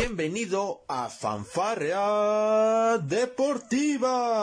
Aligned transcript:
Bienvenido 0.00 0.84
a 0.86 1.08
Fanfarrea 1.08 2.98
Deportiva. 2.98 4.38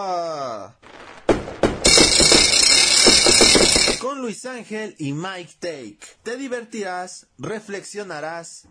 Con 4.02 4.20
Luis 4.20 4.46
Ángel 4.46 4.98
y 5.00 5.14
Mike 5.14 5.54
Take. 5.62 6.00
Te 6.24 6.36
divertirás, 6.36 7.28
reflexionarás. 7.38 8.68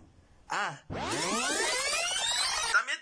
Ah. 0.50 0.82
También 0.88 1.08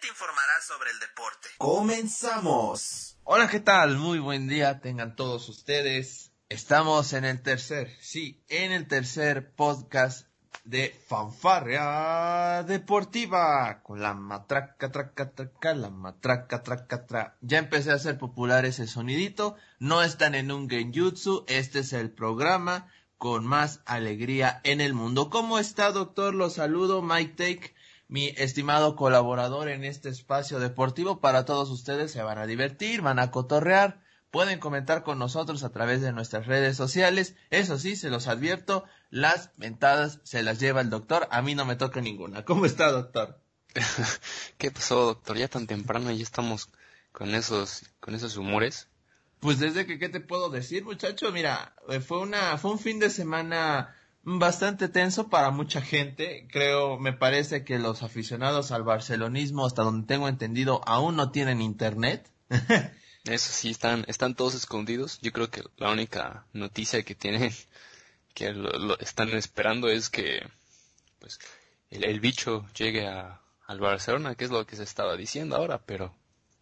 te 0.00 0.06
informarás 0.06 0.64
sobre 0.64 0.92
el 0.92 1.00
deporte. 1.00 1.48
Comenzamos. 1.58 3.18
Hola, 3.24 3.48
¿qué 3.48 3.58
tal? 3.58 3.96
Muy 3.96 4.20
buen 4.20 4.46
día 4.46 4.80
tengan 4.80 5.16
todos 5.16 5.48
ustedes. 5.48 6.30
Estamos 6.48 7.14
en 7.14 7.24
el 7.24 7.42
tercer, 7.42 7.90
sí, 8.00 8.44
en 8.48 8.70
el 8.70 8.86
tercer 8.86 9.52
podcast 9.56 10.31
de 10.64 10.94
Fanfarrea 11.08 12.62
Deportiva 12.62 13.82
con 13.82 14.00
la 14.00 14.14
matraca, 14.14 14.92
traca, 14.92 15.30
traca, 15.30 15.74
la 15.74 15.90
matraca, 15.90 16.62
traca, 16.62 17.06
tra. 17.06 17.36
Ya 17.40 17.58
empecé 17.58 17.90
a 17.90 17.94
hacer 17.94 18.18
popular 18.18 18.64
ese 18.64 18.86
sonidito. 18.86 19.56
No 19.78 20.02
están 20.02 20.34
en 20.34 20.52
un 20.52 20.68
genjutsu. 20.68 21.44
Este 21.48 21.80
es 21.80 21.92
el 21.92 22.10
programa 22.10 22.88
con 23.18 23.46
más 23.46 23.80
alegría 23.86 24.60
en 24.64 24.80
el 24.80 24.94
mundo. 24.94 25.30
¿Cómo 25.30 25.58
está, 25.58 25.92
doctor? 25.92 26.34
Los 26.34 26.54
saludo, 26.54 27.02
Mike 27.02 27.34
Take, 27.36 27.74
mi 28.08 28.28
estimado 28.36 28.96
colaborador 28.96 29.68
en 29.68 29.84
este 29.84 30.08
espacio 30.08 30.60
deportivo. 30.60 31.20
Para 31.20 31.44
todos 31.44 31.70
ustedes 31.70 32.12
se 32.12 32.22
van 32.22 32.38
a 32.38 32.46
divertir, 32.46 33.00
van 33.00 33.18
a 33.18 33.30
cotorrear. 33.30 34.01
Pueden 34.32 34.60
comentar 34.60 35.02
con 35.02 35.18
nosotros 35.18 35.62
a 35.62 35.72
través 35.72 36.00
de 36.00 36.10
nuestras 36.10 36.46
redes 36.46 36.74
sociales. 36.74 37.36
Eso 37.50 37.78
sí, 37.78 37.96
se 37.96 38.08
los 38.08 38.28
advierto, 38.28 38.82
las 39.10 39.50
mentadas 39.58 40.20
se 40.24 40.42
las 40.42 40.58
lleva 40.58 40.80
el 40.80 40.88
doctor. 40.88 41.28
A 41.30 41.42
mí 41.42 41.54
no 41.54 41.66
me 41.66 41.76
toca 41.76 42.00
ninguna. 42.00 42.42
¿Cómo 42.42 42.64
está, 42.64 42.90
doctor? 42.90 43.38
¿Qué 44.56 44.70
pasó, 44.70 45.04
doctor? 45.04 45.36
Ya 45.36 45.48
tan 45.48 45.66
temprano 45.66 46.10
ya 46.10 46.22
estamos 46.22 46.70
con 47.12 47.34
esos, 47.34 47.82
con 48.00 48.14
esos 48.14 48.38
humores. 48.38 48.88
Pues 49.38 49.58
desde 49.58 49.84
que, 49.84 49.98
¿qué 49.98 50.08
te 50.08 50.20
puedo 50.20 50.48
decir, 50.48 50.82
muchacho? 50.82 51.30
Mira, 51.30 51.74
eh, 51.90 52.00
fue 52.00 52.20
una, 52.20 52.56
fue 52.56 52.70
un 52.70 52.78
fin 52.78 53.00
de 53.00 53.10
semana 53.10 53.94
bastante 54.22 54.88
tenso 54.88 55.28
para 55.28 55.50
mucha 55.50 55.82
gente. 55.82 56.48
Creo, 56.50 56.98
me 56.98 57.12
parece 57.12 57.64
que 57.64 57.78
los 57.78 58.02
aficionados 58.02 58.72
al 58.72 58.82
barcelonismo, 58.82 59.66
hasta 59.66 59.82
donde 59.82 60.06
tengo 60.06 60.26
entendido, 60.26 60.80
aún 60.86 61.16
no 61.16 61.30
tienen 61.32 61.60
internet. 61.60 62.30
Eso 63.24 63.52
sí, 63.52 63.70
están, 63.70 64.04
están 64.08 64.34
todos 64.34 64.54
escondidos. 64.54 65.20
Yo 65.20 65.32
creo 65.32 65.50
que 65.50 65.62
la 65.76 65.90
única 65.90 66.44
noticia 66.52 67.02
que 67.04 67.14
tienen, 67.14 67.52
que 68.34 68.52
lo, 68.52 68.98
están 68.98 69.30
esperando 69.30 69.88
es 69.88 70.10
que, 70.10 70.46
pues, 71.20 71.38
el, 71.90 72.20
bicho 72.20 72.66
llegue 72.76 73.06
a, 73.06 73.40
al 73.66 73.80
Barcelona, 73.80 74.34
que 74.34 74.44
es 74.44 74.50
lo 74.50 74.66
que 74.66 74.76
se 74.76 74.82
estaba 74.82 75.16
diciendo 75.16 75.56
ahora, 75.56 75.82
pero 75.84 76.14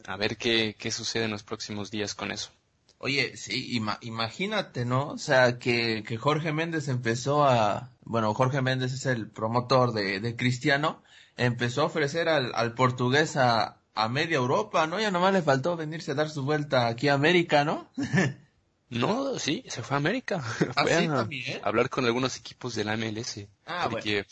a 0.07 0.17
ver 0.17 0.37
qué, 0.37 0.77
qué 0.79 0.91
sucede 0.91 1.25
en 1.25 1.31
los 1.31 1.43
próximos 1.43 1.91
días 1.91 2.15
con 2.15 2.31
eso. 2.31 2.51
Oye, 2.99 3.39
sí, 3.39 3.81
imagínate, 4.03 4.85
¿no? 4.85 5.09
O 5.09 5.19
sea, 5.19 5.59
que, 5.59 6.05
que 6.07 6.19
Jorge 6.19 6.53
Méndez 6.53 6.89
empezó 6.89 7.45
a, 7.45 7.91
bueno, 8.03 8.35
Jorge 8.35 8.61
Méndez 8.61 8.93
es 8.93 9.07
el 9.07 9.31
promotor 9.31 9.93
de, 9.95 10.21
de 10.21 10.37
Cristiano, 10.37 11.03
empezó 11.39 11.81
a 11.83 11.87
ofrecer 11.87 12.29
al, 12.29 12.53
al 12.55 12.75
portugués 12.75 13.39
a, 13.39 13.80
a 13.95 14.09
media 14.09 14.37
Europa, 14.37 14.87
¿no? 14.87 15.01
Ya 15.01 15.11
nomás 15.11 15.33
le 15.33 15.43
faltó 15.43 15.77
venirse 15.77 16.13
a 16.13 16.15
dar 16.15 16.31
su 16.31 16.45
vuelta 16.45 16.87
aquí 16.87 17.09
a 17.09 17.15
América, 17.15 17.65
¿no? 17.65 17.91
no, 18.89 19.39
sí, 19.39 19.65
se 19.69 19.83
fue 19.83 19.97
a 19.97 19.99
América. 19.99 20.43
¿Ah, 20.77 20.83
fue 20.83 21.07
a 21.07 21.29
hablar 21.63 21.91
con 21.91 22.05
algunos 22.05 22.37
equipos 22.37 22.75
de 22.75 22.85
la 22.85 22.97
MLS. 22.97 23.47
Ah, 23.67 23.89
porque 23.91 24.27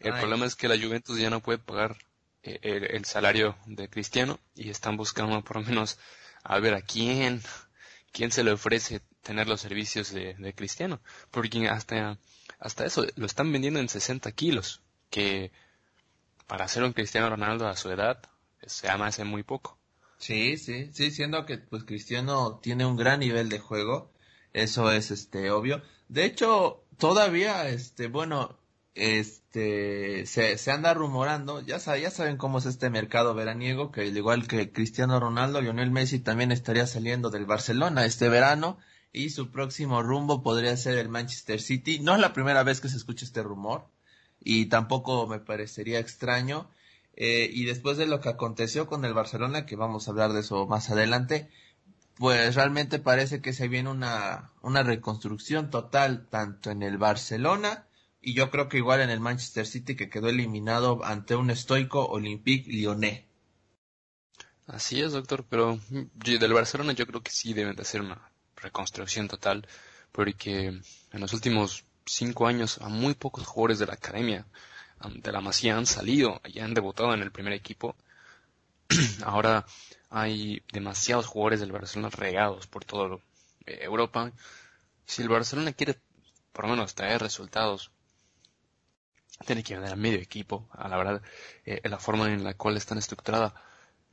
el 0.00 0.12
problema 0.14 0.46
es 0.46 0.56
que 0.56 0.68
la 0.68 0.78
Juventus 0.78 1.18
ya 1.18 1.30
no 1.30 1.40
puede 1.40 1.58
pagar 1.58 1.96
eh, 2.42 2.88
el, 2.90 3.04
salario 3.04 3.56
de 3.66 3.88
Cristiano 3.88 4.38
y 4.54 4.70
están 4.70 4.96
buscando 4.96 5.42
por 5.42 5.56
lo 5.56 5.62
menos 5.62 5.98
a 6.42 6.58
ver 6.58 6.74
a 6.74 6.82
quién, 6.82 7.42
quién 8.12 8.30
se 8.32 8.44
le 8.44 8.52
ofrece 8.52 9.00
tener 9.22 9.48
los 9.48 9.60
servicios 9.60 10.12
de, 10.12 10.34
de 10.34 10.54
Cristiano. 10.54 11.00
Porque 11.30 11.68
hasta, 11.68 12.18
hasta 12.58 12.84
eso 12.84 13.06
lo 13.16 13.26
están 13.26 13.50
vendiendo 13.50 13.80
en 13.80 13.88
60 13.88 14.30
kilos, 14.32 14.82
que 15.08 15.52
para 16.46 16.66
hacer 16.66 16.82
un 16.82 16.92
Cristiano 16.92 17.30
Ronaldo 17.30 17.66
a 17.66 17.76
su 17.76 17.90
edad 17.90 18.20
se 18.66 18.88
ama 18.88 19.08
hace 19.08 19.24
muy 19.24 19.42
poco. 19.42 19.78
Sí, 20.18 20.56
sí, 20.56 20.90
sí, 20.92 21.10
siendo 21.10 21.44
que 21.46 21.58
pues 21.58 21.84
Cristiano 21.84 22.58
tiene 22.62 22.86
un 22.86 22.96
gran 22.96 23.20
nivel 23.20 23.48
de 23.48 23.58
juego, 23.58 24.12
eso 24.52 24.90
es 24.90 25.10
este 25.10 25.50
obvio. 25.50 25.82
De 26.08 26.24
hecho, 26.24 26.84
todavía 26.98 27.68
este 27.68 28.08
bueno, 28.08 28.58
este 28.94 30.24
se, 30.26 30.56
se 30.56 30.70
anda 30.70 30.94
rumorando, 30.94 31.60
ya, 31.60 31.78
ya 31.78 32.10
saben 32.10 32.36
cómo 32.36 32.58
es 32.58 32.66
este 32.66 32.90
mercado 32.90 33.34
veraniego, 33.34 33.90
que 33.90 34.02
al 34.02 34.16
igual 34.16 34.46
que 34.46 34.72
Cristiano 34.72 35.20
Ronaldo, 35.20 35.60
Lionel 35.60 35.90
Messi 35.90 36.20
también 36.20 36.52
estaría 36.52 36.86
saliendo 36.86 37.30
del 37.30 37.46
Barcelona 37.46 38.04
este 38.04 38.28
verano 38.28 38.78
y 39.12 39.30
su 39.30 39.50
próximo 39.50 40.02
rumbo 40.02 40.42
podría 40.42 40.76
ser 40.76 40.98
el 40.98 41.08
Manchester 41.08 41.60
City. 41.60 42.00
No 42.00 42.14
es 42.14 42.20
la 42.20 42.32
primera 42.32 42.62
vez 42.62 42.80
que 42.80 42.88
se 42.88 42.96
escucha 42.96 43.24
este 43.24 43.42
rumor 43.42 43.88
y 44.40 44.66
tampoco 44.66 45.26
me 45.26 45.40
parecería 45.40 45.98
extraño 45.98 46.68
eh, 47.16 47.48
y 47.52 47.64
después 47.64 47.96
de 47.96 48.06
lo 48.06 48.20
que 48.20 48.28
aconteció 48.28 48.86
con 48.86 49.04
el 49.04 49.14
Barcelona, 49.14 49.66
que 49.66 49.76
vamos 49.76 50.06
a 50.06 50.10
hablar 50.10 50.32
de 50.32 50.40
eso 50.40 50.66
más 50.66 50.90
adelante, 50.90 51.48
pues 52.16 52.54
realmente 52.54 52.98
parece 52.98 53.40
que 53.40 53.52
se 53.52 53.68
viene 53.68 53.90
una, 53.90 54.52
una 54.62 54.82
reconstrucción 54.82 55.70
total 55.70 56.26
tanto 56.28 56.70
en 56.70 56.82
el 56.82 56.98
Barcelona 56.98 57.86
y 58.20 58.34
yo 58.34 58.50
creo 58.50 58.68
que 58.68 58.78
igual 58.78 59.00
en 59.00 59.10
el 59.10 59.20
Manchester 59.20 59.66
City 59.66 59.96
que 59.96 60.08
quedó 60.08 60.28
eliminado 60.28 61.04
ante 61.04 61.36
un 61.36 61.50
estoico 61.50 62.06
Olympique 62.06 62.70
Lyonnais. 62.70 63.24
Así 64.66 65.00
es, 65.02 65.12
doctor, 65.12 65.44
pero 65.48 65.78
del 65.90 66.52
Barcelona 66.52 66.94
yo 66.94 67.06
creo 67.06 67.22
que 67.22 67.30
sí 67.30 67.52
deben 67.52 67.76
de 67.76 67.82
hacer 67.82 68.00
una 68.00 68.30
reconstrucción 68.56 69.28
total 69.28 69.68
porque 70.10 70.68
en 70.68 71.20
los 71.20 71.34
últimos 71.34 71.84
cinco 72.06 72.46
años 72.46 72.78
a 72.80 72.88
muy 72.88 73.14
pocos 73.14 73.46
jugadores 73.46 73.78
de 73.78 73.86
la 73.86 73.94
academia 73.94 74.46
de 75.08 75.32
la 75.32 75.40
Masía 75.40 75.76
han 75.76 75.86
salido 75.86 76.40
y 76.44 76.60
han 76.60 76.74
debutado 76.74 77.14
en 77.14 77.22
el 77.22 77.32
primer 77.32 77.52
equipo. 77.52 77.96
Ahora 79.24 79.64
hay 80.10 80.62
demasiados 80.72 81.26
jugadores 81.26 81.60
del 81.60 81.72
Barcelona 81.72 82.10
regados 82.10 82.66
por 82.66 82.84
toda 82.84 83.18
eh, 83.66 83.78
Europa. 83.82 84.32
Si 85.06 85.22
el 85.22 85.28
Barcelona 85.28 85.72
quiere 85.72 85.98
por 86.52 86.66
lo 86.66 86.70
menos 86.72 86.94
traer 86.94 87.20
resultados, 87.20 87.90
tiene 89.44 89.62
que 89.62 89.74
vender 89.74 89.92
a 89.92 89.96
medio 89.96 90.18
equipo. 90.18 90.68
A 90.72 90.88
la 90.88 90.96
verdad, 90.96 91.22
eh, 91.64 91.80
la 91.84 91.98
forma 91.98 92.32
en 92.32 92.44
la 92.44 92.54
cual 92.54 92.76
están 92.76 92.98
estructurada 92.98 93.54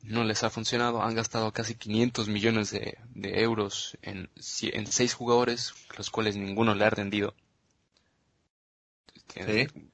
no 0.04 0.24
les 0.24 0.44
ha 0.44 0.50
funcionado. 0.50 1.02
Han 1.04 1.16
gastado 1.16 1.52
casi 1.52 1.76
500 1.76 2.28
millones 2.28 2.72
de, 2.72 2.98
euros 3.16 3.98
en, 4.02 4.30
en 4.62 4.88
seis 4.88 5.14
jugadores, 5.14 5.74
los 5.98 6.10
cuales 6.10 6.36
ninguno 6.36 6.74
le 6.74 6.86
ha 6.86 6.90
rendido. 6.90 7.36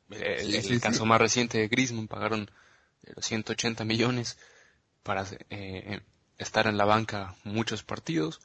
El, 0.09 0.81
caso 0.81 1.05
más 1.05 1.19
reciente 1.19 1.57
de 1.57 1.67
Griezmann 1.67 2.07
pagaron 2.07 2.49
los 3.15 3.25
180 3.25 3.83
millones 3.83 4.37
para 5.03 5.25
eh, 5.49 6.01
estar 6.37 6.67
en 6.67 6.77
la 6.77 6.85
banca 6.85 7.35
muchos 7.43 7.83
partidos. 7.83 8.41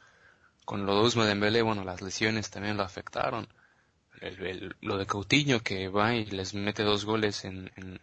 Con 0.64 0.86
lo 0.86 1.08
de 1.08 1.26
Dembélé, 1.26 1.62
bueno, 1.62 1.84
las 1.84 2.02
lesiones 2.02 2.50
también 2.50 2.76
lo 2.76 2.84
afectaron. 2.84 3.48
lo 4.80 4.98
de 4.98 5.06
Coutinho 5.06 5.60
que 5.60 5.88
va 5.88 6.14
y 6.14 6.24
les 6.26 6.54
mete 6.54 6.84
dos 6.84 7.04
goles 7.04 7.44
en, 7.44 7.70
en, 7.76 8.00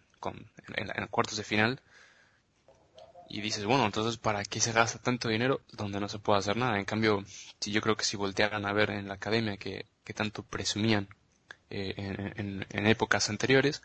en, 0.75 1.07
cuartos 1.07 1.37
de 1.37 1.43
final. 1.43 1.81
Y 3.29 3.41
dices, 3.41 3.63
bueno, 3.65 3.85
entonces, 3.85 4.17
¿para 4.17 4.43
qué 4.43 4.59
se 4.59 4.71
gasta 4.73 4.99
tanto 4.99 5.29
dinero 5.29 5.61
donde 5.71 5.99
no 5.99 6.09
se 6.09 6.19
puede 6.19 6.39
hacer 6.39 6.57
nada? 6.57 6.79
En 6.79 6.85
cambio, 6.85 7.23
si 7.59 7.71
yo 7.71 7.79
creo 7.79 7.95
que 7.95 8.03
si 8.03 8.17
voltearan 8.17 8.65
a 8.65 8.73
ver 8.73 8.89
en 8.89 9.07
la 9.07 9.13
academia 9.13 9.55
que, 9.57 9.85
que 10.03 10.13
tanto 10.13 10.43
presumían 10.43 11.07
eh, 11.69 11.93
en, 11.97 12.65
en, 12.69 12.87
épocas 12.87 13.29
anteriores, 13.29 13.81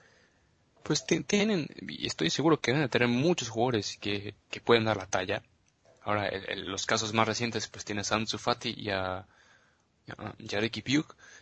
pues 0.83 1.05
tienen, 1.06 1.69
y 1.81 2.06
estoy 2.06 2.31
seguro 2.31 2.61
que 2.61 2.73
deben 2.73 2.88
tener 2.88 3.08
muchos 3.08 3.49
jugadores 3.49 3.97
que, 4.00 4.35
que 4.50 4.61
pueden 4.61 4.85
dar 4.85 4.97
la 4.97 5.06
talla. 5.06 5.43
Ahora, 6.03 6.31
los 6.56 6.85
casos 6.87 7.14
más 7.14 7.26
recientes, 7.26 7.69
pues 7.69 7.85
tienes 7.85 8.12
a 8.12 8.17
Ansu 8.17 8.38
Fati 8.38 8.75
y 8.76 8.91
a, 8.91 9.19
a 9.19 10.35
Jarek 10.47 10.82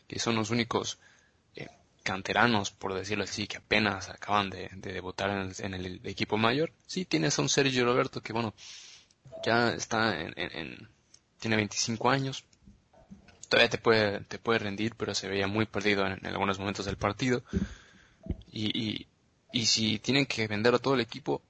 que 0.07 0.19
son 0.19 0.37
los 0.37 0.51
únicos 0.51 0.99
eh, 1.57 1.69
canteranos, 2.05 2.71
por 2.71 2.95
decirlo 2.95 3.25
así, 3.25 3.47
que 3.49 3.57
apenas 3.57 4.09
acaban 4.09 4.51
de, 4.51 4.71
de 4.75 4.93
debutar 4.93 5.53
en 5.59 5.75
el, 5.75 6.01
equipo 6.05 6.37
mayor. 6.37 6.73
Sí, 6.87 7.05
tienes 7.05 7.39
a 7.39 7.43
un 7.43 7.49
Sergio 7.49 7.85
Roberto 7.85 8.21
que, 8.21 8.33
bueno, 8.33 8.55
ya 9.45 9.73
está 9.75 10.21
en, 10.21 10.33
en 10.37 10.89
tiene 11.43 11.57
25 11.57 12.09
años, 12.09 12.45
todavía 13.53 13.69
te 13.69 13.77
puede, 13.77 14.21
te 14.21 14.39
puede 14.39 14.61
rendir, 14.61 14.95
pero 14.97 15.15
se 15.15 15.29
veía 15.29 15.47
muy 15.47 15.67
perdido 15.67 16.07
en, 16.07 16.25
algunos 16.27 16.59
momentos 16.59 16.87
del 16.87 16.97
partido. 16.97 17.43
Y, 18.51 19.07
y, 19.53 19.67
si 19.67 19.99
tienen 19.99 20.25
que 20.25 20.49
vender 20.49 20.75
a 20.75 20.79
todo 20.79 20.95
el 20.95 21.03
equipo, 21.03 21.43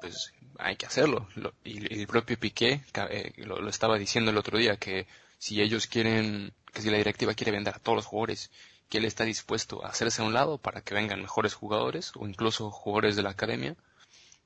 pues 0.00 0.34
hay 0.58 0.74
que 0.74 0.86
hacerlo. 0.86 1.28
y, 1.62 2.00
el 2.00 2.08
propio 2.08 2.36
Piqué 2.36 2.82
eh, 3.10 3.32
lo, 3.36 3.68
estaba 3.68 3.96
diciendo 3.98 4.32
el 4.32 4.36
otro 4.36 4.58
día, 4.58 4.78
que 4.78 5.06
si 5.38 5.62
ellos 5.62 5.86
quieren, 5.86 6.52
que 6.72 6.82
si 6.82 6.90
la 6.90 6.96
directiva 6.96 7.34
quiere 7.34 7.52
vender 7.52 7.76
a 7.76 7.78
todos 7.78 7.94
los 7.94 8.06
jugadores, 8.06 8.50
que 8.88 8.98
él 8.98 9.04
está 9.04 9.22
dispuesto 9.22 9.84
a 9.84 9.90
hacerse 9.90 10.22
a 10.22 10.24
un 10.24 10.34
lado 10.34 10.58
para 10.58 10.80
que 10.80 10.94
vengan 10.94 11.22
mejores 11.22 11.54
jugadores 11.54 12.10
o 12.16 12.26
incluso 12.26 12.72
jugadores 12.72 13.14
de 13.14 13.22
la 13.22 13.30
academia, 13.30 13.76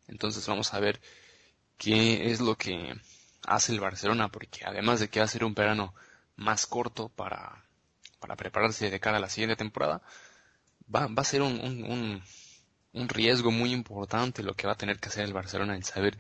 Entonces 0.09 0.47
vamos 0.47 0.75
a 0.75 0.81
ver 0.81 1.01
qué 1.79 2.31
es 2.31 2.43
lo 2.43 2.57
que 2.57 2.95
hace 3.47 3.73
el 3.73 3.81
Barcelona, 3.81 4.29
porque 4.29 4.61
además 4.67 5.01
de 5.01 5.09
que 5.09 5.21
va 5.21 5.25
a 5.25 5.29
ser 5.29 5.43
un 5.43 5.55
verano 5.55 5.95
más 6.37 6.67
corto 6.67 7.09
para, 7.09 7.65
para 8.21 8.37
prepararse 8.37 8.91
de 8.91 9.01
cara 9.01 9.19
a 9.19 9.21
la 9.21 9.29
siguiente 9.29 9.57
temporada, 9.57 10.03
va, 10.95 11.07
va 11.07 11.23
a 11.23 11.25
ser 11.25 11.43
un, 11.43 11.61
un, 11.61 12.23
un, 12.93 13.09
riesgo 13.09 13.51
muy 13.51 13.73
importante 13.73 14.43
lo 14.43 14.55
que 14.55 14.67
va 14.67 14.75
a 14.75 14.77
tener 14.77 14.99
que 14.99 15.09
hacer 15.09 15.25
el 15.25 15.33
Barcelona 15.33 15.75
en 15.75 15.83
saber 15.83 16.19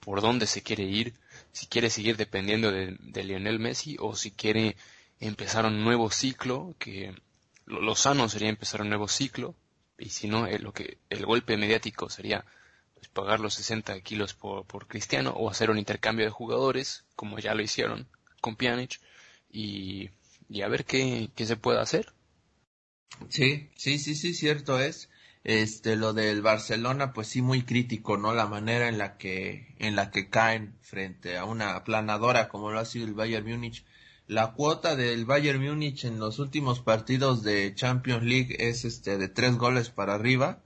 por 0.00 0.20
dónde 0.20 0.46
se 0.46 0.62
quiere 0.62 0.84
ir, 0.84 1.14
si 1.52 1.66
quiere 1.66 1.90
seguir 1.90 2.16
dependiendo 2.16 2.70
de, 2.70 3.24
Lionel 3.24 3.58
Messi 3.58 3.96
o 3.98 4.14
si 4.14 4.30
quiere 4.30 4.76
empezar 5.18 5.66
un 5.66 5.82
nuevo 5.82 6.10
ciclo, 6.10 6.74
que 6.78 7.14
lo, 7.64 7.94
sano 7.94 8.28
sería 8.28 8.48
empezar 8.48 8.82
un 8.82 8.88
nuevo 8.88 9.08
ciclo, 9.08 9.54
y 9.98 10.10
si 10.10 10.28
no, 10.28 10.46
lo 10.46 10.72
que, 10.72 10.98
el 11.10 11.24
golpe 11.24 11.56
mediático 11.56 12.10
sería 12.10 12.44
pues, 12.94 13.08
pagar 13.08 13.40
los 13.40 13.54
60 13.54 13.98
kilos 14.00 14.34
por, 14.34 14.66
por 14.66 14.86
Cristiano 14.86 15.30
o 15.30 15.50
hacer 15.50 15.70
un 15.70 15.78
intercambio 15.78 16.24
de 16.24 16.30
jugadores, 16.30 17.04
como 17.16 17.38
ya 17.38 17.54
lo 17.54 17.62
hicieron 17.62 18.08
con 18.40 18.56
Pjanic, 18.56 19.00
y, 19.56 20.10
y 20.50 20.62
a 20.62 20.68
ver 20.68 20.84
qué, 20.84 21.30
qué 21.34 21.46
se 21.46 21.56
puede 21.56 21.80
hacer. 21.80 22.12
Sí, 23.30 23.70
sí, 23.76 23.98
sí, 23.98 24.14
sí, 24.14 24.34
cierto 24.34 24.78
es. 24.78 25.08
Este, 25.44 25.96
lo 25.96 26.12
del 26.12 26.42
Barcelona, 26.42 27.12
pues 27.12 27.28
sí, 27.28 27.40
muy 27.40 27.62
crítico, 27.62 28.18
¿no? 28.18 28.34
La 28.34 28.46
manera 28.46 28.88
en 28.88 28.98
la 28.98 29.16
que, 29.16 29.74
en 29.78 29.96
la 29.96 30.10
que 30.10 30.28
caen 30.28 30.74
frente 30.82 31.38
a 31.38 31.44
una 31.44 31.76
aplanadora 31.76 32.48
como 32.48 32.70
lo 32.70 32.80
ha 32.80 32.84
sido 32.84 33.06
el 33.06 33.14
Bayern 33.14 33.48
Múnich. 33.48 33.84
La 34.26 34.52
cuota 34.52 34.96
del 34.96 35.24
Bayern 35.24 35.62
Múnich 35.62 36.04
en 36.04 36.18
los 36.18 36.38
últimos 36.40 36.80
partidos 36.80 37.42
de 37.42 37.74
Champions 37.74 38.24
League 38.24 38.56
es 38.58 38.84
este 38.84 39.18
de 39.18 39.28
tres 39.28 39.56
goles 39.56 39.88
para 39.88 40.14
arriba. 40.14 40.62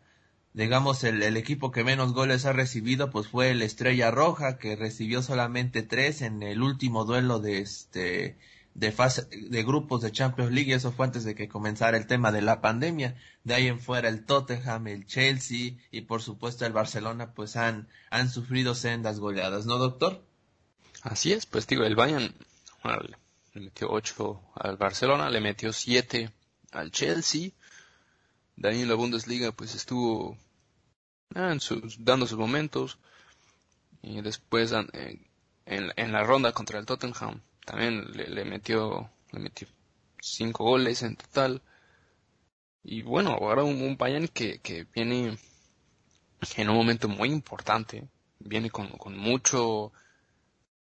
Digamos, 0.55 1.05
el, 1.05 1.23
el 1.23 1.37
equipo 1.37 1.71
que 1.71 1.85
menos 1.85 2.13
goles 2.13 2.45
ha 2.45 2.53
recibido, 2.53 3.11
pues 3.11 3.29
fue 3.29 3.51
el 3.51 3.63
Estrella 3.63 4.11
Roja, 4.11 4.59
que 4.59 4.75
recibió 4.75 5.23
solamente 5.23 5.83
tres 5.83 6.23
en 6.23 6.43
el 6.43 6.63
último 6.63 7.05
duelo 7.05 7.39
de 7.39 7.61
este, 7.61 8.37
de 8.75 8.93
fase, 8.93 9.27
de 9.31 9.63
grupos 9.63 10.01
de 10.03 10.13
Champions 10.13 10.53
League 10.53 10.73
eso 10.73 10.93
fue 10.93 11.07
antes 11.07 11.25
de 11.25 11.35
que 11.35 11.49
comenzara 11.49 11.97
el 11.97 12.07
tema 12.07 12.33
de 12.33 12.43
la 12.43 12.61
pandemia. 12.61 13.17
De 13.45 13.55
ahí 13.55 13.67
en 13.67 13.81
fuera 13.81 14.09
el 14.09 14.25
Tottenham, 14.25 14.87
el 14.87 15.07
Chelsea 15.07 15.73
y 15.91 16.03
por 16.03 16.23
supuesto 16.23 16.65
el 16.65 16.73
Barcelona 16.73 17.33
pues 17.35 17.57
han, 17.57 17.89
han 18.11 18.31
sufrido 18.31 18.75
sendas 18.75 19.19
goleadas, 19.19 19.67
¿no 19.67 19.79
doctor? 19.79 20.23
Así 21.03 21.33
es, 21.33 21.47
pues 21.47 21.67
digo, 21.67 21.85
el 21.85 21.97
Bayern 21.97 22.35
le 23.55 23.61
metió 23.61 23.91
8 23.91 24.41
al 24.55 24.77
Barcelona, 24.77 25.31
le 25.31 25.41
metió 25.41 25.73
7 25.73 26.31
al 26.73 26.91
Chelsea. 26.91 27.51
De 28.57 28.69
ahí 28.69 28.83
en 28.83 28.89
la 28.89 28.95
Bundesliga 28.95 29.53
pues 29.53 29.75
estuvo 29.75 30.37
ah, 31.35 31.57
dando 31.99 32.27
sus 32.27 32.39
momentos. 32.39 32.99
Y 34.03 34.21
después 34.23 34.73
en, 34.73 35.23
en 35.67 36.13
la 36.13 36.23
ronda 36.23 36.53
contra 36.53 36.79
el 36.79 36.87
Tottenham 36.87 37.43
también 37.71 38.11
le, 38.13 38.45
metió 38.45 39.09
le 39.31 39.39
metió 39.39 39.69
cinco 40.21 40.65
goles 40.65 41.03
en 41.03 41.17
total. 41.17 41.63
Y 42.83 43.03
bueno 43.03 43.31
ahora 43.31 43.63
un, 43.63 43.81
un 43.81 43.97
Bayern 43.97 44.27
que, 44.29 44.59
que 44.59 44.87
viene 44.93 45.39
en 46.57 46.69
un 46.69 46.77
momento 46.77 47.09
muy 47.09 47.29
importante 47.31 48.09
viene 48.41 48.71
con, 48.71 48.89
con 48.89 49.17
mucho 49.17 49.93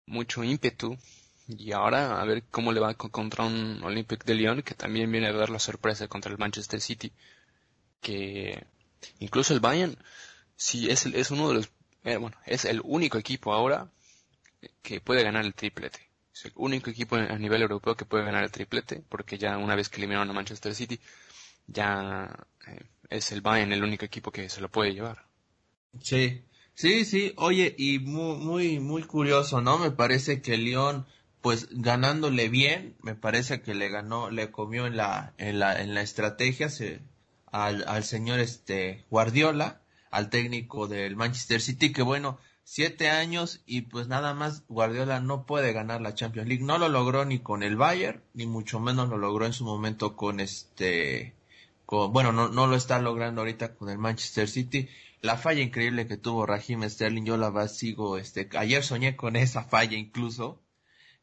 mucho 0.06 0.42
ímpetu. 0.42 0.98
Y 1.46 1.72
ahora 1.72 2.20
a 2.20 2.24
ver 2.24 2.44
cómo 2.50 2.72
le 2.72 2.80
va 2.80 2.94
contra 2.94 3.44
un 3.44 3.80
Olympique 3.84 4.24
de 4.24 4.34
Lyon 4.34 4.62
que 4.62 4.74
también 4.74 5.10
viene 5.12 5.28
a 5.28 5.32
dar 5.32 5.50
la 5.50 5.58
sorpresa 5.58 6.08
contra 6.08 6.32
el 6.32 6.38
Manchester 6.38 6.80
City 6.80 7.12
que 8.00 8.66
incluso 9.20 9.54
el 9.54 9.60
Bayern 9.60 9.96
sí 10.56 10.88
es, 10.90 11.06
es 11.06 11.30
uno 11.30 11.48
de 11.48 11.54
los 11.54 11.70
eh, 12.04 12.16
bueno 12.16 12.36
es 12.46 12.64
el 12.64 12.80
único 12.84 13.18
equipo 13.18 13.52
ahora 13.52 13.90
que 14.82 15.00
puede 15.00 15.24
ganar 15.24 15.44
el 15.44 15.54
triplete 15.54 16.11
es 16.32 16.46
el 16.46 16.52
único 16.56 16.90
equipo 16.90 17.16
a 17.16 17.38
nivel 17.38 17.62
europeo 17.62 17.96
que 17.96 18.04
puede 18.04 18.24
ganar 18.24 18.44
el 18.44 18.50
triplete, 18.50 19.02
porque 19.08 19.38
ya 19.38 19.58
una 19.58 19.74
vez 19.74 19.88
que 19.88 19.98
eliminaron 19.98 20.30
a 20.30 20.32
Manchester 20.32 20.74
City, 20.74 20.98
ya 21.66 22.46
eh, 22.66 22.84
es 23.10 23.32
el 23.32 23.40
Bayern 23.40 23.72
el 23.72 23.84
único 23.84 24.04
equipo 24.04 24.30
que 24.30 24.48
se 24.48 24.60
lo 24.60 24.70
puede 24.70 24.94
llevar. 24.94 25.26
Sí, 26.00 26.42
sí, 26.74 27.04
sí. 27.04 27.34
Oye, 27.36 27.74
y 27.76 27.98
muy, 27.98 28.38
muy, 28.38 28.80
muy 28.80 29.02
curioso, 29.02 29.60
¿no? 29.60 29.78
Me 29.78 29.90
parece 29.90 30.40
que 30.40 30.56
León, 30.56 31.06
pues 31.40 31.68
ganándole 31.70 32.48
bien, 32.48 32.96
me 33.02 33.14
parece 33.14 33.60
que 33.60 33.74
le 33.74 33.90
ganó, 33.90 34.30
le 34.30 34.50
comió 34.50 34.86
en 34.86 34.96
la, 34.96 35.34
en 35.38 35.58
la, 35.58 35.80
en 35.80 35.94
la 35.94 36.02
estrategia 36.02 36.70
se, 36.70 37.00
al, 37.46 37.84
al 37.86 38.04
señor 38.04 38.40
este 38.40 39.04
Guardiola, 39.10 39.82
al 40.10 40.30
técnico 40.30 40.88
del 40.88 41.16
Manchester 41.16 41.60
City, 41.60 41.92
que 41.92 42.02
bueno, 42.02 42.38
siete 42.64 43.10
años 43.10 43.62
y 43.66 43.82
pues 43.82 44.08
nada 44.08 44.34
más 44.34 44.64
Guardiola 44.68 45.20
no 45.20 45.46
puede 45.46 45.72
ganar 45.72 46.00
la 46.00 46.14
Champions 46.14 46.48
League. 46.48 46.64
No 46.64 46.78
lo 46.78 46.88
logró 46.88 47.24
ni 47.24 47.40
con 47.40 47.62
el 47.62 47.76
Bayern, 47.76 48.22
ni 48.34 48.46
mucho 48.46 48.80
menos 48.80 49.08
lo 49.08 49.18
logró 49.18 49.46
en 49.46 49.52
su 49.52 49.64
momento 49.64 50.16
con 50.16 50.40
este, 50.40 51.34
con, 51.86 52.12
bueno, 52.12 52.32
no, 52.32 52.48
no 52.48 52.66
lo 52.66 52.76
está 52.76 52.98
logrando 52.98 53.42
ahorita 53.42 53.74
con 53.74 53.88
el 53.90 53.98
Manchester 53.98 54.48
City. 54.48 54.88
La 55.20 55.36
falla 55.36 55.62
increíble 55.62 56.08
que 56.08 56.16
tuvo 56.16 56.46
Raheem 56.46 56.88
Sterling, 56.88 57.24
yo 57.24 57.36
la 57.36 57.68
sigo, 57.68 58.18
este, 58.18 58.48
ayer 58.56 58.82
soñé 58.82 59.16
con 59.16 59.36
esa 59.36 59.64
falla 59.64 59.96
incluso. 59.96 60.60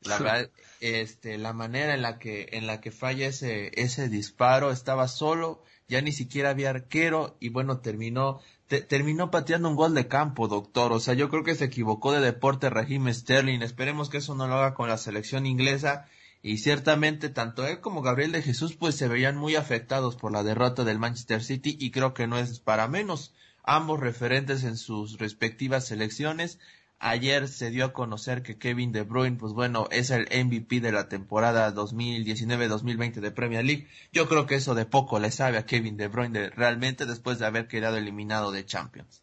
La 0.01 0.17
verdad, 0.17 0.49
este, 0.79 1.37
la 1.37 1.51
manera 1.51 1.93
en 1.93 2.01
la 2.01 2.19
que, 2.19 2.47
en 2.53 2.67
la 2.67 2.79
que 2.79 2.91
falla 2.91 3.27
ese, 3.27 3.71
ese 3.73 4.07
disparo, 4.07 4.71
estaba 4.71 5.09
solo, 5.09 5.61
ya 5.89 6.01
ni 6.01 6.13
siquiera 6.13 6.51
había 6.51 6.69
arquero 6.69 7.35
y 7.41 7.49
bueno, 7.49 7.79
terminó 7.79 8.39
terminó 8.69 9.31
pateando 9.31 9.67
un 9.69 9.75
gol 9.75 9.95
de 9.95 10.07
campo, 10.07 10.47
doctor. 10.47 10.93
O 10.93 10.99
sea, 10.99 11.15
yo 11.15 11.29
creo 11.29 11.43
que 11.43 11.55
se 11.55 11.65
equivocó 11.65 12.11
de 12.11 12.21
deporte 12.21 12.69
Raheem 12.69 13.11
Sterling. 13.11 13.61
Esperemos 13.61 14.09
que 14.09 14.17
eso 14.17 14.35
no 14.35 14.47
lo 14.47 14.55
haga 14.55 14.75
con 14.75 14.87
la 14.87 14.97
selección 14.97 15.45
inglesa. 15.45 16.05
Y 16.41 16.59
ciertamente 16.59 17.29
tanto 17.29 17.67
él 17.67 17.81
como 17.81 18.01
Gabriel 18.01 18.31
de 18.31 18.41
Jesús 18.41 18.75
pues 18.75 18.95
se 18.95 19.09
veían 19.09 19.35
muy 19.35 19.55
afectados 19.55 20.15
por 20.15 20.31
la 20.31 20.43
derrota 20.43 20.85
del 20.85 20.99
Manchester 20.99 21.43
City 21.43 21.75
y 21.79 21.91
creo 21.91 22.13
que 22.13 22.27
no 22.27 22.37
es 22.37 22.59
para 22.59 22.87
menos. 22.87 23.33
Ambos 23.63 23.99
referentes 23.99 24.63
en 24.63 24.77
sus 24.77 25.17
respectivas 25.17 25.85
selecciones 25.85 26.59
Ayer 26.99 27.47
se 27.47 27.71
dio 27.71 27.85
a 27.85 27.93
conocer 27.93 28.43
que 28.43 28.57
Kevin 28.57 28.91
De 28.91 29.03
Bruyne, 29.03 29.37
pues 29.37 29.53
bueno, 29.53 29.87
es 29.89 30.09
el 30.09 30.23
MVP 30.23 30.81
de 30.81 30.91
la 30.91 31.07
temporada 31.07 31.73
2019-2020 31.73 33.21
de 33.21 33.31
Premier 33.31 33.63
League. 33.63 33.87
Yo 34.11 34.27
creo 34.27 34.45
que 34.45 34.55
eso 34.55 34.75
de 34.75 34.85
poco 34.85 35.17
le 35.19 35.31
sabe 35.31 35.57
a 35.57 35.65
Kevin 35.65 35.95
De 35.95 36.09
Bruyne 36.09 36.49
realmente 36.49 37.05
después 37.05 37.39
de 37.39 37.45
haber 37.45 37.67
quedado 37.67 37.95
eliminado 37.97 38.51
de 38.51 38.65
Champions. 38.65 39.21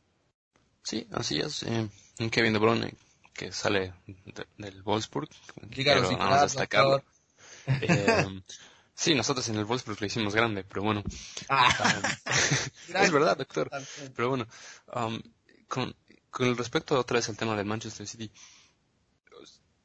Sí, 0.83 1.07
así 1.13 1.39
es. 1.39 1.65
Eh, 1.65 1.89
Kevin 2.31 2.55
De 2.55 2.59
Bruyne 2.59 2.95
que 3.37 3.53
sale 3.53 3.93
del 4.57 4.83
Wolfsburg. 4.83 5.29
Dígalo 5.69 6.09
si 6.09 6.15
vamos 6.15 6.39
a 6.39 6.43
destacarlo. 6.43 7.03
Eh, 7.69 8.43
sí, 8.95 9.13
nosotros 9.17 9.49
en 9.49 9.57
el 9.57 9.65
Wolfsburg 9.65 10.01
lo 10.01 10.07
hicimos 10.07 10.37
grande, 10.37 10.63
pero 10.63 10.85
bueno. 10.85 11.03
Ah. 11.49 11.69
es 12.95 13.11
verdad, 13.11 13.37
doctor. 13.37 13.69
Pero 14.15 14.29
bueno, 14.29 14.47
um, 14.95 15.21
con, 15.67 15.93
con 16.31 16.57
respecto 16.57 16.99
otra 16.99 17.17
vez 17.17 17.29
al 17.29 17.37
tema 17.37 17.57
del 17.57 17.67
Manchester 17.67 18.07
City, 18.07 18.31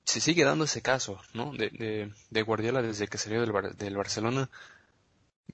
se 0.04 0.20
sigue 0.20 0.44
dando 0.44 0.66
ese 0.66 0.82
caso, 0.82 1.20
¿no? 1.34 1.54
De, 1.54 2.12
de, 2.30 2.42
Guardiola 2.42 2.82
desde 2.82 3.08
que 3.08 3.18
salió 3.18 3.42
del, 3.42 3.78
del, 3.78 3.96
Barcelona. 3.96 4.50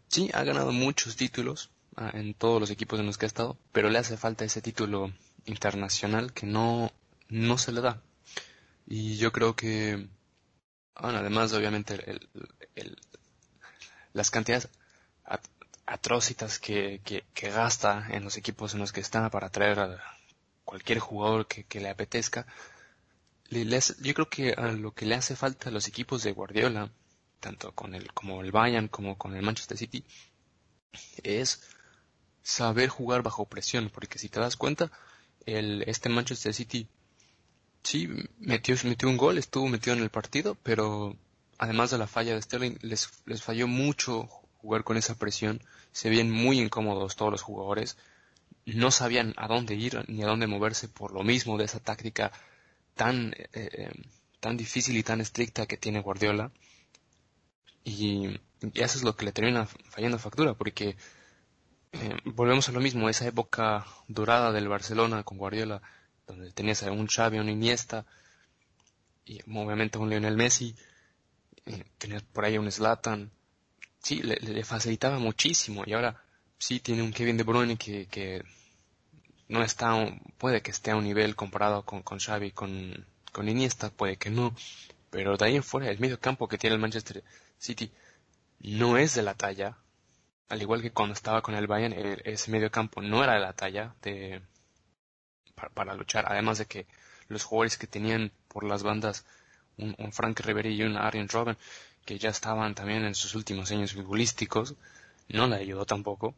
Sí, 0.08 0.29
ha 0.34 0.44
ganado 0.44 0.72
muchos 0.72 1.15
títulos 1.15 1.70
ah, 1.96 2.12
en 2.13 2.34
todos 2.34 2.60
los 2.60 2.72
equipos 2.72 3.00
en 3.00 3.06
los 3.06 3.17
que 3.17 3.25
ha 3.25 3.27
estado, 3.27 3.58
pero 3.72 3.89
le 3.89 4.00
hace 4.00 4.17
falta 4.17 4.46
ese 4.46 4.62
título 4.62 5.13
internacional 5.46 6.34
que 6.34 6.46
no, 6.46 6.91
no 7.29 7.58
se 7.58 7.72
le 7.72 7.82
da. 7.82 8.01
Y 8.88 9.17
yo 9.17 9.32
creo 9.32 9.56
que, 9.56 10.08
bueno, 11.00 11.20
además 11.20 11.53
obviamente 11.53 11.94
el, 12.10 12.27
el, 12.75 12.98
las 14.13 14.32
cantidades 14.32 14.70
atrocitas 15.86 16.60
que, 16.60 17.01
que, 17.03 17.25
que, 17.34 17.50
gasta 17.50 18.08
en 18.10 18.24
los 18.24 18.38
equipos 18.38 18.74
en 18.74 18.79
los 18.79 18.91
que 18.91 19.01
está 19.01 19.29
para 19.29 19.50
traer 19.50 19.79
a, 19.79 20.16
cualquier 20.67 21.00
jugador 21.00 21.47
que, 21.47 21.79
le 21.79 21.89
apetezca. 21.89 22.45
yo 23.50 24.13
creo 24.13 24.29
que 24.29 24.51
a 24.51 24.67
lo 24.74 24.93
que 24.93 25.05
le 25.05 25.15
hace 25.15 25.38
falta 25.38 25.69
a 25.69 25.71
los 25.71 25.88
equipos 25.88 26.24
de 26.24 26.33
Guardiola, 26.33 26.91
tanto 27.39 27.71
con 27.71 27.95
el, 27.95 28.12
como 28.13 28.41
el 28.41 28.51
Bayern 28.51 28.89
como 28.89 29.17
con 29.17 29.33
el 29.33 29.43
Manchester 29.43 29.77
City, 29.77 30.03
es 31.24 31.62
saber 32.43 32.89
jugar 32.89 33.24
bajo 33.24 33.45
presión, 33.45 33.89
porque 33.89 34.19
si 34.19 34.27
te 34.27 34.41
das 34.41 34.57
cuenta, 34.57 34.91
el, 35.45 35.83
este 35.88 36.09
Manchester 36.09 36.53
City 36.53 36.89
sí 37.81 38.09
metió, 38.39 38.75
metió 38.83 39.07
un 39.07 39.15
gol, 39.15 39.38
estuvo 39.38 39.69
metido 39.69 39.95
en 39.95 40.03
el 40.03 40.09
partido, 40.09 40.55
pero 40.63 41.15
además 41.57 41.91
de 41.91 41.97
la 41.97 42.07
falla 42.07 42.36
de 42.36 42.41
Sterling, 42.41 42.77
les, 42.81 43.09
les 43.25 43.41
falló 43.41 43.67
mucho 43.67 44.27
jugar 44.57 44.83
con 44.83 44.97
esa 44.97 45.15
presión, 45.15 45.63
se 45.93 46.09
ven 46.09 46.29
muy 46.29 46.59
incómodos 46.59 47.15
todos 47.15 47.31
los 47.31 47.41
jugadores, 47.41 47.95
no 48.75 48.91
sabían 48.91 49.33
a 49.38 49.47
dónde 49.47 49.75
ir 49.75 50.03
ni 50.09 50.24
a 50.24 50.27
dónde 50.27 50.47
moverse 50.47 50.88
por 50.89 51.13
lo 51.13 51.24
mismo 51.24 51.57
de 51.57 51.65
esa 51.65 51.79
táctica 51.79 52.31
tan, 52.95 53.33
eh, 53.33 53.50
eh, 53.53 53.91
tan 54.39 54.57
difícil 54.57 54.97
y 54.97 55.03
tan 55.03 55.21
estricta 55.21 55.65
que 55.65 55.77
tiene 55.77 56.01
Guardiola. 56.01 56.51
Y, 57.83 58.39
eso 58.74 58.97
es 58.97 59.03
lo 59.03 59.15
que 59.15 59.25
le 59.25 59.31
termina 59.31 59.65
fallando 59.65 60.19
factura, 60.19 60.55
porque 60.55 60.97
eh, 61.93 62.17
volvemos 62.25 62.67
a 62.67 62.71
lo 62.71 62.79
mismo, 62.79 63.07
esa 63.07 63.27
época 63.27 63.86
dorada 64.07 64.51
del 64.51 64.67
Barcelona 64.67 65.24
con 65.24 65.38
Guardiola, 65.38 65.81
donde 66.25 66.51
tenías 66.51 66.83
a 66.83 66.91
un 66.91 67.07
Xavi, 67.07 67.39
un 67.39 67.50
Iniesta, 67.50 68.05
y 69.25 69.39
obviamente 69.43 69.97
un 69.97 70.09
Lionel 70.09 70.36
Messi, 70.36 70.75
eh, 71.65 71.86
tenías 71.97 72.24
por 72.24 72.45
ahí 72.45 72.57
un 72.57 72.71
Zlatan, 72.71 73.31
sí, 74.01 74.21
le, 74.21 74.63
facilitaba 74.63 75.19
muchísimo, 75.19 75.83
y 75.86 75.93
ahora 75.93 76.24
sí 76.57 76.79
tiene 76.79 77.03
un 77.03 77.13
Kevin 77.13 77.37
De 77.37 77.43
Bruyne 77.43 77.77
que, 77.77 78.07
que 78.07 78.43
no 79.47 79.63
está, 79.63 79.95
puede 80.37 80.61
que 80.61 80.71
esté 80.71 80.91
a 80.91 80.95
un 80.95 81.03
nivel 81.03 81.35
comparado 81.35 81.83
con, 81.83 82.01
con 82.03 82.19
Xavi, 82.19 82.51
con, 82.51 83.05
con 83.31 83.49
Iniesta, 83.49 83.89
puede 83.89 84.17
que 84.17 84.29
no, 84.29 84.55
pero 85.09 85.37
de 85.37 85.45
ahí 85.45 85.55
en 85.55 85.63
fuera, 85.63 85.89
el 85.89 85.99
medio 85.99 86.19
campo 86.19 86.47
que 86.47 86.57
tiene 86.57 86.75
el 86.75 86.81
Manchester 86.81 87.23
City 87.57 87.91
no 88.59 88.97
es 88.97 89.15
de 89.15 89.23
la 89.23 89.35
talla, 89.35 89.77
al 90.49 90.61
igual 90.61 90.81
que 90.81 90.91
cuando 90.91 91.13
estaba 91.13 91.41
con 91.41 91.55
el 91.55 91.67
Bayern, 91.67 91.93
ese 92.23 92.51
medio 92.51 92.71
campo 92.71 93.01
no 93.01 93.23
era 93.23 93.33
de 93.33 93.39
la 93.39 93.53
talla 93.53 93.95
de, 94.01 94.41
para, 95.73 95.93
luchar, 95.93 96.25
además 96.27 96.57
de 96.57 96.65
que 96.65 96.87
los 97.27 97.43
jugadores 97.43 97.77
que 97.77 97.87
tenían 97.87 98.31
por 98.47 98.63
las 98.63 98.83
bandas 98.83 99.25
un, 99.77 99.95
Frank 100.11 100.39
Riveri 100.39 100.73
y 100.75 100.83
un 100.83 100.97
Arjen 100.97 101.29
Robben, 101.29 101.57
que 102.05 102.17
ya 102.17 102.29
estaban 102.29 102.73
también 102.73 103.05
en 103.05 103.15
sus 103.15 103.35
últimos 103.35 103.71
años 103.71 103.93
futbolísticos, 103.93 104.75
no 105.29 105.47
le 105.47 105.57
ayudó 105.57 105.85
tampoco. 105.85 106.35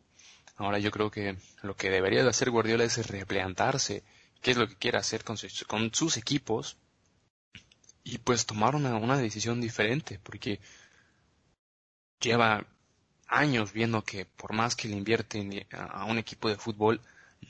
Ahora 0.60 0.78
yo 0.78 0.92
creo 0.92 1.10
que 1.10 1.38
lo 1.62 1.76
que 1.76 1.90
debería 1.90 2.22
de 2.22 2.30
hacer 2.30 2.52
Guardiola 2.52 2.84
es 2.84 3.08
replantarse 3.08 4.04
qué 4.42 4.52
es 4.52 4.58
lo 4.58 4.68
que 4.68 4.76
quiere 4.76 4.98
hacer 4.98 5.24
con 5.24 5.38
sus, 5.38 5.64
con 5.64 5.94
sus 5.94 6.18
equipos 6.18 6.78
y 8.04 8.18
pues 8.18 8.46
tomar 8.46 8.76
una, 8.76 9.18
decisión 9.18 9.62
diferente, 9.62 10.20
porque 10.22 10.60
lleva 12.20 12.66
años 13.28 13.72
viendo 13.72 14.04
que 14.04 14.26
por 14.26 14.52
más 14.52 14.76
que 14.76 14.90
le 14.90 14.98
invierte 14.98 15.66
a 15.72 16.04
un 16.04 16.18
equipo 16.18 16.50
de 16.50 16.58
fútbol, 16.58 17.00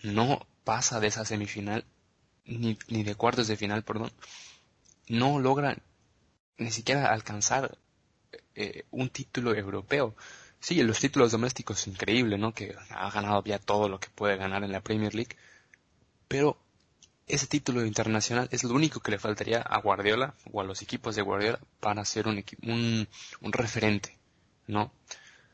no 0.04 0.46
pasa 0.63 1.00
de 1.00 1.08
esa 1.08 1.25
semifinal, 1.25 1.86
ni, 2.46 2.78
ni 2.89 3.01
de 3.04 3.16
cuartos 3.16 3.48
de 3.48 3.58
final, 3.58 3.84
perdón, 3.84 4.12
no 5.08 5.39
logra 5.39 5.75
ni 6.58 6.70
siquiera 6.70 7.12
alcanzar 7.12 7.75
eh, 8.54 8.84
un 8.92 9.10
título 9.10 9.56
europeo. 9.56 10.16
Sí, 10.60 10.82
los 10.84 11.00
títulos 11.00 11.32
domésticos 11.32 11.88
increíble, 11.88 12.38
¿no? 12.38 12.54
Que 12.54 12.75
ha 12.89 13.10
ganado 13.12 13.44
ya 13.44 13.60
todo 13.60 13.88
lo 13.88 14.00
que 14.00 14.10
puede 14.10 14.36
ganar 14.38 14.63
en 14.63 14.72
la 14.72 14.82
Premier 14.82 15.16
League. 15.16 15.36
Pero 16.28 16.58
ese 17.28 17.48
título 17.48 17.86
internacional 17.86 18.50
es 18.51 18.63
lo 18.63 18.74
único 18.74 19.00
que 19.00 19.12
le 19.12 19.20
faltaría 19.20 19.62
a 19.62 19.80
Guardiola 19.80 20.36
o 20.51 20.62
a 20.62 20.63
los 20.63 20.82
equipos 20.82 21.16
de 21.16 21.22
Guardiola 21.22 21.60
para 21.80 22.04
ser 22.04 22.28
un, 22.28 22.44
un, 22.63 23.08
un 23.42 23.54
referente, 23.54 24.18
¿no? 24.68 24.92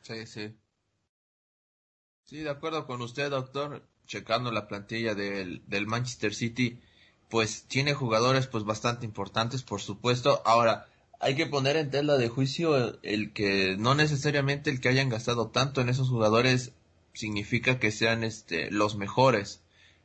Sí, 0.02 0.26
sí. 0.26 0.56
Sí, 2.26 2.38
de 2.38 2.50
acuerdo 2.50 2.88
con 2.88 3.02
usted, 3.02 3.30
doctor. 3.30 3.88
Checando 4.08 4.52
la 4.52 4.68
plantilla 4.68 5.16
del, 5.16 5.64
del 5.68 5.88
Manchester 5.88 6.34
City, 6.36 6.80
pues 7.30 7.64
tiene 7.64 7.96
jugadores 7.96 8.46
pues 8.46 8.64
bastante 8.64 9.06
importantes, 9.06 9.64
por 9.64 9.82
supuesto. 9.82 10.44
Ahora, 10.46 10.88
hay 11.20 11.36
que 11.36 11.46
poner 11.46 11.78
en 11.78 11.92
tela 11.92 12.18
de 12.18 12.30
juicio 12.30 13.02
el, 13.02 13.34
que 13.34 13.76
no 13.78 13.96
necesariamente 13.96 14.70
el 14.70 14.80
que 14.82 14.90
hayan 14.90 15.10
gastado 15.10 15.50
tanto 15.50 15.82
en 15.82 15.90
esos 15.90 16.10
jugadores 16.10 16.74
significa 17.14 17.80
que 17.80 17.92
sean 17.92 18.24
este 18.24 18.72
los 18.72 18.96
mejores. 18.96 19.62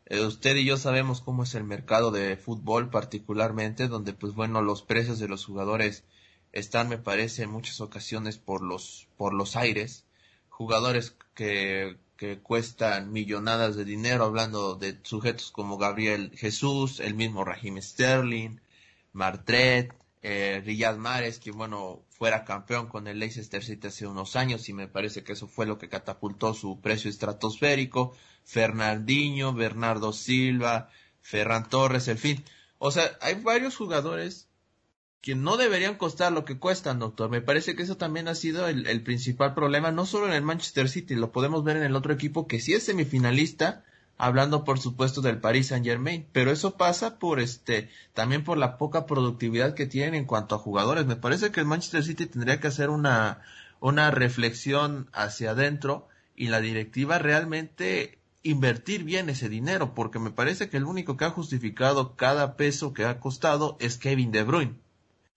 Eh, 0.06 0.24
usted 0.24 0.56
y 0.56 0.64
yo 0.64 0.76
sabemos 0.76 1.20
cómo 1.20 1.44
es 1.44 1.54
el 1.54 1.64
mercado 1.64 2.10
de 2.10 2.36
fútbol 2.36 2.90
particularmente, 2.90 3.88
donde 3.88 4.12
pues 4.12 4.34
bueno, 4.34 4.62
los 4.62 4.82
precios 4.82 5.18
de 5.18 5.28
los 5.28 5.44
jugadores 5.44 6.04
están, 6.52 6.88
me 6.88 6.98
parece, 6.98 7.44
en 7.44 7.50
muchas 7.50 7.80
ocasiones 7.80 8.38
por 8.38 8.62
los, 8.62 9.08
por 9.16 9.34
los 9.34 9.56
aires. 9.56 10.04
Jugadores 10.48 11.16
que, 11.34 11.96
que 12.16 12.38
cuestan 12.38 13.12
millonadas 13.12 13.76
de 13.76 13.84
dinero, 13.84 14.24
hablando 14.24 14.74
de 14.74 14.98
sujetos 15.02 15.50
como 15.50 15.78
Gabriel 15.78 16.32
Jesús, 16.36 17.00
el 17.00 17.14
mismo 17.14 17.44
Raheem 17.44 17.80
Sterling, 17.80 18.60
Martret, 19.12 19.94
eh, 20.22 20.62
Riyad 20.64 20.96
Mahrez, 20.96 21.38
que 21.38 21.50
bueno, 21.50 22.04
fuera 22.08 22.44
campeón 22.44 22.88
con 22.88 23.06
el 23.06 23.18
Leicester 23.18 23.64
City 23.64 23.86
hace 23.86 24.06
unos 24.06 24.36
años 24.36 24.68
y 24.68 24.72
me 24.72 24.88
parece 24.88 25.24
que 25.24 25.32
eso 25.32 25.48
fue 25.48 25.66
lo 25.66 25.78
que 25.78 25.88
catapultó 25.88 26.52
su 26.54 26.80
precio 26.80 27.10
estratosférico, 27.10 28.14
Fernandinho, 28.44 29.54
Bernardo 29.54 30.12
Silva, 30.12 30.90
Ferran 31.22 31.68
Torres, 31.68 32.08
el 32.08 32.18
fin. 32.18 32.44
O 32.78 32.90
sea, 32.90 33.10
hay 33.20 33.34
varios 33.36 33.76
jugadores 33.76 34.50
que 35.20 35.34
no 35.34 35.56
deberían 35.56 35.96
costar 35.96 36.32
lo 36.32 36.44
que 36.44 36.58
cuestan, 36.58 36.98
doctor. 36.98 37.30
Me 37.30 37.42
parece 37.42 37.74
que 37.74 37.82
eso 37.82 37.96
también 37.96 38.28
ha 38.28 38.34
sido 38.34 38.68
el, 38.68 39.02
principal 39.02 39.54
problema, 39.54 39.90
no 39.90 40.06
solo 40.06 40.26
en 40.26 40.32
el 40.32 40.42
Manchester 40.42 40.88
City, 40.88 41.14
lo 41.14 41.32
podemos 41.32 41.62
ver 41.62 41.76
en 41.76 41.82
el 41.82 41.96
otro 41.96 42.12
equipo 42.12 42.46
que 42.46 42.60
sí 42.60 42.72
es 42.72 42.84
semifinalista, 42.84 43.84
hablando 44.20 44.64
por 44.64 44.78
supuesto 44.78 45.22
del 45.22 45.40
Paris 45.40 45.68
Saint 45.68 45.84
Germain, 45.84 46.26
pero 46.30 46.50
eso 46.50 46.76
pasa 46.76 47.18
por 47.18 47.40
este, 47.40 47.88
también 48.12 48.44
por 48.44 48.58
la 48.58 48.76
poca 48.76 49.06
productividad 49.06 49.74
que 49.74 49.86
tienen 49.86 50.14
en 50.14 50.24
cuanto 50.26 50.54
a 50.54 50.58
jugadores. 50.58 51.06
Me 51.06 51.16
parece 51.16 51.50
que 51.50 51.60
el 51.60 51.66
Manchester 51.66 52.04
City 52.04 52.26
tendría 52.26 52.60
que 52.60 52.68
hacer 52.68 52.90
una, 52.90 53.40
una 53.80 54.10
reflexión 54.10 55.08
hacia 55.14 55.52
adentro 55.52 56.06
y 56.36 56.48
la 56.48 56.60
directiva 56.60 57.18
realmente 57.18 58.18
invertir 58.42 59.04
bien 59.04 59.30
ese 59.30 59.48
dinero, 59.48 59.94
porque 59.94 60.18
me 60.18 60.30
parece 60.30 60.68
que 60.68 60.76
el 60.76 60.84
único 60.84 61.16
que 61.16 61.24
ha 61.24 61.30
justificado 61.30 62.14
cada 62.14 62.56
peso 62.56 62.92
que 62.92 63.06
ha 63.06 63.20
costado 63.20 63.78
es 63.80 63.96
Kevin 63.96 64.32
De 64.32 64.42
Bruyne 64.42 64.74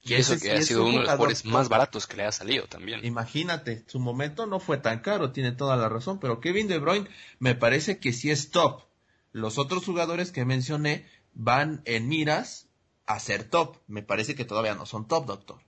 y 0.05 0.15
eso 0.15 0.37
que 0.37 0.51
ha 0.51 0.61
sido 0.61 0.83
uno 0.83 0.91
de 0.91 0.97
los 0.99 1.11
jugadores 1.11 1.45
más 1.45 1.69
baratos 1.69 2.07
que 2.07 2.17
le 2.17 2.25
ha 2.25 2.31
salido 2.31 2.67
también. 2.67 3.05
Imagínate, 3.05 3.85
su 3.87 3.99
momento 3.99 4.45
no 4.45 4.59
fue 4.59 4.77
tan 4.77 4.99
caro, 4.99 5.31
tiene 5.31 5.53
toda 5.53 5.77
la 5.77 5.87
razón, 5.87 6.19
pero 6.19 6.41
Kevin 6.41 6.67
De 6.67 6.77
Bruyne 6.77 7.07
me 7.39 7.55
parece 7.55 7.99
que 7.99 8.11
sí 8.11 8.29
es 8.29 8.51
top. 8.51 8.83
Los 9.31 9.57
otros 9.57 9.85
jugadores 9.85 10.31
que 10.31 10.43
mencioné 10.43 11.07
van 11.33 11.81
en 11.85 12.09
miras 12.09 12.67
a 13.05 13.19
ser 13.19 13.45
top. 13.45 13.77
Me 13.87 14.03
parece 14.03 14.35
que 14.35 14.45
todavía 14.45 14.75
no 14.75 14.85
son 14.85 15.07
top, 15.07 15.25
doctor. 15.25 15.61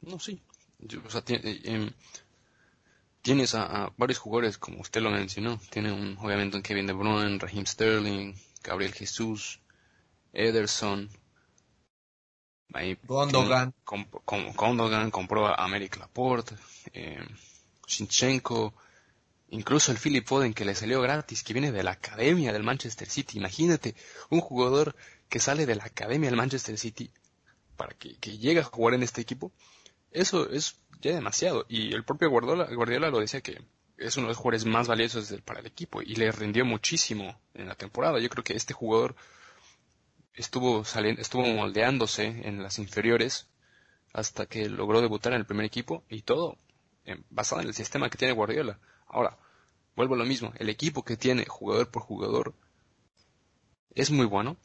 No, 0.00 0.18
sí. 0.18 0.42
o 1.04 1.10
sea, 1.10 1.22
eh, 1.28 1.60
em, 1.64 1.90
tienes 3.22 3.54
a, 3.54 3.92
varios 3.96 4.18
jugadores, 4.18 4.58
como 4.58 4.80
usted 4.80 5.00
lo 5.00 5.10
mencionó. 5.10 5.60
Tiene 5.70 5.92
un, 5.92 6.18
obviamente 6.20 6.56
un 6.56 6.62
Kevin 6.62 6.86
De 6.86 6.92
Bruyne, 6.92 7.38
Raheem 7.38 7.64
Sterling, 7.64 8.34
Gabriel 8.62 8.92
Jesús, 8.92 9.60
Ederson, 10.32 11.08
Ahí 12.74 12.98
Gondogan. 13.04 13.74
compró 15.10 15.46
a 15.46 15.54
América 15.54 15.98
Laporte, 16.00 16.54
eh, 16.92 17.24
Shinchenko, 17.86 18.74
incluso 19.50 19.92
el 19.92 19.98
Philip 19.98 20.26
Foden 20.26 20.54
que 20.54 20.64
le 20.64 20.74
salió 20.74 21.00
gratis, 21.00 21.42
que 21.42 21.52
viene 21.52 21.72
de 21.72 21.82
la 21.82 21.92
academia 21.92 22.52
del 22.52 22.62
Manchester 22.62 23.08
City. 23.08 23.38
Imagínate, 23.38 23.94
un 24.30 24.40
jugador 24.40 24.96
que 25.28 25.40
sale 25.40 25.66
de 25.66 25.74
la 25.74 25.84
academia 25.84 26.28
del 26.30 26.36
Manchester 26.36 26.78
City 26.78 27.10
para 27.76 27.94
que, 27.94 28.14
llegue 28.38 28.60
a 28.60 28.64
jugar 28.64 28.94
en 28.94 29.02
este 29.02 29.20
equipo. 29.20 29.52
Eso 30.10 30.48
es 30.50 30.76
ya 31.00 31.14
demasiado. 31.14 31.66
Y 31.68 31.92
el 31.92 32.04
propio 32.04 32.30
Guardiola, 32.30 32.66
Guardiola 32.74 33.10
lo 33.10 33.20
decía 33.20 33.40
que 33.40 33.62
es 33.98 34.16
uno 34.16 34.26
de 34.26 34.30
los 34.30 34.36
jugadores 34.36 34.64
más 34.64 34.88
valiosos 34.88 35.34
para 35.44 35.60
el 35.60 35.66
equipo 35.66 36.02
y 36.02 36.16
le 36.16 36.30
rindió 36.32 36.64
muchísimo 36.64 37.40
en 37.54 37.68
la 37.68 37.74
temporada. 37.74 38.20
Yo 38.20 38.28
creo 38.28 38.44
que 38.44 38.54
este 38.54 38.74
jugador 38.74 39.14
estuvo 40.34 40.84
saliendo, 40.84 41.20
estuvo 41.20 41.44
moldeándose 41.46 42.26
en 42.26 42.62
las 42.62 42.78
inferiores 42.78 43.48
hasta 44.12 44.46
que 44.46 44.68
logró 44.68 45.00
debutar 45.00 45.32
en 45.32 45.40
el 45.40 45.46
primer 45.46 45.64
equipo 45.66 46.04
y 46.08 46.22
todo 46.22 46.58
basado 47.30 47.60
en 47.62 47.68
el 47.68 47.74
sistema 47.74 48.10
que 48.10 48.18
tiene 48.18 48.34
Guardiola. 48.34 48.78
Ahora, 49.08 49.36
vuelvo 49.96 50.14
a 50.14 50.18
lo 50.18 50.24
mismo, 50.24 50.52
el 50.58 50.68
equipo 50.68 51.04
que 51.04 51.16
tiene 51.16 51.44
jugador 51.46 51.90
por 51.90 52.02
jugador 52.02 52.54
es 53.94 54.10
muy 54.10 54.26
bueno. 54.26 54.56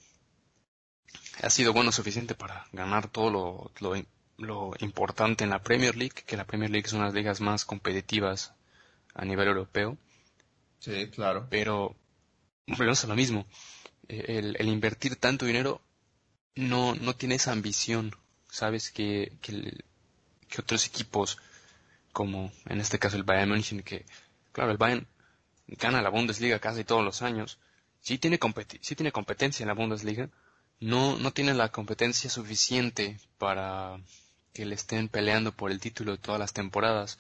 Ha 1.41 1.50
sido 1.50 1.74
bueno 1.74 1.91
suficiente 1.91 2.36
para 2.36 2.67
ganar 2.71 3.09
todo 3.09 3.29
lo, 3.31 3.71
lo, 3.79 4.03
lo 4.38 4.71
importante 4.79 5.43
en 5.43 5.50
la 5.50 5.62
Premier 5.63 5.95
League, 5.95 6.24
que 6.25 6.38
la 6.38 6.45
Premier 6.45 6.69
League 6.69 6.86
es 6.88 6.93
una 6.93 7.03
de 7.03 7.07
las 7.09 7.15
ligas 7.15 7.41
más 7.41 7.65
competitivas 7.65 8.53
a 9.13 9.25
nivel 9.25 9.47
europeo. 9.47 9.97
Sí, 10.79 11.09
claro. 11.09 11.47
Pero 11.50 11.95
volvemos 12.67 13.03
a 13.03 13.07
lo 13.07 13.15
mismo 13.15 13.45
el, 14.08 14.68
invertir 14.68 15.16
tanto 15.16 15.46
dinero 15.46 15.82
no, 16.56 16.96
no 16.96 17.16
tiene 17.16 17.36
esa 17.36 17.52
ambición, 17.52 18.16
¿sabes? 18.50 18.92
Que, 18.92 19.34
que, 19.42 19.84
otros 20.58 20.88
equipos, 20.88 21.38
como 22.14 22.52
en 22.68 22.80
este 22.80 23.00
caso 23.00 23.18
el 23.18 23.24
Bayern 23.24 23.52
München, 23.52 23.84
que, 23.84 24.06
claro, 24.52 24.72
el 24.72 24.78
Bayern 24.78 25.08
gana 25.68 26.02
la 26.02 26.10
Bundesliga 26.10 26.60
casi 26.60 26.84
todos 26.84 27.04
los 27.04 27.22
años, 27.22 27.60
sí 28.02 28.18
tiene, 28.18 28.40
sí 28.82 28.96
tiene 28.96 29.12
competencia 29.12 29.64
en 29.64 29.68
la 29.68 29.74
Bundesliga, 29.74 30.30
no, 30.80 31.18
no 31.18 31.32
tiene 31.32 31.54
la 31.54 31.72
competencia 31.72 32.30
suficiente 32.30 33.20
para 33.38 34.00
que 34.54 34.66
le 34.66 34.76
estén 34.76 35.10
peleando 35.10 35.52
por 35.52 35.72
el 35.72 35.80
título 35.80 36.18
todas 36.18 36.40
las 36.40 36.54
temporadas 36.54 37.20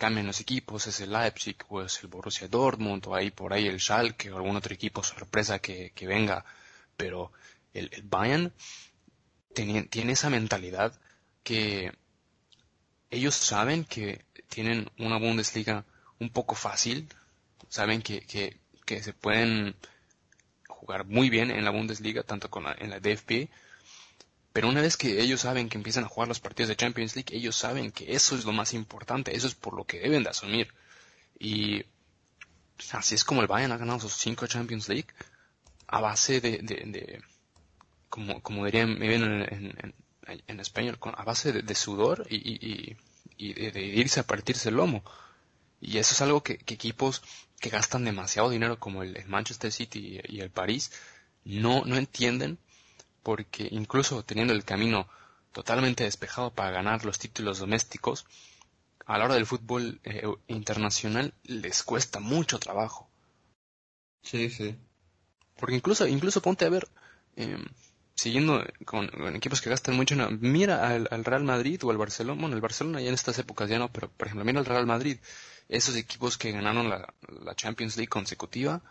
cambian 0.00 0.26
los 0.26 0.40
equipos, 0.40 0.86
es 0.86 1.00
el 1.00 1.12
Leipzig 1.12 1.58
o 1.68 1.82
es 1.82 2.02
el 2.02 2.08
Borussia 2.08 2.48
Dortmund 2.48 3.06
o 3.06 3.14
ahí 3.14 3.30
por 3.30 3.52
ahí 3.52 3.66
el 3.66 3.78
Schalke 3.78 4.32
o 4.32 4.36
algún 4.38 4.56
otro 4.56 4.72
equipo 4.74 5.04
sorpresa 5.04 5.58
que, 5.58 5.92
venga, 6.00 6.42
pero 6.96 7.30
el, 7.74 7.90
Bayern 8.04 8.50
tiene, 9.54 9.82
tiene 9.84 10.12
esa 10.12 10.30
mentalidad 10.30 10.98
que 11.42 11.92
ellos 13.10 13.34
saben 13.34 13.84
que 13.84 14.24
tienen 14.48 14.90
una 14.98 15.18
Bundesliga 15.18 15.84
un 16.18 16.30
poco 16.30 16.54
fácil, 16.54 17.06
saben 17.68 18.00
que, 18.00 18.22
que, 18.22 18.58
que 18.86 19.02
se 19.02 19.12
pueden 19.12 19.76
jugar 20.66 21.04
muy 21.04 21.28
bien 21.28 21.50
en 21.50 21.62
la 21.62 21.70
Bundesliga, 21.70 22.22
tanto 22.22 22.48
con 22.48 22.64
en 22.78 22.88
la 22.88 23.00
DFB, 23.00 23.48
pero 24.52 24.68
una 24.68 24.80
vez 24.80 24.96
que 24.96 25.20
ellos 25.20 25.42
saben 25.42 25.68
que 25.68 25.78
empiezan 25.78 26.04
a 26.04 26.08
jugar 26.08 26.28
los 26.28 26.40
partidos 26.40 26.68
de 26.68 26.76
Champions 26.76 27.14
League, 27.14 27.36
ellos 27.36 27.54
saben 27.54 27.92
que 27.92 28.14
eso 28.14 28.34
es 28.34 28.44
lo 28.44 28.52
más 28.52 28.74
importante, 28.74 29.36
eso 29.36 29.46
es 29.46 29.54
por 29.54 29.74
lo 29.74 29.84
que 29.84 30.00
deben 30.00 30.24
de 30.24 30.30
asumir. 30.30 30.72
Y 31.38 31.84
así 32.92 33.14
es 33.14 33.24
como 33.24 33.42
el 33.42 33.46
Bayern 33.46 33.72
ha 33.72 33.76
ganado 33.76 34.00
sus 34.00 34.14
cinco 34.14 34.46
Champions 34.46 34.88
League 34.88 35.08
a 35.86 36.00
base 36.00 36.40
de, 36.40 36.58
de, 36.58 37.22
como, 38.08 38.42
como 38.42 38.64
dirían 38.64 39.02
en, 39.02 39.94
en, 40.46 40.60
español, 40.60 40.98
a 41.16 41.24
base 41.24 41.52
de, 41.52 41.74
sudor 41.74 42.26
y, 42.28 42.96
y, 43.38 43.52
de, 43.52 43.80
irse 43.80 44.20
a 44.20 44.26
partirse 44.26 44.68
el 44.68 44.76
lomo. 44.76 45.04
Y 45.80 45.98
eso 45.98 46.12
es 46.14 46.20
algo 46.20 46.42
que, 46.42 46.54
equipos 46.66 47.22
que 47.60 47.70
gastan 47.70 48.04
demasiado 48.04 48.50
dinero 48.50 48.78
como 48.78 49.02
el, 49.02 49.24
Manchester 49.26 49.72
City 49.72 50.20
y, 50.28 50.40
el 50.40 50.50
París 50.50 50.92
no, 51.44 51.84
no 51.84 51.96
entienden 51.96 52.58
porque 53.22 53.68
incluso 53.70 54.22
teniendo 54.24 54.52
el 54.52 54.64
camino 54.64 55.08
totalmente 55.52 56.04
despejado 56.04 56.50
para 56.52 56.70
ganar 56.70 57.04
los 57.04 57.18
títulos 57.18 57.58
domésticos, 57.58 58.26
a 59.06 59.18
la 59.18 59.24
hora 59.24 59.34
del 59.34 59.46
fútbol 59.46 60.00
eh, 60.04 60.22
internacional 60.46 61.34
les 61.44 61.82
cuesta 61.82 62.20
mucho 62.20 62.58
trabajo. 62.58 63.08
Sí, 64.22 64.50
sí. 64.50 64.76
Porque 65.56 65.74
incluso, 65.74 66.06
incluso 66.06 66.40
ponte 66.40 66.64
a 66.64 66.68
ver, 66.70 66.88
em, 67.36 67.64
siguiendo 68.14 68.64
con, 68.84 69.10
equipos 69.34 69.60
que 69.60 69.70
gastan 69.70 69.96
mucho, 69.96 70.14
mira 70.40 70.88
al, 70.88 71.24
Real 71.24 71.42
Madrid 71.42 71.82
o 71.84 71.90
al 71.90 71.98
Barcelona, 71.98 72.40
bueno, 72.40 72.54
el 72.54 72.62
Barcelona 72.62 73.00
ya 73.00 73.08
en 73.08 73.14
estas 73.14 73.38
épocas 73.38 73.68
ya 73.68 73.78
no, 73.78 73.92
pero 73.92 74.10
por 74.10 74.26
ejemplo, 74.26 74.44
mira 74.44 74.60
al 74.60 74.66
Real 74.66 74.86
Madrid, 74.86 75.18
esos 75.68 75.96
equipos 75.96 76.38
que 76.38 76.52
ganaron 76.52 76.88
la, 76.88 77.12
la 77.44 77.54
Champions 77.54 77.96
League 77.96 78.08
consecutiva, 78.08 78.82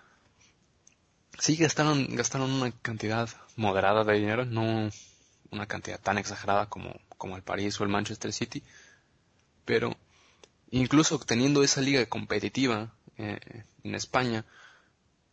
sí 1.40 1.56
gastaron, 1.56 2.16
gastaron 2.16 2.52
una 2.52 2.72
cantidad 2.72 3.30
moderada 3.56 4.04
de 4.04 4.14
dinero, 4.14 4.46
no 4.46 4.90
una 5.52 5.66
cantidad 5.66 6.00
tan 6.00 6.18
exagerada 6.18 6.68
como, 6.68 7.00
como 7.18 7.36
el 7.36 7.44
París 7.44 7.80
o 7.80 7.84
el 7.84 7.90
Manchester 7.90 8.32
City, 8.34 8.64
pero 9.66 9.96
incluso 10.72 11.20
teniendo 11.20 11.64
esa 11.64 11.82
liga 11.82 12.06
competitiva 12.06 12.94
eh, 13.18 13.40
en 13.84 13.96
España, 13.96 14.46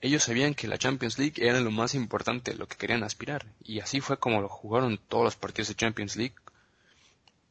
ellos 0.01 0.25
sabían 0.25 0.55
que 0.55 0.69
la 0.69 0.79
Champions 0.79 1.19
League 1.19 1.35
era 1.37 1.61
lo 1.61 1.71
más 1.71 1.95
importante, 1.95 2.55
lo 2.55 2.69
que 2.69 2.77
querían 2.77 3.03
aspirar, 3.03 3.47
y 3.63 3.81
así 3.81 4.01
fue 4.01 4.19
como 4.19 4.41
lo 4.41 4.49
jugaron 4.49 4.99
todos 5.09 5.25
los 5.25 5.37
partidos 5.37 5.69
de 5.69 5.75
Champions 5.75 6.17
League. 6.17 6.35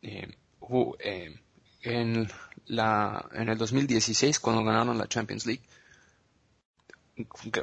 Eh, 0.01 0.37
eh, 0.99 1.39
en, 1.81 2.27
la, 2.65 3.29
en 3.33 3.49
el 3.49 3.57
2016, 3.57 4.39
cuando 4.39 4.63
ganaron 4.63 4.97
la 4.97 5.07
Champions 5.07 5.45
League, 5.45 5.61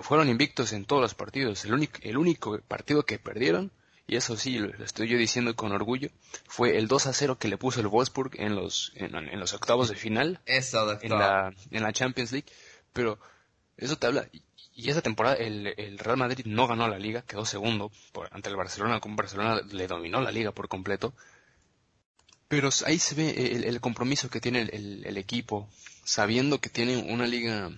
fueron 0.02 0.28
invictos 0.28 0.72
en 0.72 0.84
todos 0.84 1.02
los 1.02 1.14
partidos. 1.14 1.64
El 1.64 1.74
único, 1.74 1.98
el 2.02 2.16
único 2.16 2.58
partido 2.60 3.04
que 3.04 3.18
perdieron, 3.18 3.70
y 4.06 4.16
eso 4.16 4.36
sí, 4.36 4.58
lo 4.58 4.84
estoy 4.84 5.08
yo 5.08 5.18
diciendo 5.18 5.54
con 5.54 5.72
orgullo, 5.72 6.10
fue 6.46 6.76
el 6.78 6.88
2 6.88 7.06
a 7.06 7.12
0 7.12 7.38
que 7.38 7.48
le 7.48 7.58
puso 7.58 7.80
el 7.80 7.88
Wolfsburg 7.88 8.40
en 8.40 8.54
los, 8.54 8.92
en, 8.96 9.38
los 9.38 9.52
octavos 9.52 9.88
de 9.88 9.96
final. 9.96 10.40
en 11.02 11.10
la, 11.10 11.54
en 11.70 11.82
la 11.82 11.92
Champions 11.92 12.32
League. 12.32 12.46
Pero 12.92 13.18
eso 13.76 13.96
te 13.96 14.06
habla. 14.06 14.28
Y 14.74 14.88
esa 14.88 15.02
temporada 15.02 15.36
el, 15.36 15.74
el 15.76 15.98
Real 15.98 16.16
Madrid 16.16 16.46
no 16.46 16.66
ganó 16.66 16.88
la 16.88 16.98
liga, 16.98 17.22
quedó 17.22 17.44
segundo 17.44 17.92
por, 18.12 18.28
ante 18.32 18.48
el 18.48 18.56
Barcelona. 18.56 19.00
Con 19.00 19.16
Barcelona 19.16 19.60
le 19.70 19.86
dominó 19.86 20.20
la 20.20 20.32
liga 20.32 20.52
por 20.52 20.68
completo. 20.68 21.14
Pero 22.48 22.68
ahí 22.84 22.98
se 22.98 23.14
ve 23.14 23.64
el, 23.66 23.80
compromiso 23.80 24.28
que 24.28 24.40
tiene 24.40 24.60
el, 24.60 25.06
el, 25.06 25.16
equipo, 25.16 25.70
sabiendo 26.04 26.60
que 26.60 26.68
tiene 26.68 26.98
una 26.98 27.26
liga 27.26 27.70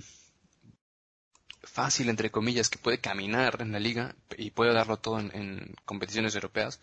fácil, 1.67 2.09
entre 2.09 2.31
comillas, 2.31 2.71
que 2.71 2.79
puede 2.79 2.99
caminar 2.99 3.59
en 3.61 3.73
la 3.73 3.81
liga 3.81 4.15
y 4.37 4.51
puede 4.51 4.73
darlo 4.73 4.97
todo 4.99 5.19
en, 5.19 5.75
competiciones 5.85 6.35
europeas. 6.35 6.81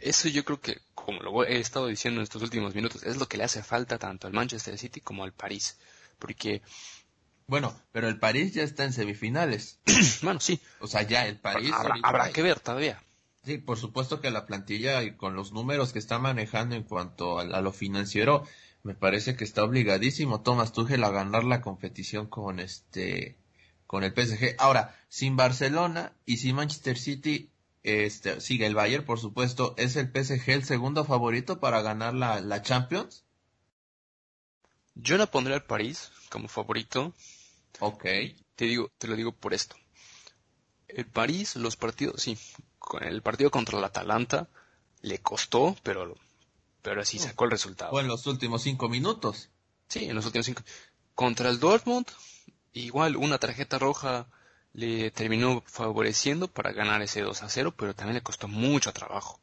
Eso 0.00 0.28
yo 0.28 0.44
creo 0.44 0.60
que, 0.60 0.80
como 0.94 1.20
lo 1.20 1.44
he 1.44 1.58
estado 1.58 1.86
diciendo 1.86 2.20
en 2.20 2.24
estos 2.24 2.42
últimos 2.42 2.74
minutos, 2.74 3.02
es 3.04 3.16
lo 3.16 3.28
que 3.28 3.36
le 3.36 3.44
hace 3.44 3.62
falta 3.62 3.98
tanto 3.98 4.26
al 4.26 4.32
Manchester 4.32 4.78
City 4.78 5.00
como 5.00 5.24
al 5.24 5.32
París. 5.32 5.78
Porque... 6.18 6.62
Bueno, 7.46 7.74
pero 7.92 8.08
el 8.08 8.18
París 8.18 8.54
ya 8.54 8.62
está 8.62 8.84
en 8.84 8.92
semifinales. 8.92 9.78
bueno, 10.22 10.40
sí. 10.40 10.60
O 10.80 10.86
sea, 10.86 11.02
ya 11.02 11.26
el 11.26 11.38
París... 11.38 11.72
Habrá, 12.02 12.30
que 12.32 12.42
ver 12.42 12.60
todavía. 12.60 13.02
Sí, 13.44 13.58
por 13.58 13.78
supuesto 13.78 14.20
que 14.20 14.30
la 14.30 14.46
plantilla 14.46 15.02
y 15.02 15.16
con 15.16 15.34
los 15.34 15.52
números 15.52 15.92
que 15.92 15.98
está 15.98 16.18
manejando 16.18 16.74
en 16.74 16.84
cuanto 16.84 17.38
a, 17.38 17.42
a 17.42 17.60
lo 17.60 17.72
financiero, 17.72 18.44
me 18.82 18.94
parece 18.94 19.36
que 19.36 19.44
está 19.44 19.64
obligadísimo 19.64 20.42
Thomas 20.42 20.72
Tuchel 20.72 21.04
a 21.04 21.10
ganar 21.10 21.44
la 21.44 21.60
competición 21.60 22.26
con 22.26 22.60
este 22.60 23.36
con 23.92 24.04
el 24.04 24.14
PSG. 24.14 24.54
Ahora, 24.56 24.98
sin 25.10 25.36
Barcelona 25.36 26.14
y 26.24 26.38
sin 26.38 26.56
Manchester 26.56 26.96
City, 26.96 27.50
este, 27.82 28.40
sigue 28.40 28.64
el 28.64 28.74
Bayern, 28.74 29.04
por 29.04 29.20
supuesto, 29.20 29.74
¿es 29.76 29.96
el 29.96 30.06
PSG 30.10 30.48
el 30.48 30.64
segundo 30.64 31.04
favorito 31.04 31.60
para 31.60 31.82
ganar 31.82 32.14
la, 32.14 32.40
la 32.40 32.62
Champions? 32.62 33.26
Yo 34.94 35.18
no 35.18 35.26
pondré 35.26 35.52
al 35.52 35.64
París 35.64 36.10
como 36.30 36.48
favorito. 36.48 37.12
Ok. 37.80 38.04
Te 38.56 38.64
digo, 38.64 38.90
te 38.96 39.08
lo 39.08 39.14
digo 39.14 39.32
por 39.32 39.52
esto. 39.52 39.76
El 40.88 41.04
París, 41.04 41.56
los 41.56 41.76
partidos, 41.76 42.22
sí, 42.22 42.38
con 42.78 43.04
el 43.04 43.20
partido 43.20 43.50
contra 43.50 43.78
el 43.78 43.84
Atalanta 43.84 44.48
le 45.02 45.18
costó, 45.18 45.76
pero, 45.82 46.16
pero 46.80 47.04
sí 47.04 47.18
sacó 47.18 47.44
el 47.44 47.50
resultado. 47.50 47.90
Fue 47.90 48.00
en 48.00 48.08
los 48.08 48.26
últimos 48.26 48.62
cinco 48.62 48.88
minutos. 48.88 49.50
Sí, 49.88 50.06
en 50.06 50.14
los 50.14 50.24
últimos 50.24 50.46
cinco. 50.46 50.62
Contra 51.14 51.50
el 51.50 51.60
Dortmund 51.60 52.06
Igual 52.74 53.16
una 53.16 53.38
tarjeta 53.38 53.78
roja 53.78 54.26
le 54.72 55.10
terminó 55.10 55.62
favoreciendo 55.66 56.48
para 56.48 56.72
ganar 56.72 57.02
ese 57.02 57.20
2 57.20 57.42
a 57.42 57.48
0, 57.48 57.74
pero 57.76 57.94
también 57.94 58.14
le 58.14 58.22
costó 58.22 58.48
mucho 58.48 58.92
trabajo. 58.92 59.38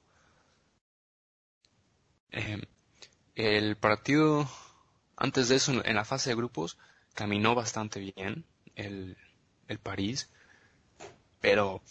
Em, 2.31 2.61
el 3.35 3.77
partido, 3.77 4.49
antes 5.15 5.49
de 5.49 5.55
eso, 5.57 5.83
en 5.85 5.95
la 5.95 6.05
fase 6.05 6.31
de 6.31 6.35
grupos, 6.35 6.77
caminó 7.13 7.55
bastante 7.55 7.99
bien 7.99 8.45
el, 8.75 9.17
el 9.67 9.79
París, 9.79 10.29
pero 11.41 11.81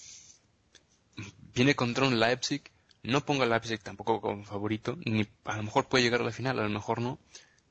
viene 1.55 1.75
contra 1.75 2.07
un 2.07 2.19
Leipzig, 2.19 2.63
no 3.03 3.25
ponga 3.25 3.45
a 3.45 3.49
Leipzig 3.49 3.81
tampoco 3.81 4.21
como 4.21 4.45
favorito, 4.45 4.99
ni 5.05 5.27
a 5.45 5.57
lo 5.57 5.63
mejor 5.63 5.87
puede 5.89 6.05
llegar 6.05 6.21
a 6.21 6.25
la 6.25 6.33
final, 6.33 6.59
a 6.59 6.63
lo 6.63 6.69
mejor 6.69 7.01
no, 7.01 7.19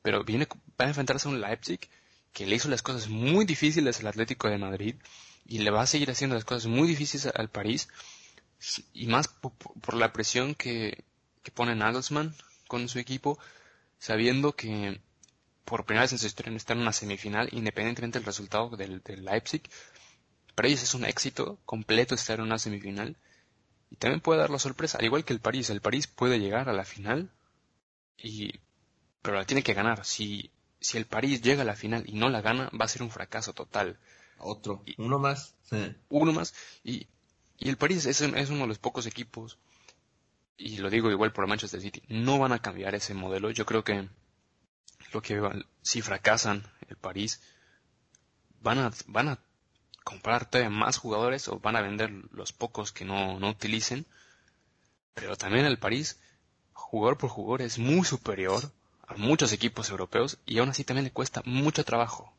pero 0.02 0.24
viene, 0.24 0.48
va 0.80 0.86
a 0.86 0.88
enfrentarse 0.88 1.28
a 1.28 1.32
un 1.32 1.42
Leipzig 1.42 1.90
que 2.34 2.46
le 2.46 2.56
hizo 2.56 2.70
las 2.70 2.82
cosas 2.82 3.08
muy 3.08 3.46
difíciles 3.46 4.00
al 4.00 4.08
Atlético 4.08 4.50
de 4.50 4.58
Madrid 4.58 4.96
y 5.46 5.60
le 5.60 5.72
va 5.72 5.82
a 5.82 5.88
seguir 5.88 6.12
haciendo 6.12 6.36
las 6.36 6.46
cosas 6.46 6.68
muy 6.68 6.88
difíciles 6.88 7.32
al 7.34 7.50
París 7.50 7.88
y 8.94 9.08
más 9.08 9.28
por, 9.28 9.94
la 9.94 10.12
presión 10.14 10.56
que, 10.56 11.04
que 11.44 11.52
pone 11.52 11.76
Nagelsmann 11.76 12.36
con 12.68 12.90
su 12.90 13.00
equipo, 13.00 13.40
sabiendo 13.98 14.56
que 14.56 15.00
por 15.68 15.86
primera 15.86 16.04
vez 16.04 16.14
en 16.14 16.20
su 16.20 16.28
historia 16.28 16.56
está 16.56 16.74
en 16.74 16.80
una 16.80 16.94
semifinal, 16.94 17.50
independientemente 17.52 18.20
del 18.20 18.26
resultado 18.26 18.70
del, 18.78 19.02
del, 19.04 19.26
Leipzig. 19.26 19.64
Para 20.56 20.70
ellos 20.70 20.84
es 20.84 20.94
un 20.94 21.06
éxito 21.06 21.60
completo 21.66 22.16
estar 22.16 22.40
en 22.40 22.46
una 22.46 22.58
semifinal. 22.58 23.18
Y 23.90 23.98
también 23.98 24.22
puede 24.22 24.40
dar 24.40 24.50
la 24.50 24.60
sorpresa, 24.60 24.98
al 24.98 25.06
igual 25.06 25.26
que 25.26 25.34
el 25.34 25.40
París. 25.40 25.70
El 25.70 25.82
París 25.82 26.08
puede 26.08 26.40
llegar 26.40 26.70
a 26.70 26.74
la 26.74 26.86
final, 26.86 27.32
y, 28.18 28.54
pero 29.22 29.38
la 29.38 29.46
tiene 29.46 29.64
que 29.64 29.74
ganar. 29.74 30.06
Si 30.06 30.52
si 30.88 30.98
el 30.98 31.06
París 31.06 31.42
llega 31.42 31.64
a 31.64 31.66
la 31.66 31.76
final 31.76 32.06
y 32.08 32.14
no 32.14 32.30
la 32.30 32.40
gana, 32.40 32.70
va 32.70 32.86
a 32.86 32.88
ser 32.88 33.04
un 33.04 33.12
fracaso 33.12 33.52
total. 33.52 34.00
Otro, 34.38 34.86
uno 34.98 35.20
más. 35.20 35.54
Uno 36.08 36.32
más. 36.32 36.54
Y, 36.82 37.08
y 37.58 37.68
el 37.68 37.76
París 37.76 38.06
es, 38.06 38.22
es, 38.22 38.50
uno 38.50 38.62
de 38.62 38.68
los 38.68 38.80
pocos 38.80 39.06
equipos, 39.06 39.58
y 40.56 40.78
lo 40.78 40.90
digo 40.90 41.12
igual 41.12 41.34
por 41.34 41.46
Manchester 41.46 41.82
City, 41.82 42.02
no 42.08 42.40
van 42.40 42.54
a 42.54 42.62
cambiar 42.62 42.96
ese 42.96 43.14
modelo. 43.14 43.52
Yo 43.52 43.66
creo 43.66 43.84
que 43.84 44.08
lo 45.12 45.22
que 45.22 45.42
si 45.82 46.02
fracasan 46.02 46.64
el 46.88 46.96
París, 46.96 47.42
van 48.62 48.80
a, 48.80 48.92
van 49.08 49.28
a 49.28 49.40
comprar 50.06 50.50
todavía 50.50 50.70
más 50.70 51.00
jugadores 51.00 51.50
o 51.50 51.60
van 51.60 51.76
a 51.76 51.82
vender 51.82 52.12
los 52.32 52.54
pocos 52.54 52.94
que 52.94 53.04
no, 53.04 53.42
no 53.42 53.50
utilicen. 53.50 54.06
Pero 55.16 55.36
también 55.36 55.66
el 55.66 55.80
París, 55.80 56.18
jugador 56.72 57.18
por 57.18 57.30
jugador, 57.30 57.62
es 57.62 57.78
muy 57.78 58.06
superior 58.06 58.72
a 59.08 59.16
muchos 59.16 59.54
equipos 59.54 59.90
europeos 59.90 60.38
y 60.46 60.60
aún 60.60 60.70
así 60.70 60.84
también 60.84 61.06
le 61.06 61.12
cuesta 61.12 61.42
mucho 61.46 61.84
trabajo. 61.86 62.34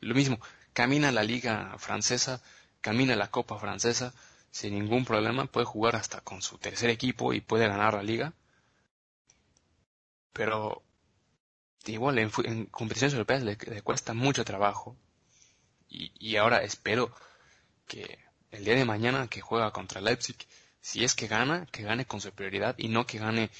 Lo 0.00 0.14
mismo, 0.14 0.40
camina 0.72 1.12
la 1.12 1.22
liga 1.22 1.76
francesa, 1.78 2.42
camina 2.80 3.16
la 3.16 3.30
copa 3.30 3.58
francesa 3.58 4.12
sin 4.50 4.74
ningún 4.74 5.04
problema, 5.04 5.46
puede 5.46 5.66
jugar 5.66 5.96
hasta 5.96 6.20
con 6.20 6.42
su 6.42 6.58
tercer 6.58 6.90
equipo 6.90 7.32
y 7.32 7.40
puede 7.40 7.68
ganar 7.68 7.94
la 7.94 8.02
liga. 8.02 8.32
Pero 10.32 10.82
igual 11.86 12.18
en, 12.18 12.66
competiciones 12.66 13.14
europeas 13.14 13.42
le, 13.42 13.56
cuesta 13.82 14.12
mucho 14.14 14.44
trabajo. 14.44 14.96
Y, 15.88 16.12
y 16.18 16.36
ahora 16.36 16.62
espero 16.62 17.14
que 17.86 18.18
el 18.50 18.64
día 18.64 18.74
de 18.74 18.84
mañana 18.84 19.28
que 19.28 19.40
juega 19.40 19.72
contra 19.72 20.00
Leipzig, 20.00 20.36
si 20.80 21.04
es 21.04 21.14
que 21.14 21.28
gana, 21.28 21.66
que 21.66 21.82
gane 21.82 22.06
con 22.06 22.20
superioridad 22.20 22.74
y 22.78 22.88
no 22.88 23.06
que 23.06 23.18
gane 23.18 23.50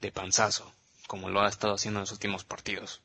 de 0.00 0.12
panzazo 0.12 0.72
como 1.08 1.30
lo 1.30 1.40
ha 1.40 1.48
estado 1.48 1.74
haciendo 1.74 1.98
en 1.98 2.02
los 2.02 2.12
últimos 2.12 2.44
partidos. 2.44 3.02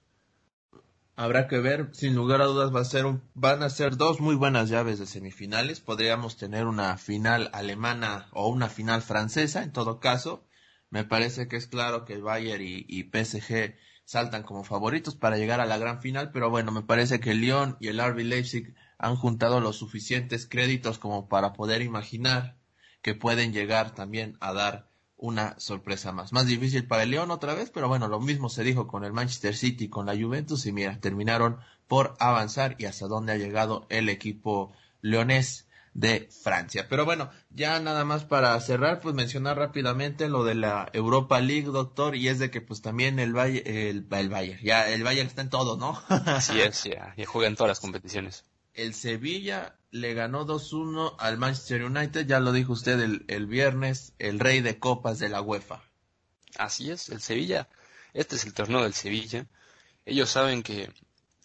Habrá 1.15 1.47
que 1.47 1.59
ver, 1.59 1.89
sin 1.93 2.15
lugar 2.15 2.41
a 2.41 2.45
dudas 2.45 2.75
va 2.75 2.81
a 2.81 2.85
ser 2.85 3.05
van 3.33 3.63
a 3.63 3.69
ser 3.69 3.97
dos 3.97 4.19
muy 4.19 4.35
buenas 4.35 4.69
llaves 4.69 4.99
de 4.99 5.05
semifinales. 5.05 5.79
Podríamos 5.79 6.37
tener 6.37 6.65
una 6.67 6.97
final 6.97 7.49
alemana 7.53 8.27
o 8.31 8.49
una 8.49 8.67
final 8.67 9.01
francesa, 9.01 9.63
en 9.63 9.71
todo 9.71 9.99
caso. 9.99 10.45
Me 10.89 11.05
parece 11.05 11.47
que 11.47 11.55
es 11.55 11.67
claro 11.67 12.03
que 12.03 12.17
Bayern 12.17 12.63
y, 12.63 12.85
y 12.87 13.03
PSG 13.03 13.75
saltan 14.05 14.43
como 14.43 14.63
favoritos 14.63 15.15
para 15.15 15.37
llegar 15.37 15.61
a 15.61 15.65
la 15.65 15.77
gran 15.77 16.01
final, 16.01 16.31
pero 16.31 16.49
bueno, 16.49 16.71
me 16.71 16.81
parece 16.81 17.19
que 17.19 17.31
el 17.31 17.41
Lyon 17.41 17.77
y 17.79 17.87
el 17.87 18.03
RB 18.03 18.19
Leipzig 18.19 18.75
han 18.97 19.15
juntado 19.15 19.59
los 19.59 19.77
suficientes 19.77 20.47
créditos 20.47 20.99
como 20.99 21.29
para 21.29 21.53
poder 21.53 21.81
imaginar 21.81 22.57
que 23.01 23.15
pueden 23.15 23.53
llegar 23.53 23.93
también 23.95 24.37
a 24.39 24.53
dar 24.53 24.92
una 25.23 25.57
sorpresa 25.57 26.11
más. 26.11 26.33
Más 26.33 26.47
difícil 26.47 26.85
para 26.85 27.03
el 27.03 27.11
León 27.11 27.31
otra 27.31 27.53
vez, 27.53 27.69
pero 27.69 27.87
bueno, 27.87 28.09
lo 28.09 28.19
mismo 28.19 28.49
se 28.49 28.61
dijo 28.61 28.87
con 28.87 29.05
el 29.05 29.13
Manchester 29.13 29.55
City, 29.55 29.87
con 29.87 30.05
la 30.05 30.17
Juventus 30.17 30.65
y 30.65 30.73
mira, 30.73 30.99
terminaron 30.99 31.59
por 31.87 32.17
avanzar 32.19 32.75
y 32.77 32.85
hasta 32.85 33.07
dónde 33.07 33.31
ha 33.31 33.37
llegado 33.37 33.87
el 33.87 34.09
equipo 34.09 34.73
leonés 34.99 35.65
de 35.93 36.27
Francia. 36.29 36.87
Pero 36.89 37.05
bueno, 37.05 37.29
ya 37.51 37.79
nada 37.79 38.03
más 38.03 38.25
para 38.25 38.59
cerrar, 38.59 38.99
pues 38.99 39.15
mencionar 39.15 39.57
rápidamente 39.57 40.27
lo 40.27 40.43
de 40.43 40.55
la 40.55 40.89
Europa 40.91 41.39
League, 41.39 41.67
doctor, 41.67 42.17
y 42.17 42.27
es 42.27 42.37
de 42.39 42.51
que 42.51 42.59
pues 42.59 42.81
también 42.81 43.17
el 43.17 43.31
Bayern, 43.31 43.65
el, 43.65 44.05
el 44.11 44.29
Bayern, 44.29 44.61
ya 44.61 44.89
el 44.89 45.03
Bayern 45.03 45.27
está 45.27 45.41
en 45.41 45.49
todo, 45.49 45.77
¿no? 45.77 46.01
Así 46.09 46.59
es, 46.59 46.83
ya, 46.83 47.13
ya 47.15 47.25
juega 47.25 47.47
en 47.47 47.55
todas 47.55 47.69
las 47.69 47.79
competiciones. 47.79 48.43
El 48.73 48.93
Sevilla 48.93 49.77
le 49.93 50.15
ganó 50.15 50.43
2-1 50.47 51.15
al 51.19 51.37
Manchester 51.37 51.83
United, 51.83 52.25
ya 52.25 52.39
lo 52.39 52.51
dijo 52.51 52.73
usted 52.73 52.99
el, 52.99 53.45
viernes, 53.45 54.13
el 54.17 54.39
rey 54.39 54.59
de 54.59 54.79
copas 54.79 55.19
de 55.19 55.29
la 55.29 55.39
UEFA. 55.39 55.83
Así 56.57 56.89
es, 56.89 57.09
el 57.09 57.21
Sevilla, 57.21 57.69
este 58.13 58.35
es 58.35 58.45
el 58.45 58.55
torneo 58.55 58.81
del 58.81 58.95
Sevilla. 58.95 59.45
Ellos 60.03 60.31
saben 60.31 60.63
que 60.63 60.91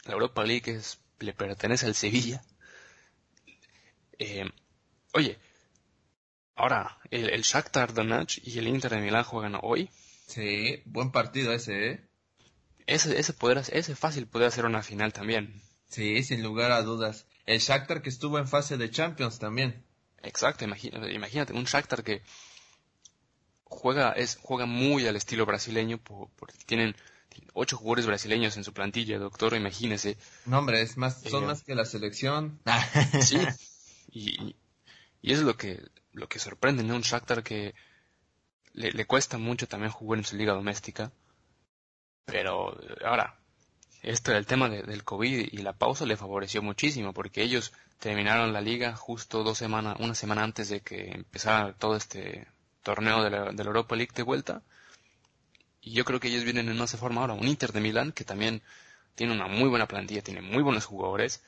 la 0.04 0.14
Europa 0.14 0.44
League 0.44 0.72
es, 0.72 0.98
le 1.18 1.34
pertenece 1.34 1.84
al 1.84 1.94
Sevilla. 1.94 2.42
Eh, 4.18 4.50
oye, 5.12 5.38
ahora, 6.54 6.98
el, 7.10 7.28
el 7.28 7.42
Shakhtar 7.42 7.92
Donetsk 7.92 8.38
y 8.44 8.58
el 8.58 8.68
Inter 8.68 8.92
de 8.92 9.02
Milán 9.02 9.24
juegan 9.24 9.58
hoy. 9.60 9.90
Sí, 10.26 10.82
buen 10.86 11.12
partido 11.12 11.52
ese, 11.52 11.90
¿eh? 11.90 12.08
Ese, 12.86 13.20
ese, 13.20 13.34
poder, 13.34 13.62
ese 13.70 13.94
fácil 13.94 14.26
puede 14.26 14.50
ser 14.50 14.64
una 14.64 14.82
final 14.82 15.12
también. 15.12 15.60
Sí, 15.90 16.22
sin 16.22 16.42
lugar 16.42 16.72
a 16.72 16.80
dudas. 16.80 17.26
El 17.48 17.60
Shakhtar 17.60 18.02
que 18.02 18.10
estuvo 18.10 18.38
en 18.38 18.46
fase 18.46 18.76
de 18.76 18.90
Champions 18.90 19.38
también. 19.38 19.82
Exacto, 20.22 20.66
imagínate, 20.66 21.54
un 21.54 21.64
Shakhtar 21.64 22.04
que 22.04 22.20
juega 23.64 24.12
es 24.12 24.38
juega 24.42 24.66
muy 24.66 25.06
al 25.06 25.16
estilo 25.16 25.46
brasileño 25.46 25.96
porque 25.96 26.58
tienen 26.66 26.94
ocho 27.54 27.78
jugadores 27.78 28.04
brasileños 28.04 28.58
en 28.58 28.64
su 28.64 28.74
plantilla, 28.74 29.18
doctor, 29.18 29.54
imagínese. 29.54 30.18
No, 30.44 30.58
hombre, 30.58 30.82
es 30.82 30.98
más, 30.98 31.22
son 31.22 31.44
eh, 31.44 31.46
más 31.46 31.62
que 31.62 31.74
la 31.74 31.86
selección. 31.86 32.60
sí, 33.22 33.38
y, 34.12 34.54
y 35.22 35.32
es 35.32 35.40
lo 35.40 35.56
que, 35.56 35.80
lo 36.12 36.28
que 36.28 36.40
sorprende, 36.40 36.82
¿no? 36.82 36.96
Un 36.96 37.00
Shakhtar 37.00 37.42
que 37.42 37.74
le, 38.74 38.92
le 38.92 39.06
cuesta 39.06 39.38
mucho 39.38 39.66
también 39.66 39.90
jugar 39.90 40.18
en 40.18 40.26
su 40.26 40.36
liga 40.36 40.52
doméstica. 40.52 41.12
Pero 42.26 42.78
ahora, 43.06 43.40
esto 44.02 44.32
el 44.32 44.46
tema 44.46 44.68
del 44.68 45.04
COVID 45.04 45.48
y 45.52 45.58
la 45.58 45.72
pausa 45.72 46.06
le 46.06 46.16
favoreció 46.16 46.62
muchísimo 46.62 47.12
porque 47.12 47.42
ellos 47.42 47.72
terminaron 47.98 48.52
la 48.52 48.60
liga 48.60 48.94
justo 48.94 49.42
dos 49.42 49.58
semanas, 49.58 49.96
una 49.98 50.14
semana 50.14 50.44
antes 50.44 50.68
de 50.68 50.80
que 50.80 51.10
empezara 51.10 51.72
todo 51.72 51.96
este 51.96 52.46
torneo 52.82 53.24
de 53.24 53.30
la, 53.30 53.50
Europa 53.64 53.96
League 53.96 54.12
de 54.14 54.22
vuelta. 54.22 54.62
Y 55.80 55.92
yo 55.92 56.04
creo 56.04 56.20
que 56.20 56.28
ellos 56.28 56.44
vienen 56.44 56.68
en 56.68 56.78
más 56.78 56.94
forma 56.96 57.22
ahora. 57.22 57.34
Un 57.34 57.48
Inter 57.48 57.72
de 57.72 57.80
Milán 57.80 58.12
que 58.12 58.24
también 58.24 58.62
tiene 59.16 59.32
una 59.32 59.48
muy 59.48 59.68
buena 59.68 59.88
plantilla, 59.88 60.22
tiene 60.22 60.42
muy 60.42 60.62
buenos 60.62 60.86
jugadores, 60.86 61.42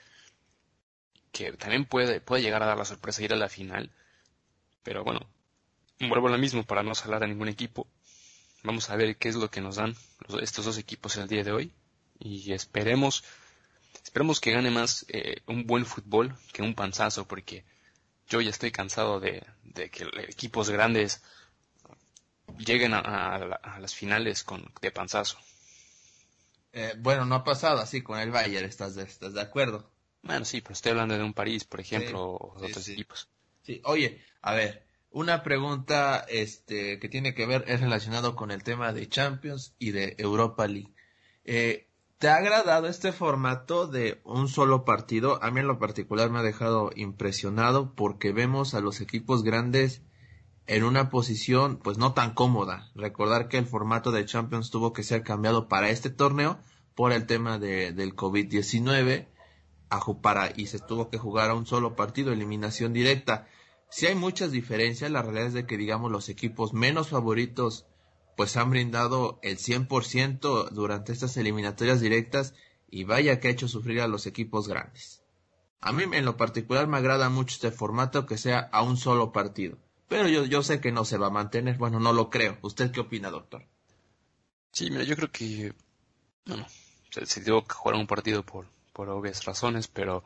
que 1.31 1.53
también 1.53 1.85
puede, 1.85 2.21
puede 2.21 2.43
llegar 2.43 2.63
a 2.63 2.67
dar 2.67 2.79
la 2.79 2.85
sorpresa 2.85 3.19
de 3.19 3.27
ir 3.27 3.33
a 3.33 3.37
la 3.37 3.49
final. 3.49 3.93
Pero 4.83 5.05
bueno, 5.05 5.21
vuelvo 6.01 6.27
a 6.27 6.33
lo 6.33 6.39
mismo 6.39 6.65
para 6.65 6.83
no 6.83 6.97
salar 6.97 7.23
a 7.23 7.29
ningún 7.29 7.49
equipo. 7.49 7.87
Vamos 8.65 8.91
a 8.91 8.97
ver 8.97 9.17
qué 9.17 9.29
es 9.29 9.37
lo 9.37 9.51
que 9.51 9.61
nos 9.61 9.77
dan 9.77 9.95
estos 10.43 10.65
dos 10.65 10.79
equipos 10.79 11.17
el 11.17 11.29
día 11.29 11.45
de 11.45 11.53
hoy 11.53 11.73
y 12.21 12.53
esperemos 12.53 13.25
esperemos 14.05 14.41
que 14.41 14.53
gane 14.53 14.71
más 14.71 15.05
eh, 15.09 15.41
un 15.47 15.67
buen 15.67 15.85
fútbol 15.85 16.37
que 16.53 16.63
un 16.63 16.75
panzazo 16.75 17.27
porque 17.27 17.65
yo 18.29 18.41
ya 18.41 18.51
estoy 18.51 18.71
cansado 18.71 19.21
de, 19.21 19.43
que 19.75 20.09
equipos 20.29 20.71
grandes 20.71 21.23
lleguen 22.59 22.95
a, 22.95 23.79
las 23.81 23.95
finales 23.95 24.45
con 24.45 24.73
de 24.81 24.91
panzazo. 24.91 25.39
Eh, 26.73 26.95
bueno, 26.99 27.25
no 27.25 27.35
ha 27.35 27.45
pasado 27.45 27.81
así 27.81 28.03
con 28.03 28.19
el 28.21 28.31
Bayern, 28.31 28.67
¿estás 28.67 28.95
de, 28.95 29.03
¿estás 29.03 29.35
de 29.35 29.41
acuerdo? 29.41 29.91
Bueno, 30.23 30.45
sí, 30.45 30.61
pero 30.61 30.75
estoy 30.75 30.91
hablando 30.91 31.17
de 31.17 31.25
un 31.25 31.35
París, 31.35 31.65
por 31.65 31.81
ejemplo, 31.81 32.37
o 32.37 32.61
de 32.61 32.69
otros 32.69 32.89
equipos. 32.89 33.29
Sí, 33.63 33.81
oye, 33.85 34.23
a 34.43 34.55
ver, 34.55 34.87
una 35.11 35.43
pregunta 35.43 36.25
este, 36.29 37.01
que 37.01 37.09
tiene 37.09 37.35
que 37.35 37.47
ver, 37.47 37.65
es 37.67 37.81
relacionado 37.81 38.37
con 38.37 38.53
el 38.53 38.63
tema 38.63 38.93
de 38.93 39.09
Champions 39.09 39.75
y 39.79 39.91
de 39.91 40.15
Europa 40.19 40.69
League. 40.69 40.95
Eh, 41.45 41.90
¿Te 42.21 42.29
ha 42.29 42.37
agradado 42.37 42.87
este 42.87 43.13
formato 43.13 43.87
de 43.87 44.21
un 44.25 44.47
solo 44.49 44.85
partido? 44.85 45.43
A 45.43 45.51
mí 45.51 45.61
en 45.61 45.67
lo 45.67 45.79
particular 45.79 46.29
me 46.29 46.41
ha 46.41 46.43
dejado 46.43 46.91
impresionado 46.95 47.95
porque 47.95 48.31
vemos 48.31 48.75
a 48.75 48.81
los 48.81 49.01
equipos 49.01 49.43
grandes 49.43 50.03
en 50.67 50.85
una 50.85 51.09
posición 51.09 51.79
pues 51.83 51.97
no 51.97 52.13
tan 52.13 52.35
cómoda. 52.35 52.91
Recordar 52.95 53.49
que 53.49 53.57
el 53.57 53.65
formato 53.65 54.11
de 54.11 54.27
Champions 54.27 54.71
tuvo 54.71 54.93
que 54.93 55.03
ser 55.03 55.23
cambiado 55.23 55.67
para 55.67 55.89
este 55.89 56.11
torneo 56.11 56.59
por 56.95 57.13
el 57.13 57.25
tema 57.25 57.59
de, 57.59 57.93
del 57.93 58.15
COVID-19 58.15 59.27
para, 60.21 60.53
y 60.55 60.67
se 60.67 60.79
tuvo 60.79 61.09
que 61.09 61.17
jugar 61.17 61.49
a 61.49 61.55
un 61.55 61.65
solo 61.65 61.97
partido, 61.97 62.35
eliminación 62.35 62.93
directa. 62.93 63.49
Si 63.89 64.05
hay 64.05 64.15
muchas 64.15 64.53
diferencias, 64.53 65.11
la 65.11 65.23
realidad 65.23 65.47
es 65.47 65.55
de 65.55 65.67
que 65.67 65.79
digamos 65.79 66.13
los 66.13 66.29
equipos 66.29 66.75
menos 66.75 67.09
favoritos 67.09 67.87
pues 68.41 68.57
han 68.57 68.71
brindado 68.71 69.39
el 69.43 69.59
100% 69.59 70.71
durante 70.71 71.13
estas 71.13 71.37
eliminatorias 71.37 72.01
directas 72.01 72.55
y 72.89 73.05
vaya 73.05 73.39
que 73.39 73.49
ha 73.49 73.51
hecho 73.51 73.69
sufrir 73.69 74.01
a 74.01 74.09
los 74.09 74.25
equipos 74.25 74.67
grandes. 74.67 75.23
A 75.83 75.93
mí 75.93 76.05
en 76.11 76.25
lo 76.25 76.39
particular 76.39 76.87
me 76.87 76.97
agrada 76.97 77.29
mucho 77.29 77.53
este 77.53 77.71
formato 77.71 78.25
que 78.25 78.39
sea 78.39 78.61
a 78.73 78.81
un 78.81 78.97
solo 78.97 79.31
partido, 79.31 79.77
pero 80.09 80.27
yo, 80.27 80.47
yo 80.47 80.63
sé 80.63 80.81
que 80.81 80.91
no 80.91 81.05
se 81.05 81.19
va 81.19 81.27
a 81.27 81.37
mantener, 81.39 81.77
bueno, 81.77 82.01
no 82.01 82.15
lo 82.15 82.31
creo. 82.31 82.57
¿Usted 82.63 82.91
qué 82.91 83.01
opina, 83.01 83.29
doctor? 83.29 83.67
Sí, 84.73 84.91
mira, 84.91 85.05
yo 85.05 85.17
creo 85.17 85.31
que, 85.31 85.75
bueno, 86.47 86.67
se, 87.11 87.27
se 87.27 87.45
que 87.45 87.53
jugar 87.69 87.97
un 87.97 88.07
partido 88.07 88.43
por, 88.43 88.65
por 88.95 89.11
obvias 89.11 89.45
razones, 89.45 89.87
pero 89.87 90.25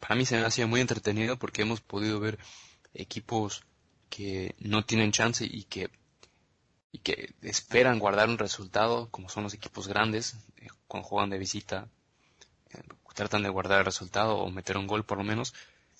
para 0.00 0.14
mí 0.14 0.24
se 0.24 0.38
me 0.38 0.46
ha 0.46 0.50
sido 0.50 0.66
muy 0.66 0.80
entretenido 0.80 1.38
porque 1.38 1.60
hemos 1.60 1.82
podido 1.82 2.20
ver 2.20 2.38
equipos 2.94 3.64
que 4.08 4.54
no 4.60 4.86
tienen 4.86 5.12
chance 5.12 5.44
y 5.44 5.64
que 5.64 5.90
y 6.96 6.98
que 7.00 7.34
esperan 7.42 7.98
guardar 7.98 8.30
un 8.30 8.38
resultado, 8.38 9.10
como 9.10 9.28
son 9.28 9.42
los 9.42 9.52
equipos 9.52 9.86
grandes, 9.86 10.34
eh, 10.56 10.68
cuando 10.88 11.06
juegan 11.06 11.28
de 11.28 11.36
visita, 11.38 11.88
eh, 12.70 12.80
tratan 13.14 13.42
de 13.42 13.50
guardar 13.50 13.80
el 13.80 13.84
resultado 13.84 14.38
o 14.38 14.50
meter 14.50 14.78
un 14.78 14.86
gol 14.86 15.04
por 15.04 15.18
lo 15.18 15.24
menos, 15.24 15.52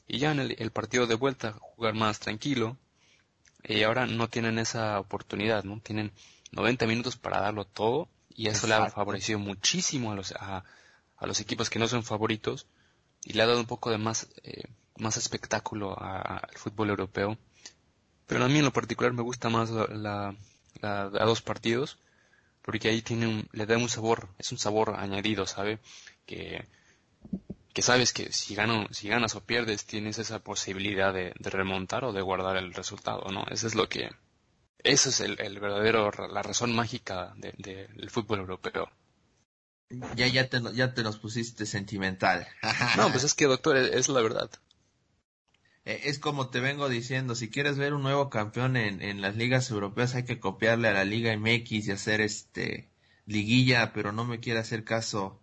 y 0.09 0.19
ya 0.19 0.33
en 0.33 0.41
el, 0.41 0.71
partido 0.71 1.07
de 1.07 1.15
vuelta 1.15 1.53
jugar 1.61 1.93
más 1.93 2.19
tranquilo, 2.19 2.79
y 3.63 3.83
ahora 3.83 4.07
no 4.07 4.29
tienen 4.29 4.59
esa 4.59 4.99
oportunidad, 4.99 5.65
¿no? 5.65 5.81
Tienen 5.81 6.13
90 6.53 6.87
minutos 6.87 7.17
para 7.17 7.41
darlo 7.43 7.67
todo, 7.67 8.09
y 8.31 8.49
eso 8.49 8.67
le 8.67 8.75
ha 8.75 8.89
favorecido 8.89 9.39
muchísimo 9.39 10.13
a 10.13 10.15
los, 10.15 10.33
a, 10.33 10.65
los 11.21 11.41
equipos 11.41 11.69
que 11.69 11.79
no 11.79 11.89
son 11.89 12.05
favoritos, 12.05 12.67
y 13.23 13.35
le 13.35 13.43
ha 13.43 13.47
dado 13.47 13.61
un 13.61 13.67
poco 13.67 13.91
de 13.91 13.99
más, 13.99 14.29
eh, 14.45 14.65
más 14.97 15.19
espectáculo 15.19 15.95
al 16.01 16.57
fútbol 16.57 16.89
europeo. 16.89 17.37
Pero 18.27 18.45
a 18.45 18.49
mí 18.49 18.59
en 18.59 18.65
lo 18.65 18.73
particular 18.73 19.13
me 19.13 19.23
gusta 19.23 19.51
más 19.51 19.71
la, 19.71 20.35
a, 20.83 21.09
dos 21.09 21.43
partidos, 21.43 21.99
porque 22.63 22.89
ahí 22.89 23.03
tiene 23.03 23.47
le 23.53 23.67
da 23.67 23.77
un 23.77 23.89
sabor, 23.89 24.29
es 24.39 24.53
un 24.53 24.59
sabor 24.59 24.95
añadido, 24.97 25.47
¿sabe? 25.47 25.79
Que, 26.27 26.67
que 27.73 27.83
sabes 27.83 28.13
que 28.13 28.33
si, 28.33 28.55
gano, 28.55 28.87
si 28.91 29.09
ganas 29.09 29.35
o 29.35 29.45
pierdes 29.45 29.87
tienes 29.87 30.19
esa 30.19 30.41
posibilidad 30.41 31.13
de, 31.13 31.33
remontar 31.41 32.05
o 32.05 32.13
de 32.13 32.23
guardar 32.23 32.57
el 32.57 32.75
resultado, 32.75 33.31
¿no? 33.33 33.45
Eso 33.51 33.67
es 33.67 33.75
lo 33.75 33.89
que, 33.89 34.11
eso 34.79 35.09
es 35.11 35.21
el, 35.21 35.41
el 35.41 35.61
verdadero, 35.61 36.11
la 36.11 36.43
razón 36.43 36.75
mágica 36.75 37.35
del 37.37 38.11
fútbol 38.11 38.41
europeo. 38.41 38.91
Ya, 40.17 40.27
ya 40.27 40.49
te, 40.49 40.61
ya 40.75 40.95
te 40.95 41.03
nos 41.05 41.19
pusiste 41.19 41.65
sentimental. 41.65 42.47
no, 42.97 43.11
pues 43.11 43.23
es 43.23 43.35
que 43.35 43.47
doctor, 43.47 43.77
es 43.77 44.09
la 44.09 44.21
verdad. 44.21 44.51
Eh, 45.87 46.03
es 46.05 46.19
como 46.19 46.51
te 46.51 46.61
vengo 46.61 46.89
diciendo, 46.89 47.35
si 47.35 47.49
quieres 47.49 47.79
ver 47.79 47.95
un 47.95 48.03
nuevo 48.03 48.29
campeón 48.29 48.77
en, 48.77 49.01
en 49.01 49.23
las 49.23 49.37
ligas 49.37 49.71
europeas 49.71 50.15
hay 50.15 50.25
que 50.25 50.41
copiarle 50.41 50.89
a 50.89 50.93
la 50.93 51.05
Liga 51.05 51.33
MX 51.33 51.89
y 51.89 51.91
hacer 51.93 52.21
este 52.21 52.91
liguilla, 53.25 53.93
pero 53.93 54.13
no 54.13 54.25
me 54.25 54.41
quiere 54.41 54.61
hacer 54.61 54.85
caso. 54.85 55.41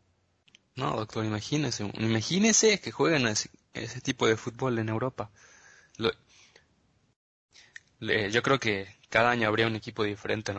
No, 0.76 0.96
doctor, 0.96 1.26
imagínese, 1.26 1.90
imagínese 1.98 2.80
que 2.80 2.92
jueguen 2.92 3.28
ese, 3.28 3.50
ese 3.74 4.02
tipo 4.02 4.28
de 4.28 4.38
fútbol 4.38 4.78
en 4.80 4.90
Europa. 4.90 5.32
yo 8.00 8.42
creo 8.42 8.60
que 8.60 8.88
cada 9.10 9.32
año 9.32 9.48
habría 9.48 9.68
un 9.68 9.76
equipo 9.76 10.04
diferente 10.04 10.54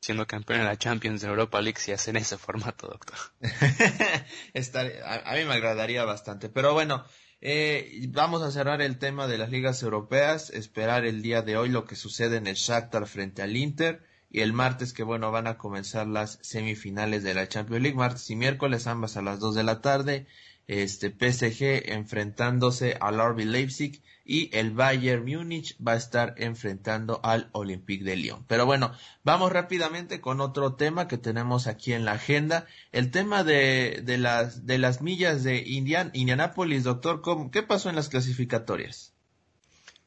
siendo 0.00 0.26
campeón 0.26 0.60
en 0.60 0.66
la 0.66 0.76
Champions 0.76 1.22
de 1.22 1.28
Europa 1.28 1.60
League 1.60 1.80
si 1.80 1.92
hacen 1.92 2.16
ese 2.16 2.36
formato, 2.36 2.88
doctor. 2.88 3.18
a, 3.40 5.34
mí 5.34 5.44
me 5.44 5.54
agradaría 5.54 6.04
bastante. 6.04 6.48
Pero 6.48 6.74
bueno, 6.74 7.04
eh, 7.44 8.06
vamos 8.10 8.40
a 8.42 8.52
cerrar 8.52 8.80
el 8.80 8.98
tema 8.98 9.26
de 9.26 9.36
las 9.36 9.50
ligas 9.50 9.82
europeas, 9.82 10.50
esperar 10.50 11.04
el 11.04 11.22
día 11.22 11.42
de 11.42 11.56
hoy 11.56 11.68
lo 11.70 11.84
que 11.84 11.96
sucede 11.96 12.36
en 12.36 12.46
el 12.46 12.54
Shakhtar 12.54 13.08
frente 13.08 13.42
al 13.42 13.56
Inter 13.56 14.04
y 14.30 14.40
el 14.40 14.52
martes 14.52 14.92
que 14.92 15.02
bueno 15.02 15.32
van 15.32 15.48
a 15.48 15.58
comenzar 15.58 16.06
las 16.06 16.38
semifinales 16.40 17.24
de 17.24 17.34
la 17.34 17.48
Champions 17.48 17.82
League, 17.82 17.98
martes 17.98 18.30
y 18.30 18.36
miércoles 18.36 18.86
ambas 18.86 19.16
a 19.16 19.22
las 19.22 19.40
2 19.40 19.56
de 19.56 19.62
la 19.64 19.80
tarde 19.80 20.26
este 20.72 21.10
PSG 21.10 21.92
enfrentándose 21.92 22.96
al 23.00 23.18
RB 23.18 23.40
Leipzig 23.40 24.02
y 24.24 24.56
el 24.56 24.70
Bayern 24.70 25.24
Múnich 25.24 25.76
va 25.86 25.92
a 25.92 25.96
estar 25.96 26.34
enfrentando 26.38 27.20
al 27.22 27.50
Olympique 27.52 28.04
de 28.04 28.16
Lyon. 28.16 28.44
Pero 28.46 28.66
bueno, 28.66 28.92
vamos 29.24 29.52
rápidamente 29.52 30.20
con 30.20 30.40
otro 30.40 30.74
tema 30.74 31.08
que 31.08 31.18
tenemos 31.18 31.66
aquí 31.66 31.92
en 31.92 32.04
la 32.04 32.12
agenda, 32.12 32.66
el 32.92 33.10
tema 33.10 33.44
de, 33.44 34.00
de 34.04 34.18
las 34.18 34.66
de 34.66 34.78
las 34.78 35.02
millas 35.02 35.42
de 35.42 35.58
Indian, 35.58 36.10
Indianapolis, 36.14 36.84
doctor, 36.84 37.22
¿qué 37.50 37.62
pasó 37.62 37.90
en 37.90 37.96
las 37.96 38.08
clasificatorias? 38.08 39.12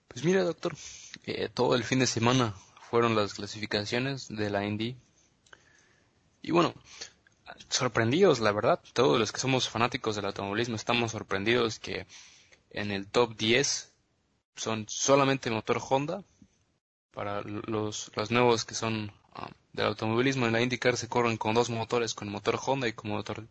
Pues 0.07 0.23
mira, 0.23 0.43
doctor, 0.43 0.75
eh, 1.25 1.49
todo 1.53 1.75
el 1.75 1.83
fin 1.83 1.99
de 1.99 2.07
semana 2.07 2.55
fueron 2.89 3.15
las 3.15 3.33
clasificaciones 3.33 4.29
de 4.29 4.49
la 4.49 4.65
Indy. 4.65 4.97
Y 6.41 6.51
bueno, 6.51 6.73
sorprendidos, 7.69 8.39
la 8.39 8.51
verdad. 8.51 8.79
Todos 8.93 9.19
los 9.19 9.31
que 9.31 9.39
somos 9.39 9.69
fanáticos 9.69 10.15
del 10.15 10.25
automovilismo 10.25 10.75
estamos 10.75 11.11
sorprendidos 11.11 11.79
que 11.79 12.05
en 12.69 12.91
el 12.91 13.07
top 13.07 13.35
10 13.35 13.91
son 14.55 14.85
solamente 14.87 15.49
motor 15.49 15.81
Honda. 15.89 16.23
Para 17.11 17.41
los, 17.41 18.11
los 18.15 18.31
nuevos 18.31 18.65
que 18.65 18.75
son 18.75 19.11
ah, 19.33 19.49
del 19.73 19.87
automovilismo 19.87 20.45
en 20.45 20.53
la 20.53 20.61
IndyCar 20.61 20.97
se 20.97 21.07
corren 21.07 21.37
con 21.37 21.53
dos 21.53 21.69
motores, 21.69 22.13
con 22.13 22.29
motor 22.29 22.59
Honda 22.65 22.87
y 22.87 22.93
con 22.93 23.11
motor 23.11 23.47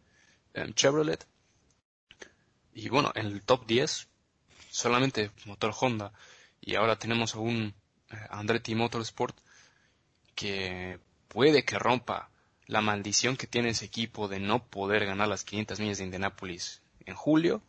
em, 0.52 0.72
Chevrolet. 0.74 1.26
Y 2.74 2.88
bueno, 2.88 3.12
en 3.14 3.26
el 3.26 3.42
top 3.42 3.66
10 3.66 4.08
solamente 4.70 5.30
motor 5.46 5.72
Honda. 5.80 6.12
Y 6.60 6.74
ahora 6.74 6.98
tenemos 6.98 7.34
a 7.34 7.38
un 7.38 7.74
eh, 8.10 8.16
Andretti 8.30 8.74
Motorsport 8.74 9.36
que 10.34 10.98
puede 11.28 11.64
que 11.64 11.78
rompa 11.78 12.30
la 12.66 12.80
maldición 12.80 13.36
que 13.36 13.46
tiene 13.46 13.70
ese 13.70 13.84
equipo 13.84 14.28
de 14.28 14.40
no 14.40 14.64
poder 14.64 15.06
ganar 15.06 15.28
las 15.28 15.44
500 15.44 15.80
millas 15.80 15.98
de 15.98 16.04
Indianápolis 16.04 16.82
en 17.06 17.14
julio. 17.14 17.62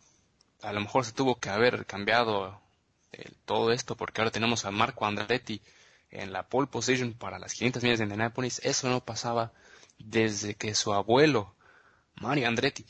A 0.62 0.74
lo 0.74 0.82
mejor 0.82 1.06
se 1.06 1.12
tuvo 1.12 1.40
que 1.40 1.50
haber 1.50 1.86
cambiado 1.86 2.60
todo 3.46 3.72
esto 3.72 3.96
porque 3.96 4.22
ahora 4.22 4.32
tenemos 4.32 4.66
a 4.66 4.72
Marco 4.72 5.06
Andretti 5.06 5.62
en 6.12 6.32
la 6.32 6.48
pole 6.48 6.68
position 6.68 7.14
para 7.14 7.40
las 7.40 7.54
500 7.54 7.84
millas 7.84 8.00
de 8.00 8.06
Indianápolis. 8.06 8.60
Eso 8.64 8.90
no 8.90 9.04
pasaba 9.04 9.52
desde 9.98 10.56
que 10.56 10.76
su 10.76 10.94
abuelo, 10.94 11.56
Mario 12.16 12.48
Andretti, 12.48 12.86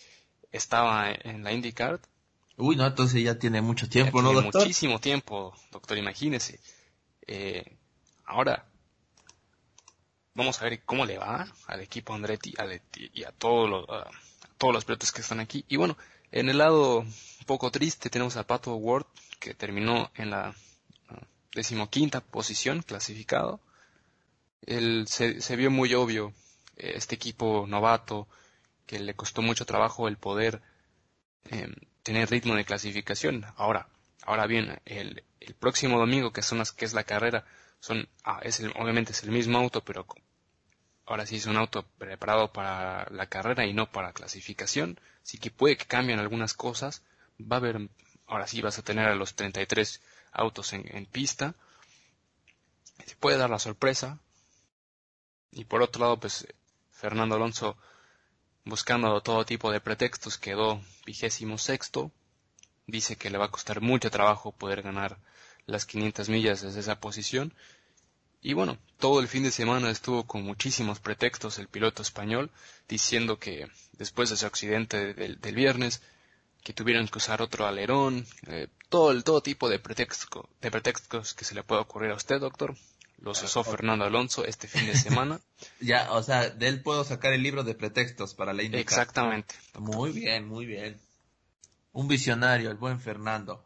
estaba 0.52 1.12
en 1.12 1.44
la 1.44 1.52
IndyCar. 1.52 2.00
Uy, 2.58 2.76
no, 2.76 2.86
entonces 2.86 3.22
ya 3.22 3.38
tiene 3.38 3.62
mucho 3.62 3.89
tiempo, 3.89 4.22
¿no, 4.22 4.32
doctor? 4.32 4.62
Muchísimo 4.62 5.00
tiempo, 5.00 5.54
doctor, 5.72 5.98
imagínese. 5.98 6.60
Eh, 7.28 7.78
ahora, 8.26 8.65
vamos 10.36 10.62
a 10.62 10.65
ver 10.65 10.84
cómo 10.84 11.06
le 11.06 11.17
va 11.17 11.48
al 11.67 11.82
equipo 11.82 12.13
Andretti, 12.13 12.54
y 13.13 13.24
a 13.24 13.32
todos 13.32 13.69
los, 13.69 13.86
todos 14.58 14.74
los 14.74 14.86
pilotos 14.86 15.12
que 15.12 15.21
están 15.21 15.39
aquí. 15.39 15.65
Y 15.67 15.78
bueno, 15.78 15.98
en 16.32 16.50
el 16.50 16.58
lado 16.60 17.00
un 17.00 17.45
poco 17.45 17.71
triste 17.71 18.10
tenemos 18.10 18.36
a 18.36 18.45
Pato 18.45 18.76
Ward, 18.76 19.06
que 19.39 19.54
terminó 19.54 20.12
en 20.15 20.30
la 20.30 20.54
uh, 21.10 21.15
decimoquinta 21.54 22.19
posición 22.21 22.82
clasificado. 22.82 23.62
Él, 24.65 25.06
se, 25.08 25.56
vio 25.56 25.71
muy 25.71 25.93
obvio 25.93 26.34
eh, 26.76 26.93
este 26.95 27.15
equipo 27.15 27.65
novato 27.67 28.28
que 28.86 29.00
le 29.00 29.15
costó 29.15 29.41
mucho 29.41 29.65
trabajo 29.65 30.08
el 30.08 30.17
poder 30.17 30.62
em, 31.50 31.74
tener 32.04 32.30
ritmo 32.30 32.56
de 32.56 32.65
clasificación. 32.65 33.45
Ahora, 33.56 33.88
ahora 34.24 34.48
bien, 34.48 34.80
el, 34.86 35.24
el 35.39 35.54
próximo 35.56 35.98
domingo 35.98 36.34
que 36.34 36.41
son 36.41 36.58
las, 36.58 36.71
que 36.71 36.86
es 36.86 36.93
la 36.93 37.04
carrera, 37.04 37.45
son, 37.80 38.08
ah, 38.24 38.39
es 38.43 38.62
obviamente 38.80 39.12
es 39.12 39.24
el 39.24 39.32
mismo 39.32 39.58
auto, 39.60 39.84
pero 39.84 40.08
ahora 41.06 41.26
sí 41.26 41.38
es 41.38 41.46
un 41.46 41.58
auto 41.58 41.84
preparado 41.98 42.52
para 42.52 43.08
la 43.12 43.28
carrera 43.28 43.65
y 43.65 43.74
no 43.74 43.91
para 43.91 44.13
clasificación, 44.13 45.00
así 45.24 45.38
que 45.38 45.52
puede 45.52 45.78
que 45.78 45.86
cambien 45.86 46.20
algunas 46.20 46.54
cosas, 46.54 47.04
va 47.39 47.58
a 47.58 47.60
haber, 47.60 47.89
ahora 48.28 48.48
sí 48.48 48.62
vas 48.62 48.80
a 48.80 48.84
tener 48.84 49.08
a 49.08 49.15
los 49.15 49.36
33 49.36 50.02
autos 50.32 50.74
en, 50.74 51.06
pista, 51.06 51.56
se 53.06 53.15
puede 53.15 53.38
dar 53.38 53.50
la 53.50 53.60
sorpresa, 53.60 54.20
y 55.52 55.65
por 55.65 55.82
otro 55.82 56.02
lado, 56.02 56.20
pues 56.20 56.48
Fernando 56.91 57.36
Alonso 57.36 57.78
buscando 58.65 59.22
todo 59.22 59.46
tipo 59.46 59.72
de 59.72 59.80
pretextos 59.80 60.38
quedó 60.38 60.82
vigésimo 61.06 61.58
sexto, 61.58 62.12
dice 62.88 63.15
que 63.15 63.30
le 63.30 63.38
va 63.38 63.46
a 63.46 63.52
costar 63.52 63.80
mucho 63.80 64.10
trabajo 64.10 64.52
poder 64.52 64.82
ganar 64.82 65.18
las 65.68 65.86
500 65.86 66.30
millas 66.30 66.62
desde 66.62 66.80
esa 66.80 67.00
posición, 67.00 67.54
y 68.46 68.54
bueno, 68.54 68.78
todo 69.00 69.22
el 69.22 69.28
fin 69.28 69.42
de 69.42 69.50
semana 69.50 69.90
estuvo 69.90 70.28
con 70.28 70.44
muchísimos 70.44 71.00
pretextos 71.00 71.58
el 71.58 71.68
piloto 71.68 72.04
español, 72.04 72.52
diciendo 72.88 73.40
que 73.40 73.68
después 73.94 74.30
de 74.30 74.38
su 74.38 74.46
accidente 74.46 75.16
del, 75.16 75.56
viernes, 75.56 76.04
que 76.64 76.72
tuvieran 76.72 77.08
que 77.08 77.18
usar 77.18 77.42
otro 77.42 77.66
alerón, 77.66 78.24
eh, 78.46 78.68
todo, 78.90 79.10
el, 79.10 79.24
todo 79.24 79.42
tipo 79.42 79.68
de, 79.68 79.80
pretexto, 79.80 80.48
de 80.62 80.70
pretextos 80.70 81.34
que 81.34 81.44
se 81.44 81.56
le 81.56 81.64
pueda 81.64 81.82
ocurrir 81.82 82.12
a 82.12 82.16
usted, 82.16 82.40
doctor. 82.40 82.76
Los 83.18 83.42
usó 83.42 83.64
Fernando 83.64 84.06
Alonso 84.06 84.46
este 84.46 84.68
fin 84.68 84.86
de 84.86 84.96
semana. 84.96 85.40
ya, 85.80 86.12
o 86.12 86.22
sea, 86.22 86.52
de 86.52 86.68
él 86.68 86.84
puedo 86.84 87.04
sacar 87.04 87.34
el 87.34 87.42
libro 87.42 87.64
de 87.64 87.74
pretextos 87.74 88.36
para 88.36 88.54
la 88.54 88.62
IndyCar. 88.62 88.82
Exactamente. 88.82 89.56
Muy 89.80 90.12
bien, 90.12 90.48
muy 90.48 90.68
bien. 90.68 91.02
Un 91.94 92.08
visionario, 92.08 92.70
el 92.70 92.78
buen 92.78 93.00
Fernando. 93.00 93.64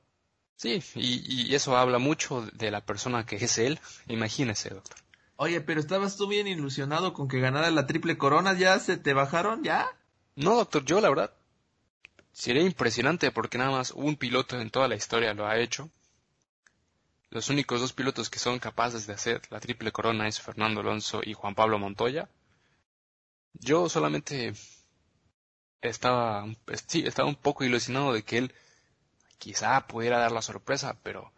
Sí, 0.59 0.83
y, 0.95 1.55
eso 1.55 1.77
habla 1.77 1.99
mucho 1.99 2.45
de 2.51 2.69
la 2.69 2.85
persona 2.85 3.25
que 3.25 3.37
es 3.37 3.57
él. 3.59 3.79
Imagínese, 4.09 4.69
doctor. 4.71 4.97
Oye, 5.37 5.61
pero 5.61 5.79
estabas 5.79 6.17
tú 6.17 6.27
bien 6.27 6.47
ilusionado 6.47 7.13
con 7.13 7.29
que 7.29 7.39
ganara 7.39 7.71
la 7.71 7.87
triple 7.87 8.17
corona. 8.17 8.51
¿Ya 8.57 8.77
se 8.79 8.97
te 8.97 9.13
bajaron? 9.13 9.63
¿Ya? 9.63 9.87
No, 10.35 10.57
doctor, 10.57 10.83
yo 10.83 10.99
la 10.99 11.07
verdad 11.07 11.33
sería 12.33 12.61
impresionante 12.61 13.31
porque 13.31 13.57
nada 13.57 13.71
más 13.71 13.91
un 13.91 14.17
piloto 14.17 14.59
en 14.59 14.69
toda 14.69 14.89
la 14.89 14.97
historia 14.97 15.33
lo 15.33 15.47
ha 15.47 15.57
hecho. 15.57 15.89
Los 17.29 17.49
únicos 17.49 17.79
dos 17.79 17.93
pilotos 17.93 18.29
que 18.29 18.39
son 18.39 18.59
capaces 18.59 19.07
de 19.07 19.13
hacer 19.13 19.41
la 19.51 19.61
triple 19.61 19.93
corona 19.93 20.27
es 20.27 20.41
Fernando 20.41 20.81
Alonso 20.81 21.21
y 21.23 21.35
Juan 21.35 21.55
Pablo 21.55 21.79
Montoya. 21.79 22.27
Yo 23.53 23.87
solamente 23.87 24.53
estaba, 25.79 26.45
sí, 26.85 27.05
estaba 27.05 27.29
un 27.29 27.35
poco 27.35 27.63
ilusionado 27.63 28.11
de 28.11 28.23
que 28.23 28.39
él 28.39 28.53
quizá 29.39 29.87
pudiera 29.87 30.19
dar 30.19 30.31
la 30.31 30.43
sorpresa, 30.43 30.97
pero 31.01 31.31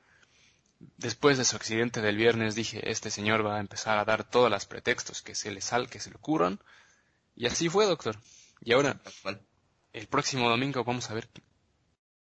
después 0.98 1.38
de 1.38 1.46
su 1.46 1.56
accidente 1.56 2.02
del 2.02 2.18
viernes 2.18 2.56
dije, 2.56 2.92
este 2.92 3.10
señor 3.10 3.46
va 3.46 3.58
a 3.58 3.62
empezar 3.62 3.98
a 3.98 4.06
dar 4.06 4.24
todos 4.24 4.50
los 4.50 4.66
pretextos 4.66 5.22
que 5.22 5.36
se 5.36 5.52
le 5.52 5.62
sal, 5.62 5.90
que 5.90 6.00
se 6.00 6.10
le 6.10 6.18
ocurran. 6.18 6.60
Y 7.36 7.46
así 7.46 7.70
fue, 7.70 7.86
doctor. 7.86 8.18
Y 8.60 8.74
ahora, 8.74 9.00
el 9.94 10.08
próximo 10.08 10.50
domingo 10.50 10.84
vamos 10.84 11.10
a 11.10 11.14
ver 11.14 11.30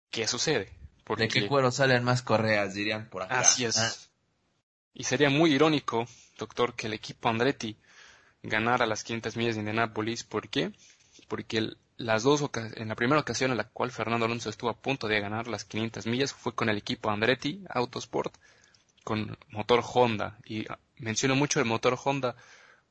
qué 0.10 0.28
sucede. 0.28 0.74
¿De 1.16 1.30
qué 1.30 1.48
cuero 1.48 1.72
salen 1.72 2.04
más 2.04 2.22
correas? 2.22 2.74
Dirían 2.74 3.10
por 3.10 3.24
acá. 3.24 3.40
Así 3.40 3.64
es. 3.64 3.78
Ah. 3.78 3.94
Y 4.94 5.06
sería 5.06 5.30
muy 5.30 5.54
irónico, 5.54 6.06
doctor, 6.38 6.76
que 6.76 6.88
el 6.88 6.94
equipo 6.94 7.30
Andretti 7.30 7.78
ganara 8.44 8.86
las 8.86 9.04
500 9.04 9.38
millas 9.38 9.56
de 9.56 9.62
Indianapolis. 9.62 10.24
¿Por 10.24 10.50
qué? 10.50 10.74
Porque 11.30 11.60
el, 11.60 11.78
las 11.98 12.24
dos 12.24 12.50
en 12.54 12.88
la 12.88 12.96
primera 12.96 13.22
ocasión 13.22 13.52
en 13.52 13.58
la 13.58 13.68
cual 13.68 13.92
Fernando 13.92 14.26
Alonso 14.26 14.50
estuvo 14.50 14.70
a 14.70 14.78
punto 14.78 15.08
de 15.08 15.20
ganar 15.20 15.48
las 15.48 15.66
500 15.66 16.06
millas 16.06 16.34
fue 16.34 16.54
con 16.54 16.70
el 16.70 16.78
equipo 16.78 17.10
Andretti 17.10 17.64
Autosport 17.70 18.36
con 19.04 19.38
motor 19.50 19.84
Honda 19.94 20.38
y 20.46 20.66
menciono 20.98 21.36
mucho 21.36 21.60
el 21.60 21.66
motor 21.66 21.98
Honda 22.04 22.36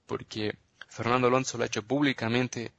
porque 0.07 0.57
Fernando 0.89 1.29
Alonso 1.29 1.57
lo 1.57 1.65
ha 1.65 1.67
hecho 1.67 1.83
públicamente 1.83 2.73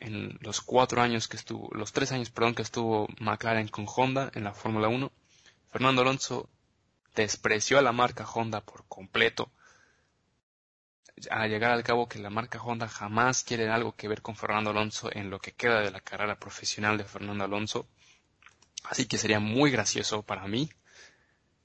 en 0.00 0.38
los 0.40 0.60
cuatro 0.60 1.00
años 1.00 1.28
que 1.28 1.36
estuvo, 1.36 1.68
los 1.72 1.92
tres 1.92 2.10
años, 2.12 2.30
perdón, 2.30 2.54
que 2.54 2.62
estuvo 2.62 3.06
McLaren 3.20 3.68
con 3.68 3.86
Honda 3.94 4.32
en 4.34 4.44
la 4.44 4.52
Fórmula 4.52 4.88
1. 4.88 5.12
Fernando 5.70 6.02
Alonso 6.02 6.48
despreció 7.14 7.78
a 7.78 7.82
la 7.82 7.92
marca 7.92 8.26
Honda 8.26 8.60
por 8.62 8.84
completo 8.88 9.50
a 11.30 11.46
llegar 11.46 11.70
al 11.70 11.82
cabo 11.82 12.08
que 12.08 12.18
la 12.18 12.30
marca 12.30 12.62
Honda 12.62 12.88
jamás 12.88 13.44
quiere 13.44 13.68
algo 13.70 13.94
que 13.94 14.08
ver 14.08 14.22
con 14.22 14.36
Fernando 14.36 14.70
Alonso 14.70 15.10
en 15.12 15.30
lo 15.30 15.40
que 15.40 15.52
queda 15.52 15.80
de 15.80 15.90
la 15.90 16.00
carrera 16.00 16.38
profesional 16.38 16.98
de 16.98 17.04
Fernando 17.04 17.44
Alonso. 17.44 17.86
Así 18.84 19.06
que 19.06 19.18
sería 19.18 19.38
muy 19.38 19.70
gracioso 19.70 20.22
para 20.22 20.46
mí, 20.48 20.70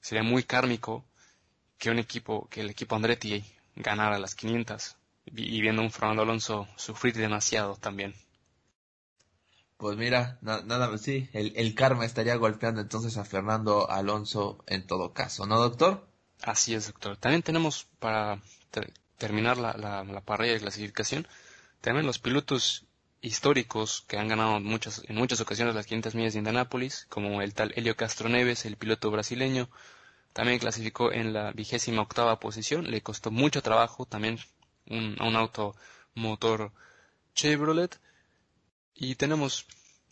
sería 0.00 0.22
muy 0.22 0.44
kármico 0.44 1.04
que 1.78 1.90
un 1.90 1.98
equipo, 1.98 2.48
que 2.48 2.60
el 2.60 2.70
equipo 2.70 2.96
Andretti 2.96 3.44
ganara 3.74 4.18
las 4.18 4.34
500 4.34 4.96
y 5.26 5.60
viendo 5.60 5.82
a 5.82 5.84
un 5.84 5.90
Fernando 5.90 6.22
Alonso 6.22 6.68
sufrir 6.76 7.14
demasiado 7.14 7.76
también. 7.76 8.14
Pues 9.76 9.96
mira, 9.96 10.38
nada 10.42 10.88
más, 10.88 11.02
sí, 11.02 11.28
el, 11.32 11.52
el 11.54 11.74
karma 11.74 12.04
estaría 12.04 12.34
golpeando 12.34 12.80
entonces 12.80 13.16
a 13.16 13.24
Fernando 13.24 13.88
Alonso 13.88 14.64
en 14.66 14.86
todo 14.86 15.12
caso, 15.12 15.46
¿no, 15.46 15.60
doctor? 15.60 16.08
Así 16.42 16.74
es, 16.74 16.86
doctor. 16.86 17.16
También 17.16 17.42
tenemos 17.42 17.86
para 18.00 18.42
terminar 19.18 19.58
la, 19.58 19.76
la, 19.76 20.20
parrilla 20.22 20.54
de 20.54 20.60
clasificación, 20.60 21.26
también 21.80 22.06
los 22.06 22.18
pilotos 22.18 22.86
históricos 23.20 24.04
que 24.06 24.16
han 24.16 24.28
ganado 24.28 24.60
muchas, 24.60 25.02
en 25.08 25.16
muchas 25.16 25.40
ocasiones 25.40 25.74
las 25.74 25.86
500 25.86 26.14
millas 26.14 26.32
de 26.32 26.38
Indianápolis, 26.38 27.06
como 27.08 27.42
el 27.42 27.52
tal 27.52 27.72
Helio 27.76 27.96
Castro 27.96 28.28
Neves, 28.28 28.64
el 28.64 28.76
piloto 28.76 29.10
brasileño, 29.10 29.68
también 30.32 30.60
clasificó 30.60 31.12
en 31.12 31.32
la 31.32 31.50
vigésima 31.52 32.02
octava 32.02 32.38
posición, 32.38 32.90
le 32.90 33.02
costó 33.02 33.30
mucho 33.30 33.60
trabajo 33.60 34.06
también 34.06 34.38
un, 34.86 35.16
un 35.20 35.36
auto 35.36 35.74
motor 36.14 36.72
Chevrolet, 37.34 37.98
y 38.94 39.16
tenemos, 39.16 39.66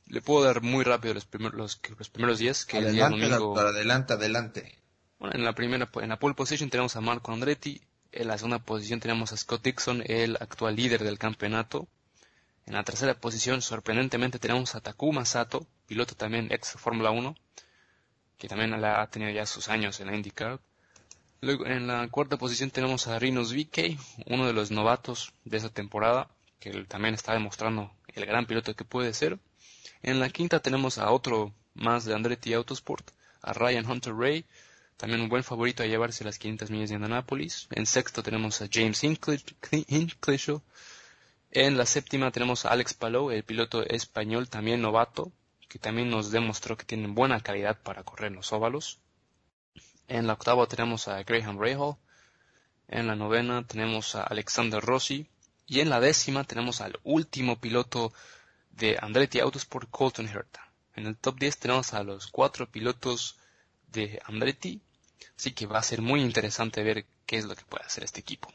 le 0.06 0.20
puedo 0.20 0.44
dar 0.44 0.62
muy 0.62 0.84
rápido 0.84 1.14
los, 1.14 1.26
primeros 1.26 1.56
los, 1.56 1.80
los 1.96 2.10
primeros 2.10 2.38
días, 2.38 2.64
que 2.64 2.78
adelante, 2.78 3.14
el 3.14 3.20
día 3.20 3.28
domingo... 3.38 3.58
adelante, 3.58 4.12
adelante. 4.12 4.78
Bueno, 5.18 5.36
en 5.36 5.44
la 5.44 5.54
primera, 5.54 5.88
en 5.94 6.08
la 6.08 6.18
pole 6.18 6.34
position 6.34 6.70
tenemos 6.70 6.94
a 6.96 7.00
Marco 7.00 7.32
Andretti, 7.32 7.80
en 8.16 8.28
la 8.28 8.38
segunda 8.38 8.58
posición 8.58 9.00
tenemos 9.00 9.32
a 9.32 9.36
Scott 9.36 9.62
Dixon, 9.62 10.02
el 10.06 10.36
actual 10.40 10.74
líder 10.76 11.04
del 11.04 11.18
campeonato. 11.18 11.86
En 12.64 12.74
la 12.74 12.82
tercera 12.82 13.14
posición, 13.14 13.62
sorprendentemente, 13.62 14.38
tenemos 14.38 14.74
a 14.74 14.80
Takuma 14.80 15.24
Sato, 15.24 15.66
piloto 15.86 16.14
también 16.14 16.48
ex 16.50 16.72
Fórmula 16.72 17.10
1, 17.10 17.34
que 18.38 18.48
también 18.48 18.72
ha 18.72 19.06
tenido 19.08 19.30
ya 19.30 19.46
sus 19.46 19.68
años 19.68 20.00
en 20.00 20.08
la 20.08 20.16
IndyCar. 20.16 20.60
Luego, 21.40 21.66
en 21.66 21.86
la 21.86 22.08
cuarta 22.08 22.38
posición 22.38 22.70
tenemos 22.70 23.06
a 23.06 23.18
Rinos 23.18 23.52
VK, 23.52 23.98
uno 24.26 24.46
de 24.46 24.52
los 24.52 24.70
novatos 24.70 25.32
de 25.44 25.58
esa 25.58 25.68
temporada, 25.68 26.28
que 26.58 26.72
también 26.84 27.14
está 27.14 27.34
demostrando 27.34 27.92
el 28.08 28.26
gran 28.26 28.46
piloto 28.46 28.74
que 28.74 28.84
puede 28.84 29.12
ser. 29.12 29.38
En 30.02 30.20
la 30.20 30.30
quinta 30.30 30.60
tenemos 30.60 30.98
a 30.98 31.10
otro 31.10 31.52
más 31.74 32.04
de 32.04 32.14
Andretti 32.14 32.54
Autosport, 32.54 33.10
a 33.42 33.52
Ryan 33.52 33.88
Hunter 33.88 34.14
Ray, 34.14 34.46
también 34.96 35.20
un 35.20 35.28
buen 35.28 35.44
favorito 35.44 35.82
a 35.82 35.86
llevarse 35.86 36.24
las 36.24 36.38
500 36.38 36.70
millas 36.70 36.88
de 36.88 36.94
Indianapolis. 36.94 37.68
En 37.70 37.86
sexto 37.86 38.22
tenemos 38.22 38.62
a 38.62 38.68
James 38.72 39.02
Hinckley. 39.04 39.42
En 41.50 41.76
la 41.76 41.86
séptima 41.86 42.30
tenemos 42.30 42.64
a 42.64 42.70
Alex 42.70 42.94
Palou, 42.94 43.30
el 43.30 43.44
piloto 43.44 43.82
español 43.82 44.48
también 44.48 44.80
novato, 44.80 45.32
que 45.68 45.78
también 45.78 46.08
nos 46.10 46.30
demostró 46.30 46.76
que 46.76 46.84
tiene 46.84 47.08
buena 47.08 47.42
calidad 47.42 47.80
para 47.82 48.04
correr 48.04 48.32
los 48.32 48.52
óvalos. 48.52 49.00
En 50.08 50.26
la 50.26 50.34
octava 50.34 50.66
tenemos 50.66 51.08
a 51.08 51.22
Graham 51.24 51.58
Rahal. 51.58 51.96
En 52.88 53.06
la 53.06 53.16
novena 53.16 53.66
tenemos 53.66 54.14
a 54.14 54.22
Alexander 54.22 54.80
Rossi. 54.80 55.28
Y 55.66 55.80
en 55.80 55.90
la 55.90 56.00
décima 56.00 56.44
tenemos 56.44 56.80
al 56.80 56.98
último 57.02 57.60
piloto 57.60 58.12
de 58.70 58.98
Andretti 59.00 59.40
Autosport, 59.40 59.90
Colton 59.90 60.28
Herta. 60.28 60.72
En 60.94 61.06
el 61.06 61.16
top 61.16 61.38
10 61.38 61.58
tenemos 61.58 61.92
a 61.92 62.04
los 62.04 62.28
cuatro 62.28 62.70
pilotos 62.70 63.36
de 63.88 64.20
Andretti 64.24 64.80
Así 65.36 65.52
que 65.52 65.66
va 65.66 65.78
a 65.78 65.82
ser 65.82 66.02
muy 66.02 66.22
interesante 66.22 66.82
ver 66.82 67.06
qué 67.26 67.36
es 67.36 67.44
lo 67.44 67.54
que 67.54 67.64
puede 67.64 67.84
hacer 67.84 68.04
este 68.04 68.20
equipo. 68.20 68.52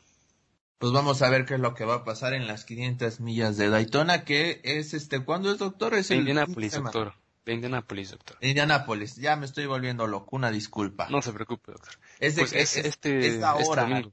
Pues 0.81 0.93
vamos 0.93 1.21
a 1.21 1.29
ver 1.29 1.45
qué 1.45 1.53
es 1.53 1.59
lo 1.59 1.75
que 1.75 1.85
va 1.85 1.95
a 1.95 2.03
pasar 2.03 2.33
en 2.33 2.47
las 2.47 2.65
500 2.65 3.19
millas 3.19 3.55
de 3.55 3.69
Daytona, 3.69 4.23
que 4.23 4.61
es 4.63 4.95
este, 4.95 5.23
¿cuándo 5.23 5.51
es 5.51 5.59
doctor? 5.59 5.93
Es 5.93 6.09
el 6.09 6.19
Indianapolis, 6.19 6.73
doctor. 6.73 7.13
De 7.45 7.53
Indianapolis, 7.53 8.11
doctor. 8.11 8.37
Indianapolis, 8.41 9.15
ya 9.15 9.35
me 9.35 9.45
estoy 9.45 9.67
volviendo 9.67 10.07
loco, 10.07 10.35
una 10.35 10.49
disculpa. 10.49 11.07
No 11.09 11.21
se 11.21 11.33
preocupe, 11.33 11.71
doctor. 11.71 11.93
Es, 12.19 12.35
de, 12.35 12.41
pues 12.41 12.53
es, 12.53 12.77
este, 12.77 13.19
este 13.19 13.39
domingo. 13.39 14.11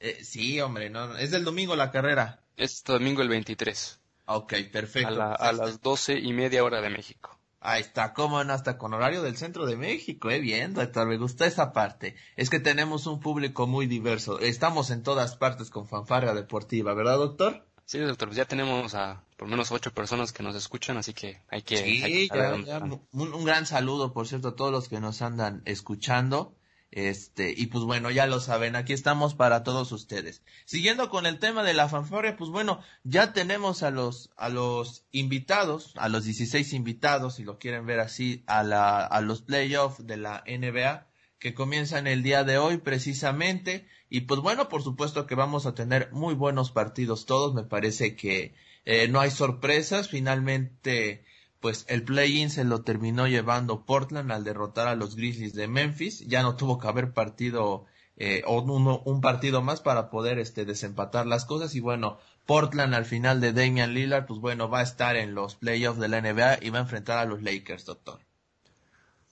Eh, 0.00 0.24
sí, 0.24 0.58
hombre, 0.60 0.88
no, 0.88 1.16
es 1.16 1.30
del 1.30 1.44
domingo 1.44 1.76
la 1.76 1.90
carrera. 1.90 2.40
Este 2.56 2.92
domingo 2.94 3.20
el 3.20 3.28
23. 3.28 4.00
Ok, 4.26 4.54
perfecto. 4.72 5.20
A, 5.20 5.34
a 5.34 5.52
las 5.52 5.80
doce 5.82 6.18
y 6.18 6.32
media 6.32 6.64
hora 6.64 6.80
de 6.80 6.90
México. 6.90 7.35
Ahí 7.60 7.80
está, 7.80 8.12
como 8.12 8.42
no, 8.44 8.52
hasta 8.52 8.78
con 8.78 8.94
horario 8.94 9.22
del 9.22 9.36
centro 9.36 9.66
de 9.66 9.76
México, 9.76 10.30
eh, 10.30 10.40
bien, 10.40 10.74
doctor, 10.74 11.06
me 11.06 11.16
gusta 11.16 11.46
esa 11.46 11.72
parte. 11.72 12.14
Es 12.36 12.50
que 12.50 12.60
tenemos 12.60 13.06
un 13.06 13.20
público 13.20 13.66
muy 13.66 13.86
diverso, 13.86 14.38
estamos 14.40 14.90
en 14.90 15.02
todas 15.02 15.36
partes 15.36 15.70
con 15.70 15.88
fanfarria 15.88 16.34
deportiva, 16.34 16.94
¿verdad, 16.94 17.16
doctor? 17.16 17.66
Sí, 17.84 17.98
doctor, 17.98 18.28
pues 18.28 18.36
ya 18.36 18.44
tenemos 18.44 18.94
a 18.94 19.22
por 19.36 19.48
lo 19.48 19.52
menos 19.52 19.70
ocho 19.70 19.92
personas 19.92 20.32
que 20.32 20.42
nos 20.42 20.56
escuchan, 20.56 20.96
así 20.96 21.12
que 21.12 21.42
hay 21.48 21.62
que... 21.62 21.76
Sí, 21.76 22.28
ya, 22.28 22.80
un, 23.12 23.44
gran 23.44 23.66
saludo, 23.66 24.12
por 24.12 24.26
cierto, 24.26 24.48
a 24.48 24.56
todos 24.56 24.72
los 24.72 24.88
que 24.88 24.98
nos 24.98 25.20
andan 25.20 25.62
escuchando. 25.66 26.55
Este, 26.92 27.52
y 27.56 27.66
pues 27.66 27.84
bueno, 27.84 28.10
ya 28.10 28.26
lo 28.26 28.40
saben, 28.40 28.76
aquí 28.76 28.92
estamos 28.92 29.34
para 29.34 29.64
todos 29.64 29.92
ustedes. 29.92 30.42
Siguiendo 30.64 31.10
con 31.10 31.26
el 31.26 31.38
tema 31.38 31.62
de 31.62 31.74
la 31.74 31.88
fanfarria, 31.88 32.36
pues 32.36 32.50
bueno, 32.50 32.80
ya 33.04 33.32
tenemos 33.32 33.82
a 33.82 33.90
los, 33.90 34.30
a 34.36 34.48
los 34.48 35.04
invitados, 35.12 35.92
a 35.96 36.08
los 36.08 36.24
16 36.24 36.72
invitados, 36.72 37.34
si 37.34 37.44
lo 37.44 37.58
quieren 37.58 37.86
ver 37.86 38.00
así, 38.00 38.44
a 38.46 38.62
la, 38.62 39.04
a 39.04 39.20
los 39.20 39.42
playoffs 39.42 40.06
de 40.06 40.16
la 40.16 40.44
NBA, 40.46 41.06
que 41.38 41.54
comienzan 41.54 42.06
el 42.06 42.22
día 42.22 42.44
de 42.44 42.58
hoy 42.58 42.78
precisamente. 42.78 43.86
Y 44.08 44.22
pues 44.22 44.40
bueno, 44.40 44.68
por 44.68 44.82
supuesto 44.82 45.26
que 45.26 45.34
vamos 45.34 45.66
a 45.66 45.74
tener 45.74 46.12
muy 46.12 46.34
buenos 46.34 46.70
partidos 46.70 47.26
todos, 47.26 47.52
me 47.52 47.64
parece 47.64 48.14
que 48.16 48.54
eh, 48.84 49.08
no 49.08 49.20
hay 49.20 49.32
sorpresas, 49.32 50.08
finalmente 50.08 51.24
pues 51.60 51.84
el 51.88 52.02
play-in 52.02 52.50
se 52.50 52.64
lo 52.64 52.82
terminó 52.82 53.26
llevando 53.26 53.84
Portland 53.84 54.30
al 54.32 54.44
derrotar 54.44 54.88
a 54.88 54.94
los 54.94 55.16
Grizzlies 55.16 55.54
de 55.54 55.68
Memphis. 55.68 56.20
Ya 56.26 56.42
no 56.42 56.56
tuvo 56.56 56.78
que 56.78 56.88
haber 56.88 57.12
partido 57.12 57.86
eh, 58.16 58.42
o 58.46 58.60
un 58.60 59.20
partido 59.20 59.62
más 59.62 59.80
para 59.80 60.10
poder 60.10 60.38
este, 60.38 60.64
desempatar 60.64 61.26
las 61.26 61.44
cosas. 61.44 61.74
Y 61.74 61.80
bueno, 61.80 62.18
Portland 62.46 62.94
al 62.94 63.04
final 63.04 63.40
de 63.40 63.52
Damian 63.52 63.94
Lillard, 63.94 64.26
pues 64.26 64.40
bueno, 64.40 64.68
va 64.68 64.80
a 64.80 64.84
estar 64.84 65.16
en 65.16 65.34
los 65.34 65.56
playoffs 65.56 66.00
de 66.00 66.08
la 66.08 66.20
NBA 66.20 66.58
y 66.62 66.70
va 66.70 66.78
a 66.78 66.82
enfrentar 66.82 67.18
a 67.18 67.24
los 67.24 67.42
Lakers, 67.42 67.84
doctor. 67.84 68.20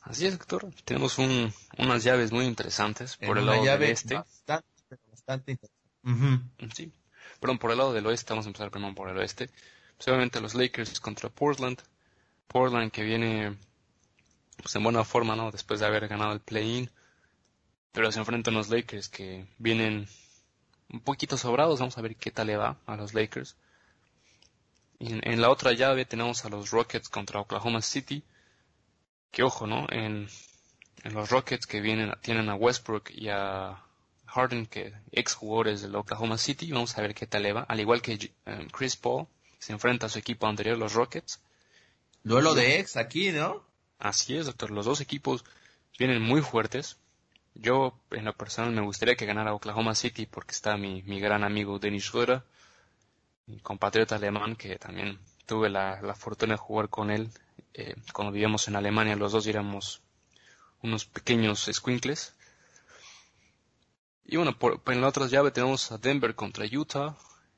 Así 0.02 0.26
es, 0.26 0.38
doctor. 0.38 0.68
Tenemos 0.84 1.18
un, 1.18 1.52
unas 1.78 2.04
llaves 2.04 2.30
muy 2.30 2.44
interesantes 2.44 3.16
por 3.16 3.38
el 3.38 3.46
lado 3.46 3.64
del 3.64 3.82
este. 3.84 4.16
Bastante, 4.16 4.98
bastante 5.10 5.52
interesante. 5.52 6.74
Sí. 6.74 6.92
Perdón, 7.40 7.58
por 7.58 7.70
el 7.70 7.78
lado 7.78 7.92
del 7.92 8.06
oeste, 8.06 8.32
vamos 8.32 8.44
a 8.46 8.48
empezar 8.48 8.70
primero 8.70 8.94
por 8.94 9.08
el 9.08 9.16
oeste. 9.16 9.48
Pues, 9.96 10.08
obviamente 10.08 10.40
los 10.40 10.54
Lakers 10.54 11.00
contra 11.00 11.30
Portland, 11.30 11.80
Portland 12.54 12.92
que 12.92 13.02
viene 13.02 13.56
pues, 14.62 14.76
en 14.76 14.84
buena 14.84 15.02
forma, 15.02 15.34
¿no? 15.34 15.50
Después 15.50 15.80
de 15.80 15.86
haber 15.86 16.06
ganado 16.06 16.32
el 16.32 16.38
play-in. 16.38 16.88
Pero 17.90 18.12
se 18.12 18.20
enfrentan 18.20 18.54
a 18.54 18.58
los 18.58 18.68
Lakers 18.68 19.08
que 19.08 19.48
vienen 19.58 20.06
un 20.88 21.00
poquito 21.00 21.36
sobrados. 21.36 21.80
Vamos 21.80 21.98
a 21.98 22.00
ver 22.00 22.14
qué 22.14 22.30
tal 22.30 22.46
le 22.46 22.56
va 22.56 22.76
a 22.86 22.94
los 22.94 23.12
Lakers. 23.12 23.56
En, 25.00 25.20
en 25.28 25.40
la 25.40 25.50
otra 25.50 25.72
llave 25.72 26.04
tenemos 26.04 26.44
a 26.44 26.48
los 26.48 26.70
Rockets 26.70 27.08
contra 27.08 27.40
Oklahoma 27.40 27.82
City. 27.82 28.22
Que 29.32 29.42
ojo, 29.42 29.66
¿no? 29.66 29.88
En, 29.90 30.28
en 31.02 31.12
los 31.12 31.30
Rockets 31.30 31.66
que 31.66 31.80
vienen, 31.80 32.12
tienen 32.22 32.48
a 32.50 32.54
Westbrook 32.54 33.10
y 33.10 33.30
a 33.30 33.82
Harden, 34.26 34.66
que 34.66 34.94
ex 35.10 35.34
jugadores 35.34 35.82
del 35.82 35.96
Oklahoma 35.96 36.38
City. 36.38 36.70
Vamos 36.70 36.96
a 36.96 37.02
ver 37.02 37.16
qué 37.16 37.26
tal 37.26 37.42
le 37.42 37.52
va. 37.52 37.62
Al 37.62 37.80
igual 37.80 38.00
que 38.00 38.12
eh, 38.46 38.68
Chris 38.70 38.94
Paul 38.94 39.26
se 39.58 39.72
enfrenta 39.72 40.06
a 40.06 40.08
su 40.08 40.20
equipo 40.20 40.46
anterior, 40.46 40.78
los 40.78 40.92
Rockets. 40.92 41.40
Duelo 42.24 42.54
de 42.54 42.80
ex 42.80 42.96
aquí, 42.96 43.32
¿no? 43.32 43.62
Así 43.98 44.34
es, 44.34 44.46
doctor. 44.46 44.70
Los 44.70 44.86
dos 44.86 45.02
equipos 45.02 45.44
vienen 45.98 46.22
muy 46.22 46.40
fuertes. 46.40 46.96
Yo, 47.54 48.00
en 48.10 48.24
lo 48.24 48.34
personal, 48.34 48.72
me 48.72 48.80
gustaría 48.80 49.14
que 49.14 49.26
ganara 49.26 49.52
Oklahoma 49.52 49.94
City 49.94 50.24
porque 50.24 50.52
está 50.52 50.78
mi, 50.78 51.02
mi 51.02 51.20
gran 51.20 51.44
amigo 51.44 51.78
Dennis 51.78 52.10
Schröder, 52.10 52.42
mi 53.46 53.60
compatriota 53.60 54.16
alemán, 54.16 54.56
que 54.56 54.78
también 54.78 55.18
tuve 55.44 55.68
la, 55.68 56.00
la 56.00 56.14
fortuna 56.14 56.54
de 56.54 56.58
jugar 56.58 56.88
con 56.88 57.10
él 57.10 57.30
eh, 57.74 57.94
cuando 58.14 58.32
vivíamos 58.32 58.68
en 58.68 58.76
Alemania. 58.76 59.16
Los 59.16 59.32
dos 59.32 59.46
éramos 59.46 60.00
unos 60.82 61.04
pequeños 61.04 61.68
squinkles. 61.70 62.34
Y 64.24 64.36
bueno, 64.36 64.58
por, 64.58 64.80
en 64.86 65.02
la 65.02 65.08
otra 65.08 65.26
llave 65.26 65.50
tenemos 65.50 65.92
a 65.92 65.98
Denver 65.98 66.34
contra 66.34 66.64
Utah 66.64 67.16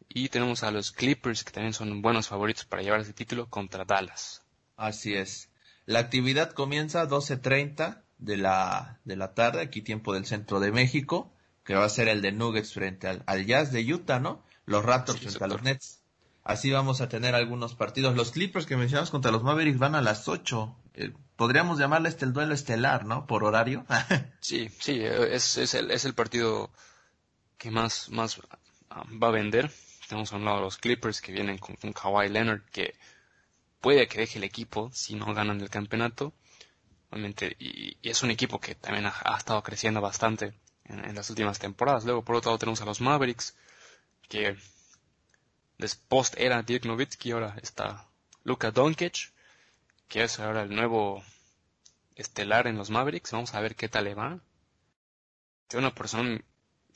y 0.09 0.29
tenemos 0.29 0.65
a 0.65 0.73
los 0.73 0.91
Clippers, 0.91 1.45
que 1.45 1.53
también 1.53 1.73
son 1.73 2.03
buenos 2.03 2.27
favoritos 2.27 2.65
para 2.65 2.83
llevar 2.83 3.01
ese 3.01 3.13
título, 3.13 3.49
contra 3.49 3.85
Dallas. 3.85 4.43
Así 4.77 5.15
es. 5.15 5.51
La 5.87 6.01
actividad 6.01 6.53
comienza 6.53 7.01
a 7.01 7.09
12.30 7.09 8.03
de 8.19 8.37
la, 8.37 8.99
de 9.05 9.17
la 9.17 9.35
tarde, 9.35 9.63
aquí 9.63 9.83
tiempo 9.83 10.15
del 10.15 10.27
centro 10.27 10.61
de 10.61 10.73
México, 10.73 11.33
que 11.65 11.75
va 11.75 11.85
a 11.85 11.89
ser 11.89 12.09
el 12.09 12.23
de 12.23 12.33
Nuggets 12.33 12.73
frente 12.73 13.09
al, 13.09 13.47
Jazz 13.47 13.73
de 13.73 13.93
Utah, 13.93 14.21
¿no? 14.21 14.45
Los 14.65 14.85
Raptors 14.85 15.21
frente 15.21 15.45
a 15.45 15.47
los 15.47 15.63
Nets. 15.63 16.03
Así 16.43 16.71
vamos 16.71 17.01
a 17.01 17.09
tener 17.09 17.35
algunos 17.35 17.75
partidos. 17.75 18.15
Los 18.15 18.31
Clippers 18.31 18.67
que 18.67 18.77
mencionamos 18.77 19.11
contra 19.11 19.33
los 19.33 19.43
Mavericks 19.43 19.81
van 19.81 19.97
a 19.97 20.03
las 20.03 20.29
8. 20.29 20.77
Eh, 20.95 21.13
podríamos 21.35 21.79
llamarle 21.79 22.09
este 22.09 22.25
el 22.25 22.33
duelo 22.33 22.55
estelar, 22.55 23.05
¿no? 23.05 23.27
Por 23.27 23.43
horario. 23.43 23.85
sí, 24.41 24.69
sí, 24.79 25.01
es, 25.03 25.57
es, 25.57 25.75
el, 25.75 25.91
es 25.91 26.05
el 26.05 26.15
partido 26.15 26.71
que 27.59 27.71
más, 27.71 28.11
más 28.11 28.41
ah, 28.91 29.05
va 29.21 29.29
a 29.29 29.33
vender. 29.33 29.73
Tenemos 30.09 30.33
a 30.33 30.37
un 30.37 30.45
lado 30.45 30.61
los 30.61 30.77
Clippers 30.77 31.21
que 31.21 31.33
vienen 31.33 31.59
con 31.59 31.77
un 31.83 31.93
Kawhi 31.93 32.29
Leonard 32.29 32.63
que 32.71 32.95
puede 33.81 34.09
que 34.09 34.19
deje 34.19 34.39
el 34.39 34.45
equipo 34.45 34.91
si 34.93 35.15
no 35.15 35.33
ganan 35.35 35.61
el 35.61 35.71
campeonato. 35.71 36.33
Obviamente, 37.11 37.57
y, 37.59 37.97
es 38.03 38.23
un 38.23 38.31
equipo 38.31 38.61
que 38.61 38.75
también 38.75 39.07
ha, 39.07 39.37
estado 39.37 39.63
creciendo 39.63 40.01
bastante 40.01 40.55
en, 40.85 41.15
las 41.15 41.31
últimas 41.31 41.59
temporadas. 41.59 42.05
Luego, 42.05 42.25
por 42.25 42.37
otro 42.37 42.51
lado, 42.51 42.59
tenemos 42.59 42.81
a 42.81 42.85
los 42.85 43.01
Mavericks, 43.01 43.57
que 44.29 44.57
después 45.79 46.33
era 46.37 46.63
Dirk 46.63 46.85
Nowitzki, 46.85 47.31
ahora 47.33 47.57
está 47.63 48.09
Luka 48.45 48.71
Doncic, 48.71 49.33
que 50.09 50.25
es 50.25 50.39
ahora 50.41 50.63
el 50.63 50.75
nuevo 50.75 51.23
estelar 52.17 52.67
en 52.67 52.77
los 52.77 52.91
Mavericks. 52.91 53.33
Vamos 53.33 53.55
a 53.55 53.61
ver 53.61 53.77
qué 53.77 53.89
tal 53.89 54.05
le 54.05 54.15
va. 54.15 54.41
De 55.69 55.79
una 55.79 55.95
persona 55.95 56.41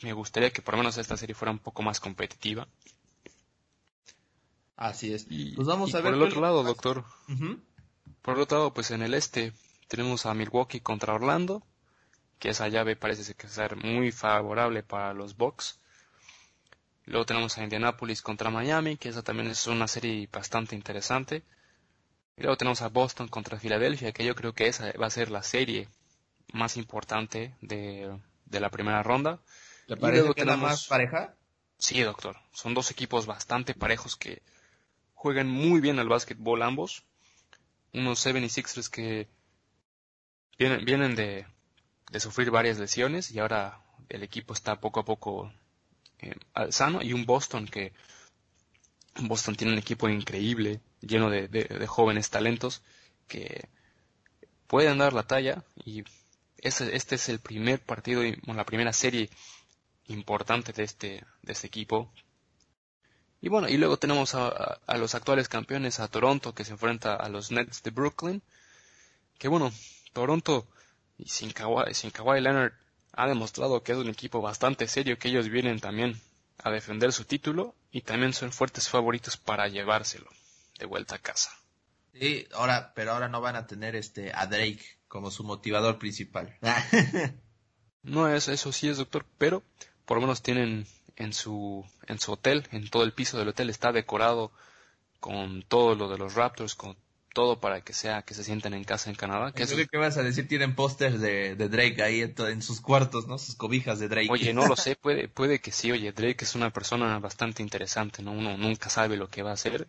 me 0.02 0.12
gustaría 0.12 0.50
que 0.50 0.62
por 0.62 0.74
lo 0.74 0.78
menos 0.78 0.96
esta 0.98 1.16
serie 1.16 1.34
fuera 1.34 1.52
un 1.52 1.58
poco 1.58 1.82
más 1.82 2.00
competitiva. 2.00 2.68
Así 4.80 5.12
es. 5.12 5.26
Y, 5.28 5.52
pues 5.52 5.68
vamos 5.68 5.94
a 5.94 5.98
ver. 5.98 6.14
Por 6.14 6.14
el 6.14 6.22
otro 6.22 6.40
lado, 6.40 6.62
doctor. 6.62 7.04
Por 8.22 8.34
el 8.34 8.40
otro 8.40 8.58
lado, 8.58 8.72
pues 8.72 8.90
en 8.90 9.02
el 9.02 9.12
este 9.12 9.52
tenemos 9.88 10.24
a 10.24 10.32
Milwaukee 10.32 10.80
contra 10.80 11.12
Orlando, 11.12 11.62
que 12.38 12.48
esa 12.48 12.66
llave 12.68 12.96
parece 12.96 13.22
ser 13.22 13.76
muy 13.76 14.10
favorable 14.10 14.82
para 14.82 15.12
los 15.12 15.36
Bucks. 15.36 15.78
Luego 17.04 17.26
tenemos 17.26 17.58
a 17.58 17.62
Indianapolis 17.62 18.22
contra 18.22 18.48
Miami, 18.48 18.96
que 18.96 19.10
esa 19.10 19.22
también 19.22 19.48
es 19.48 19.66
una 19.66 19.86
serie 19.86 20.26
bastante 20.32 20.74
interesante. 20.74 21.42
Y 22.38 22.42
luego 22.42 22.56
tenemos 22.56 22.80
a 22.80 22.88
Boston 22.88 23.28
contra 23.28 23.58
Filadelfia, 23.58 24.12
que 24.12 24.24
yo 24.24 24.34
creo 24.34 24.54
que 24.54 24.66
esa 24.66 24.92
va 24.92 25.08
a 25.08 25.10
ser 25.10 25.30
la 25.30 25.42
serie 25.42 25.88
más 26.54 26.78
importante 26.78 27.54
de, 27.60 28.18
la 28.48 28.70
primera 28.70 29.02
ronda. 29.02 29.40
¿Le 29.88 29.98
parece 29.98 30.26
que 30.28 30.34
tenemos... 30.42 30.62
más 30.62 30.86
pareja? 30.86 31.34
Sí, 31.76 32.00
doctor. 32.00 32.38
Son 32.52 32.72
dos 32.72 32.90
equipos 32.90 33.26
bastante 33.26 33.74
parejos 33.74 34.16
que 34.16 34.40
juegan 35.20 35.48
muy 35.48 35.82
bien 35.82 35.98
al 35.98 36.08
básquetbol 36.08 36.62
ambos. 36.62 37.04
Unos 37.92 38.24
76ers 38.24 38.88
que 38.88 39.28
vienen, 40.58 40.82
vienen 40.86 41.14
de, 41.14 41.44
de 42.10 42.20
sufrir 42.20 42.50
varias 42.50 42.78
lesiones 42.78 43.30
y 43.30 43.38
ahora 43.38 43.82
el 44.08 44.22
equipo 44.22 44.54
está 44.54 44.80
poco 44.80 45.00
a 45.00 45.04
poco 45.04 45.52
eh, 46.20 46.34
sano 46.70 47.02
y 47.02 47.12
un 47.12 47.26
Boston 47.26 47.66
que 47.66 47.92
Boston 49.20 49.56
tiene 49.56 49.74
un 49.74 49.78
equipo 49.78 50.08
increíble, 50.08 50.80
lleno 51.02 51.28
de, 51.28 51.86
jóvenes 51.86 52.30
talentos 52.30 52.82
que 53.28 53.68
pueden 54.68 54.96
dar 54.96 55.12
la 55.12 55.24
talla 55.24 55.64
y 55.84 56.02
este, 56.56 56.96
este 56.96 57.16
es 57.16 57.28
el 57.28 57.40
primer 57.40 57.80
partido, 57.80 58.22
la 58.46 58.64
primera 58.64 58.94
serie 58.94 59.28
importante 60.08 60.72
de 60.72 60.84
este, 60.84 61.24
de 61.42 61.52
este 61.52 61.66
equipo. 61.66 62.10
Y 63.40 63.48
bueno, 63.48 63.68
y 63.68 63.76
luego 63.78 63.96
tenemos 63.96 64.34
a, 64.34 64.80
los 64.96 65.14
actuales 65.14 65.48
campeones, 65.48 65.98
a 66.00 66.08
Toronto, 66.08 66.54
que 66.54 66.64
se 66.64 66.72
enfrenta 66.72 67.14
a 67.14 67.28
los 67.28 67.50
Nets 67.50 67.82
de 67.82 67.90
Brooklyn. 67.90 68.42
Que 69.38 69.48
bueno, 69.48 69.72
Toronto, 70.12 70.66
y 71.16 71.28
sin 71.28 71.50
Kawhi, 71.52 71.94
sin 71.94 72.10
Kawhi 72.10 72.40
Leonard, 72.40 72.72
ha 73.12 73.26
demostrado 73.26 73.82
que 73.82 73.92
es 73.92 73.98
un 73.98 74.10
equipo 74.10 74.42
bastante 74.42 74.86
serio, 74.88 75.18
que 75.18 75.28
ellos 75.28 75.48
vienen 75.48 75.80
también 75.80 76.20
a 76.58 76.70
defender 76.70 77.12
su 77.12 77.24
título 77.24 77.74
y 77.90 78.02
también 78.02 78.34
son 78.34 78.52
fuertes 78.52 78.88
favoritos 78.88 79.38
para 79.38 79.68
llevárselo 79.68 80.30
de 80.78 80.86
vuelta 80.86 81.16
a 81.16 81.18
casa. 81.18 81.50
Sí, 82.12 82.46
ahora, 82.52 82.92
pero 82.94 83.12
ahora 83.12 83.28
no 83.28 83.40
van 83.40 83.56
a 83.56 83.66
tener 83.66 83.96
este 83.96 84.32
a 84.34 84.46
Drake 84.46 84.84
como 85.08 85.30
su 85.30 85.44
motivador 85.44 85.98
principal. 85.98 86.56
no 88.02 88.28
es 88.28 88.48
eso 88.48 88.72
sí 88.72 88.88
es 88.88 88.98
doctor, 88.98 89.24
pero 89.38 89.62
por 90.04 90.18
lo 90.18 90.22
menos 90.22 90.42
tienen 90.42 90.86
en 91.20 91.34
su 91.34 91.84
en 92.06 92.18
su 92.18 92.32
hotel, 92.32 92.66
en 92.72 92.88
todo 92.88 93.04
el 93.04 93.12
piso 93.12 93.38
del 93.38 93.48
hotel 93.48 93.68
está 93.70 93.92
decorado 93.92 94.50
con 95.20 95.62
todo 95.62 95.94
lo 95.94 96.08
de 96.08 96.16
los 96.16 96.34
Raptors, 96.34 96.74
con 96.74 96.96
todo 97.34 97.60
para 97.60 97.82
que 97.82 97.92
sea 97.92 98.22
que 98.22 98.34
se 98.34 98.42
sienten 98.42 98.74
en 98.74 98.84
casa 98.84 99.10
en 99.10 99.16
Canadá. 99.16 99.52
Que 99.52 99.66
¿Qué 99.86 99.98
vas 99.98 100.16
a 100.16 100.22
decir? 100.22 100.48
Tienen 100.48 100.74
pósters 100.74 101.20
de, 101.20 101.54
Drake 101.54 102.02
ahí 102.02 102.22
en, 102.22 102.62
sus 102.62 102.80
cuartos, 102.80 103.28
¿no? 103.28 103.38
Sus 103.38 103.54
cobijas 103.54 104.00
de 104.00 104.08
Drake. 104.08 104.28
Oye, 104.30 104.54
no 104.54 104.66
lo 104.66 104.76
sé, 104.76 104.96
puede, 104.96 105.28
puede 105.28 105.60
que 105.60 105.72
sí. 105.72 105.92
Oye, 105.92 106.10
Drake 106.12 106.44
es 106.44 106.54
una 106.54 106.70
persona 106.70 107.18
bastante 107.18 107.62
interesante, 107.62 108.22
¿no? 108.22 108.32
Uno 108.32 108.56
nunca 108.56 108.88
sabe 108.88 109.16
lo 109.16 109.28
que 109.28 109.42
va 109.42 109.50
a 109.50 109.54
hacer. 109.54 109.86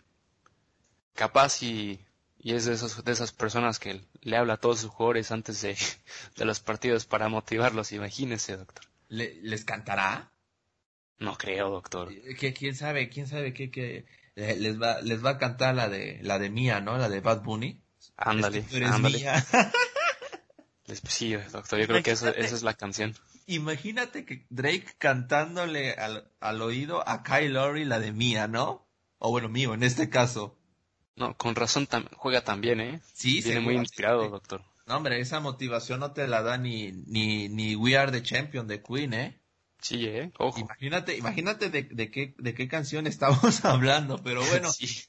Capaz 1.15 1.63
y, 1.63 2.05
y 2.39 2.53
es 2.53 2.65
de, 2.65 2.73
esos, 2.73 3.03
de 3.03 3.11
esas 3.11 3.31
personas 3.31 3.79
que 3.79 4.01
le 4.21 4.37
habla 4.37 4.55
a 4.55 4.57
todos 4.57 4.81
sus 4.81 4.91
jugadores 4.91 5.31
antes 5.31 5.61
de, 5.61 5.77
de 6.35 6.45
los 6.45 6.59
partidos 6.59 7.05
para 7.05 7.29
motivarlos. 7.29 7.93
Imagínese, 7.93 8.57
doctor. 8.57 8.85
¿Les 9.07 9.65
cantará? 9.65 10.30
No 11.21 11.37
creo, 11.37 11.69
doctor. 11.69 12.11
¿Qué, 12.39 12.51
¿Quién 12.51 12.75
sabe? 12.75 13.07
¿Quién 13.07 13.27
sabe 13.27 13.53
qué, 13.53 13.69
qué, 13.69 14.05
eh, 14.35 14.55
les 14.57 14.81
va 14.81 15.01
les 15.01 15.23
va 15.23 15.31
a 15.31 15.37
cantar 15.37 15.75
la 15.75 15.87
de 15.87 16.19
la 16.23 16.39
de 16.39 16.49
Mía, 16.49 16.81
¿no? 16.81 16.97
La 16.97 17.09
de 17.09 17.19
Bad 17.21 17.43
Bunny. 17.43 17.79
Ándale, 18.17 18.65
ándale. 18.83 19.23
sí, 21.07 21.33
doctor, 21.33 21.79
yo 21.79 21.87
creo 21.87 22.01
que 22.01 22.11
esa, 22.11 22.31
es 22.31 22.63
la 22.63 22.73
canción. 22.73 23.15
Imagínate 23.45 24.25
que 24.25 24.47
Drake 24.49 24.95
cantándole 24.97 25.93
al, 25.93 26.27
al 26.39 26.61
oído 26.63 27.07
a 27.07 27.21
Kyle 27.21 27.53
Lowry 27.53 27.85
la 27.85 27.99
de 27.99 28.11
Mía, 28.11 28.47
¿no? 28.47 28.87
O 29.19 29.29
bueno, 29.29 29.47
mío, 29.47 29.75
en 29.75 29.83
este 29.83 30.09
caso. 30.09 30.57
No, 31.15 31.37
con 31.37 31.53
razón 31.53 31.87
juega 32.15 32.43
también, 32.43 32.79
¿eh? 32.79 32.99
Sí, 33.13 33.41
Viene 33.43 33.59
muy 33.59 33.75
inspirado, 33.75 34.27
doctor. 34.27 34.63
No, 34.87 34.97
hombre, 34.97 35.19
esa 35.19 35.39
motivación 35.39 35.99
no 35.99 36.13
te 36.13 36.27
la 36.27 36.41
da 36.41 36.57
ni, 36.57 36.91
ni, 36.91 37.47
ni 37.47 37.75
We 37.75 37.95
Are 37.95 38.11
the 38.11 38.23
Champion 38.23 38.67
de 38.67 38.81
Queen, 38.81 39.13
¿eh? 39.13 39.40
Sí, 39.81 40.05
eh, 40.05 40.31
ojo. 40.37 40.59
Imagínate, 40.59 41.17
imagínate 41.17 41.69
de, 41.69 41.83
de, 41.83 42.11
qué, 42.11 42.35
de 42.37 42.53
qué 42.53 42.67
canción 42.67 43.07
estamos 43.07 43.65
hablando, 43.65 44.17
pero 44.23 44.45
bueno. 44.45 44.71
sí. 44.71 45.03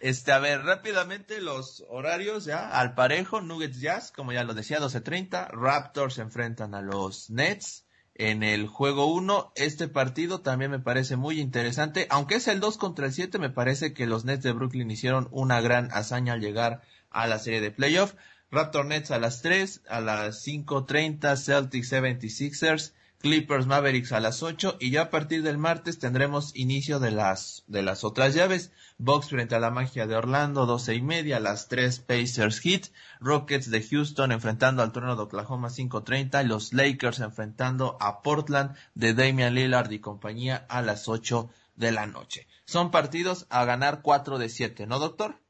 Este, 0.00 0.32
a 0.32 0.38
ver, 0.38 0.62
rápidamente 0.62 1.40
los 1.40 1.84
horarios 1.88 2.44
ya, 2.44 2.68
al 2.68 2.94
parejo, 2.94 3.40
Nuggets 3.40 3.80
Jazz, 3.80 4.12
como 4.12 4.32
ya 4.32 4.44
lo 4.44 4.52
decía, 4.52 4.78
12.30, 4.80 5.48
Raptors 5.50 6.14
se 6.14 6.22
enfrentan 6.22 6.74
a 6.74 6.82
los 6.82 7.30
Nets 7.30 7.86
en 8.14 8.42
el 8.42 8.66
juego 8.66 9.06
1. 9.06 9.52
Este 9.54 9.88
partido 9.88 10.40
también 10.40 10.70
me 10.70 10.80
parece 10.80 11.16
muy 11.16 11.40
interesante, 11.40 12.06
aunque 12.10 12.36
es 12.36 12.48
el 12.48 12.60
2 12.60 12.78
contra 12.78 13.06
el 13.06 13.12
7, 13.12 13.38
me 13.38 13.50
parece 13.50 13.92
que 13.94 14.06
los 14.06 14.24
Nets 14.24 14.42
de 14.42 14.52
Brooklyn 14.52 14.90
hicieron 14.90 15.28
una 15.30 15.60
gran 15.60 15.90
hazaña 15.92 16.32
al 16.32 16.40
llegar 16.40 16.82
a 17.10 17.26
la 17.26 17.38
serie 17.38 17.60
de 17.60 17.70
playoff. 17.70 18.14
Raptor 18.50 18.86
Nets 18.86 19.10
a 19.10 19.18
las 19.18 19.42
3, 19.42 19.82
a 19.88 20.00
las 20.00 20.46
5.30 20.46 21.36
Celtics 21.36 21.92
76ers, 21.92 22.92
Clippers 23.20 23.66
Mavericks 23.66 24.12
a 24.12 24.20
las 24.20 24.42
8 24.42 24.76
y 24.78 24.90
ya 24.90 25.02
a 25.02 25.10
partir 25.10 25.42
del 25.42 25.58
martes 25.58 25.98
tendremos 25.98 26.54
inicio 26.54 27.00
de 27.00 27.10
las, 27.10 27.64
de 27.66 27.82
las 27.82 28.04
otras 28.04 28.34
llaves. 28.34 28.70
Box 28.98 29.30
frente 29.30 29.54
a 29.54 29.60
la 29.60 29.70
magia 29.70 30.06
de 30.06 30.16
Orlando, 30.16 30.66
12 30.66 30.94
y 30.94 31.02
media, 31.02 31.40
las 31.40 31.68
3 31.68 31.98
Pacers 32.00 32.60
Heat, 32.60 32.86
Rockets 33.20 33.70
de 33.70 33.82
Houston 33.82 34.32
enfrentando 34.32 34.82
al 34.82 34.92
Torneo 34.92 35.16
de 35.16 35.22
Oklahoma 35.22 35.68
5.30 35.68 36.44
y 36.44 36.48
los 36.48 36.72
Lakers 36.72 37.20
enfrentando 37.20 37.96
a 38.00 38.22
Portland 38.22 38.76
de 38.94 39.14
Damian 39.14 39.54
Lillard 39.54 39.90
y 39.90 39.98
compañía 39.98 40.66
a 40.68 40.82
las 40.82 41.08
8 41.08 41.50
de 41.74 41.92
la 41.92 42.06
noche. 42.06 42.46
Son 42.64 42.90
partidos 42.90 43.46
a 43.50 43.64
ganar 43.64 44.02
4 44.02 44.38
de 44.38 44.48
7, 44.48 44.86
¿no, 44.86 44.98
doctor? 44.98 45.40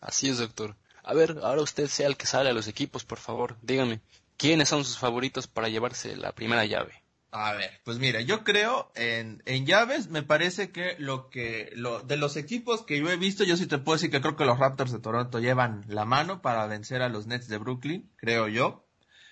Así 0.00 0.28
es, 0.28 0.38
doctor. 0.38 0.76
A 1.04 1.14
ver, 1.14 1.40
ahora 1.42 1.62
usted 1.62 1.88
sea 1.88 2.06
el 2.06 2.16
que 2.16 2.26
sale 2.26 2.50
a 2.50 2.52
los 2.52 2.68
equipos, 2.68 3.04
por 3.04 3.18
favor. 3.18 3.56
Dígame, 3.62 4.00
¿Quiénes 4.42 4.70
son 4.70 4.84
sus 4.84 4.98
favoritos 4.98 5.46
para 5.46 5.68
llevarse 5.68 6.16
la 6.16 6.32
primera 6.32 6.64
llave? 6.64 7.04
A 7.30 7.52
ver, 7.52 7.70
pues 7.84 8.00
mira, 8.00 8.22
yo 8.22 8.42
creo 8.42 8.90
en, 8.96 9.40
en 9.46 9.66
llaves, 9.66 10.08
me 10.08 10.24
parece 10.24 10.72
que 10.72 10.96
lo 10.98 11.30
que, 11.30 11.70
lo, 11.76 12.00
de 12.00 12.16
los 12.16 12.36
equipos 12.36 12.82
que 12.82 12.98
yo 12.98 13.08
he 13.08 13.16
visto, 13.16 13.44
yo 13.44 13.56
sí 13.56 13.68
te 13.68 13.78
puedo 13.78 13.94
decir 13.94 14.10
que 14.10 14.20
creo 14.20 14.34
que 14.34 14.44
los 14.44 14.58
Raptors 14.58 14.90
de 14.90 14.98
Toronto 14.98 15.38
llevan 15.38 15.84
la 15.86 16.04
mano 16.04 16.42
para 16.42 16.66
vencer 16.66 17.02
a 17.02 17.08
los 17.08 17.28
Nets 17.28 17.46
de 17.46 17.58
Brooklyn, 17.58 18.10
creo 18.16 18.48
yo. 18.48 18.84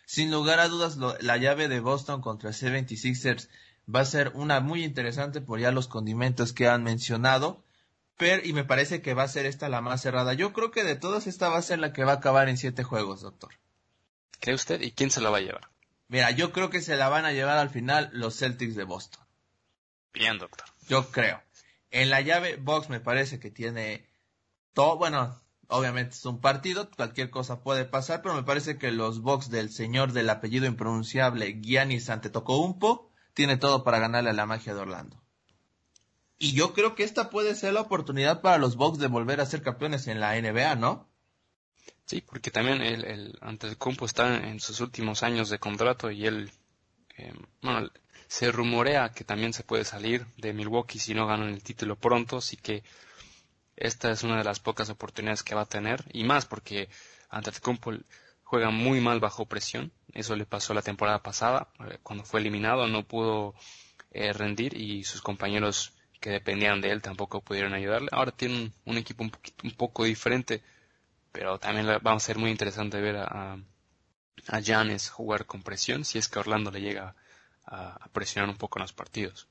Sin 0.07 0.31
lugar 0.31 0.61
a 0.61 0.69
dudas, 0.69 0.97
la 0.97 1.37
llave 1.39 1.67
de 1.67 1.81
Boston 1.81 2.21
contra 2.21 2.51
76ers 2.51 3.49
va 3.93 4.03
a 4.03 4.05
ser 4.05 4.31
una 4.37 4.61
muy 4.61 4.85
interesante 4.85 5.41
por 5.41 5.59
ya 5.59 5.73
los 5.73 5.89
condimentos 5.89 6.53
que 6.53 6.69
han 6.69 6.85
mencionado. 6.85 7.65
Pero, 8.17 8.47
y 8.47 8.53
me 8.53 8.63
parece 8.63 9.03
que 9.03 9.15
va 9.15 9.25
a 9.25 9.29
ser 9.29 9.47
esta 9.47 9.69
la 9.69 9.81
más 9.81 10.03
cerrada. 10.03 10.35
Yo 10.35 10.53
creo 10.53 10.71
que 10.71 10.85
de 10.85 10.95
todas 10.95 11.27
esta 11.27 11.49
va 11.49 11.59
a 11.59 11.63
ser 11.63 11.81
la 11.81 11.93
que 11.93 12.05
va 12.05 12.13
a 12.13 12.17
acabar 12.17 12.49
en 12.49 12.57
siete 12.57 12.85
juegos, 12.85 13.23
doctor. 13.23 13.51
¿Cree 14.41 14.55
usted? 14.55 14.81
¿Y 14.81 14.93
quién 14.93 15.11
se 15.11 15.21
la 15.21 15.31
va 15.31 15.39
a 15.39 15.43
llevar? 15.43 15.71
Mira, 16.09 16.31
yo 16.31 16.53
creo 16.53 16.71
que 16.71 16.81
se 16.81 16.97
la 16.97 17.09
van 17.09 17.25
a 17.25 17.33
llevar 17.33 17.59
al 17.59 17.71
final 17.71 18.11
los 18.13 18.37
Celtics 18.37 18.75
de 18.75 18.85
Boston. 18.85 19.25
Bien, 20.13 20.39
doctor. 20.39 20.67
Yo 20.89 21.11
creo. 21.11 21.41
En 21.91 22.11
la 22.11 22.21
llave, 22.21 22.57
Box 22.57 22.89
me 22.89 23.01
parece 23.01 23.39
que 23.39 23.51
tiene 23.51 24.09
todo, 24.73 24.97
bueno, 24.97 25.41
obviamente 25.69 26.15
es 26.15 26.25
un 26.25 26.41
partido, 26.41 26.91
cualquier 26.91 27.31
cosa 27.31 27.63
puede 27.63 27.85
pasar, 27.85 28.23
pero 28.23 28.35
me 28.35 28.43
parece 28.43 28.79
que 28.79 28.91
los 28.91 29.21
Box 29.21 29.51
del 29.51 29.71
señor 29.71 30.13
del 30.13 30.31
apellido 30.31 30.67
impronunciable 30.67 31.61
Giannis 31.61 32.11
Antetokounmpo 32.11 33.11
tiene 33.35 33.57
todo 33.57 33.85
para 33.85 33.99
ganarle 33.99 34.31
a 34.31 34.35
la 34.35 34.47
magia 34.47 34.75
de 34.75 34.81
Orlando. 34.81 35.23
Y 36.39 36.53
yo 36.53 36.73
creo 36.73 36.95
que 36.95 37.03
esta 37.03 37.29
puede 37.29 37.55
ser 37.55 37.75
la 37.75 37.83
oportunidad 37.83 38.41
para 38.41 38.57
los 38.57 38.77
Bucks 38.77 38.99
de 38.99 39.09
volver 39.09 39.43
a 39.43 39.47
ser 39.47 39.63
campeones 39.63 40.07
en 40.07 40.21
la 40.21 40.41
NBA, 40.41 40.75
¿no? 40.77 41.10
Sí, 42.11 42.23
porque 42.23 42.51
también 42.51 42.83
el, 42.83 43.05
el 43.05 43.39
Antetokounmpo 43.41 44.05
está 44.05 44.37
en 44.49 44.59
sus 44.59 44.81
últimos 44.81 45.23
años 45.23 45.49
de 45.49 45.61
contrato 45.61 46.11
y 46.11 46.27
él, 46.27 46.51
eh, 47.17 47.33
bueno, 47.63 47.89
se 48.27 48.51
rumorea 48.51 49.11
que 49.11 49.23
también 49.23 49.53
se 49.53 49.63
puede 49.63 49.85
salir 49.85 50.27
de 50.37 50.53
Milwaukee 50.53 50.99
si 50.99 51.15
no 51.15 51.29
ganan 51.29 51.51
el 51.51 51.63
título 51.63 51.95
pronto, 51.95 52.39
así 52.39 52.57
que 52.57 52.83
esta 53.77 54.11
es 54.11 54.25
una 54.25 54.39
de 54.39 54.43
las 54.43 54.59
pocas 54.59 54.91
oportunidades 54.91 55.45
que 55.45 55.55
va 55.55 55.61
a 55.61 55.67
tener 55.67 56.05
y 56.13 56.25
más 56.25 56.47
porque 56.47 56.89
Antetokounmpo 57.29 57.93
juega 58.43 58.71
muy 58.71 59.01
mal 59.01 59.21
bajo 59.21 59.47
presión, 59.47 59.93
eso 60.13 60.35
le 60.35 60.47
pasó 60.47 60.75
la 60.75 60.83
temporada 60.83 61.23
pasada, 61.23 61.69
eh, 61.89 61.99
cuando 62.03 62.25
fue 62.25 62.41
eliminado 62.41 62.89
no 62.89 63.07
pudo 63.07 63.55
eh, 64.11 64.33
rendir 64.33 64.77
y 64.77 65.05
sus 65.05 65.23
compañeros 65.23 65.93
que 66.19 66.31
dependían 66.31 66.81
de 66.81 66.91
él 66.91 67.03
tampoco 67.03 67.41
pudieron 67.41 67.73
ayudarle. 67.73 68.09
Ahora 68.11 68.33
tiene 68.33 68.73
un, 68.85 68.99
equipo 68.99 69.23
un, 69.23 69.31
poquito, 69.31 69.63
un 69.63 69.77
poco 69.77 70.03
diferente 70.03 70.61
pero 71.33 71.59
también 71.59 71.87
va 71.89 72.13
a 72.13 72.21
ser 72.21 72.39
muy 72.39 72.51
interesante 72.51 73.01
ver 73.01 73.17
a, 73.17 73.59
a 74.49 74.63
Janes 74.63 75.11
jugar 75.11 75.47
con 75.47 75.63
presión 75.63 76.05
si 76.05 76.19
es 76.19 76.29
que 76.29 76.39
Orlando 76.39 76.71
le 76.71 76.81
llega 76.81 77.15
a, 77.67 78.09
presionar 78.13 78.51
un 78.51 78.57
poco 78.57 78.79
en 78.79 78.83
los 78.83 78.93
partidos. 78.93 79.49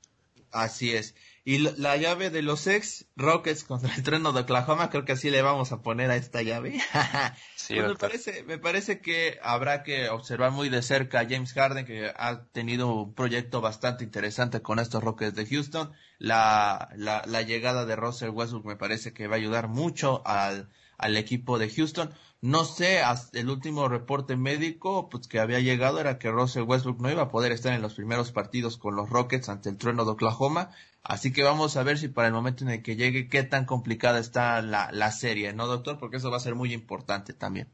Así 0.52 0.94
es. 0.94 1.14
Y 1.44 1.58
la 1.58 1.96
llave 1.96 2.28
de 2.28 2.42
los 2.42 2.66
ex 2.66 3.06
Rockets 3.16 3.64
contra 3.64 3.94
el 3.94 4.02
treno 4.02 4.32
de 4.32 4.40
Oklahoma, 4.40 4.90
creo 4.90 5.04
que 5.04 5.12
así 5.12 5.30
le 5.30 5.42
vamos 5.42 5.72
a 5.72 5.80
poner 5.80 6.10
a 6.10 6.16
esta 6.16 6.42
llave. 6.42 6.80
sí, 7.54 7.76
pues 7.76 7.88
me 7.88 7.94
parece, 7.94 8.42
me 8.42 8.58
parece 8.58 9.00
que 9.00 9.38
habrá 9.42 9.82
que 9.84 10.08
observar 10.10 10.50
muy 10.50 10.68
de 10.68 10.82
cerca 10.82 11.20
a 11.20 11.28
James 11.28 11.52
Harden, 11.54 11.86
que 11.86 12.12
ha 12.14 12.44
tenido 12.52 12.92
un 12.92 13.14
proyecto 13.14 13.60
bastante 13.60 14.04
interesante 14.04 14.60
con 14.60 14.80
estos 14.80 15.02
Rockets 15.02 15.36
de 15.36 15.46
Houston. 15.46 15.92
La, 16.18 16.90
la, 16.96 17.22
la 17.26 17.42
llegada 17.42 17.86
de 17.86 17.96
Russell 17.96 18.30
Westbrook 18.30 18.66
me 18.66 18.76
parece 18.76 19.12
que 19.12 19.28
va 19.28 19.36
a 19.36 19.38
ayudar 19.38 19.68
mucho 19.68 20.22
al, 20.26 20.68
al 21.00 21.16
equipo 21.16 21.58
de 21.58 21.70
Houston. 21.70 22.10
No 22.42 22.64
sé, 22.64 23.02
el 23.32 23.50
último 23.50 23.88
reporte 23.88 24.36
médico 24.36 25.08
pues, 25.10 25.26
que 25.26 25.40
había 25.40 25.60
llegado 25.60 26.00
era 26.00 26.18
que 26.18 26.30
Russell 26.30 26.62
Westbrook 26.62 27.00
no 27.00 27.10
iba 27.10 27.22
a 27.22 27.30
poder 27.30 27.52
estar 27.52 27.72
en 27.72 27.82
los 27.82 27.94
primeros 27.94 28.32
partidos 28.32 28.76
con 28.76 28.96
los 28.96 29.10
Rockets 29.10 29.48
ante 29.48 29.68
el 29.68 29.76
trueno 29.76 30.04
de 30.04 30.12
Oklahoma. 30.12 30.70
Así 31.02 31.32
que 31.32 31.42
vamos 31.42 31.76
a 31.76 31.82
ver 31.82 31.98
si 31.98 32.08
para 32.08 32.28
el 32.28 32.34
momento 32.34 32.64
en 32.64 32.70
el 32.70 32.82
que 32.82 32.96
llegue, 32.96 33.28
qué 33.28 33.42
tan 33.42 33.64
complicada 33.64 34.18
está 34.18 34.62
la, 34.62 34.90
la 34.92 35.10
serie, 35.12 35.52
¿no, 35.52 35.66
doctor? 35.66 35.98
Porque 35.98 36.18
eso 36.18 36.30
va 36.30 36.36
a 36.36 36.40
ser 36.40 36.54
muy 36.54 36.72
importante 36.72 37.32
también. 37.32 37.68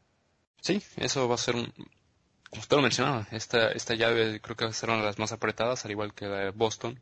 Sí, 0.61 0.83
eso 0.97 1.29
va 1.29 1.35
a 1.35 1.39
ser 1.39 1.57
un, 1.57 1.73
como 2.51 2.63
usted 2.63 2.77
lo 2.77 2.83
mencionaba, 2.83 3.27
esta, 3.33 3.71
esta 3.73 3.95
llave 3.95 4.41
creo 4.41 4.57
que 4.57 4.65
va 4.65 4.71
a 4.71 4.75
ser 4.75 4.91
una 4.91 5.01
de 5.01 5.05
las 5.05 5.19
más 5.19 5.33
apretadas, 5.33 5.85
al 5.85 5.91
igual 5.91 6.15
que 6.15 6.27
la 6.27 6.37
de 6.39 6.51
Boston. 6.51 7.01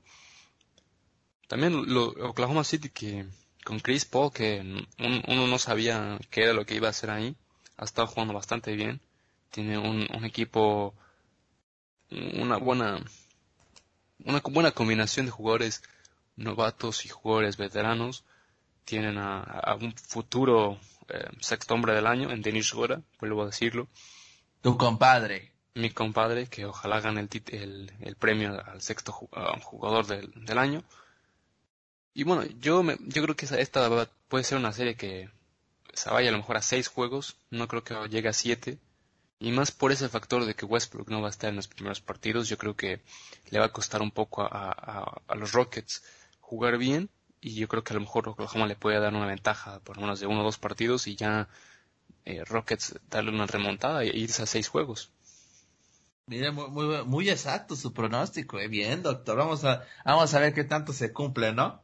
También 1.49 1.93
lo, 1.93 2.09
Oklahoma 2.29 2.64
City 2.64 2.89
que 2.89 3.27
con 3.65 3.81
Chris 3.81 4.05
Paul, 4.05 4.33
que 4.33 4.61
uno 4.99 5.47
no 5.47 5.59
sabía 5.59 6.19
qué 6.31 6.45
era 6.45 6.53
lo 6.53 6.67
que 6.67 6.77
iba 6.77 6.89
a 6.89 6.91
hacer 6.91 7.11
ahí, 7.11 7.35
ha 7.77 7.85
estado 7.85 8.07
jugando 8.07 8.35
bastante 8.35 8.75
bien. 8.75 9.01
Tiene 9.51 9.79
un, 9.79 10.07
un 10.15 10.25
equipo, 10.25 10.95
una 12.11 12.59
buena, 12.59 13.03
una 14.25 14.41
buena 14.41 14.73
combinación 14.73 15.27
de 15.27 15.33
jugadores 15.33 15.83
novatos 16.37 17.05
y 17.07 17.09
jugadores 17.09 17.57
veteranos. 17.57 18.25
Tienen 18.85 19.17
a, 19.19 19.77
un 19.81 19.95
futuro 19.95 20.79
eh, 21.09 21.29
sexto 21.41 21.75
hombre 21.75 21.95
del 21.95 22.07
año 22.07 22.31
en 22.31 22.43
Denis 22.43 22.73
Gora, 22.73 23.01
vuelvo 23.19 23.43
a 23.43 23.47
decirlo. 23.47 23.89
Tu 24.61 24.77
compadre. 24.77 25.53
Mi 25.77 25.91
compadre, 25.91 26.47
que 26.47 26.67
ojalá 26.67 27.01
gane 27.01 27.21
el, 27.21 27.29
el, 27.49 27.93
el 28.01 28.17
premio 28.17 28.62
al 28.65 28.81
sexto 28.81 29.11
jugador 29.11 30.07
del, 30.07 30.31
del 30.45 30.59
año. 30.59 30.85
Y 32.15 32.23
bueno, 32.23 32.45
yo, 32.61 32.83
me, 32.85 32.97
yo 33.01 33.23
creo 33.23 33.37
que 33.37 33.47
esta 33.47 34.09
puede 34.29 34.45
ser 34.45 34.57
una 34.57 34.73
serie 34.73 34.95
que 34.95 35.29
se 35.93 36.11
vaya 36.11 36.29
a 36.29 36.33
lo 36.33 36.39
mejor 36.39 36.57
a 36.57 36.62
seis 36.62 36.87
juegos, 36.87 37.37
no 37.51 37.67
creo 37.69 37.83
que 37.83 37.95
llegue 38.09 38.29
a 38.29 38.33
siete. 38.33 38.79
Y 39.41 39.51
más 39.51 39.73
por 39.73 39.93
ese 39.93 40.09
factor 40.09 40.45
de 40.47 40.55
que 40.55 40.65
Westbrook 40.65 41.11
no 41.11 41.21
va 41.21 41.27
a 41.27 41.31
estar 41.31 41.51
en 41.51 41.57
los 41.57 41.69
primeros 41.69 42.01
partidos, 42.01 42.49
yo 42.49 42.57
creo 42.57 42.77
que 42.77 43.03
le 43.51 43.59
va 43.59 43.67
a 43.67 43.73
costar 43.73 44.01
un 44.01 44.12
poco 44.12 44.43
a, 44.43 45.21
a, 45.27 45.35
los 45.35 45.53
Rockets 45.53 46.05
jugar 46.41 46.79
bien. 46.79 47.11
Y 47.41 47.57
yo 47.57 47.69
creo 47.69 47.85
que 47.85 47.93
a 47.93 47.97
lo 47.97 48.01
mejor 48.01 48.29
Oklahoma 48.29 48.67
le 48.67 48.77
puede 48.77 49.01
dar 49.01 49.12
una 49.12 49.27
ventaja 49.27 49.81
por 49.81 49.99
menos 50.01 50.21
de 50.21 50.27
uno 50.27 50.41
o 50.41 50.45
dos 50.45 50.57
partidos 50.57 51.07
y 51.09 51.17
ya 51.17 51.49
eh, 52.25 52.43
Rockets 52.45 52.99
darle 53.11 53.33
una 53.33 53.47
remontada 53.47 54.03
e 54.03 54.17
irse 54.17 54.43
a 54.43 54.47
seis 54.47 54.69
juegos. 54.69 55.12
Mire, 56.27 56.53
muy, 56.53 56.71
muy, 56.71 57.05
muy 57.05 57.29
exacto 57.29 57.77
su 57.77 57.93
pronóstico. 57.93 58.59
Eh. 58.61 58.69
Bien, 58.69 59.03
doctor. 59.03 59.37
Vamos 59.37 59.65
a, 59.65 59.85
vamos 60.07 60.33
a 60.33 60.39
ver 60.39 60.55
qué 60.55 60.65
tanto 60.65 60.95
se 60.95 61.12
cumple, 61.12 61.53
¿no? 61.53 61.84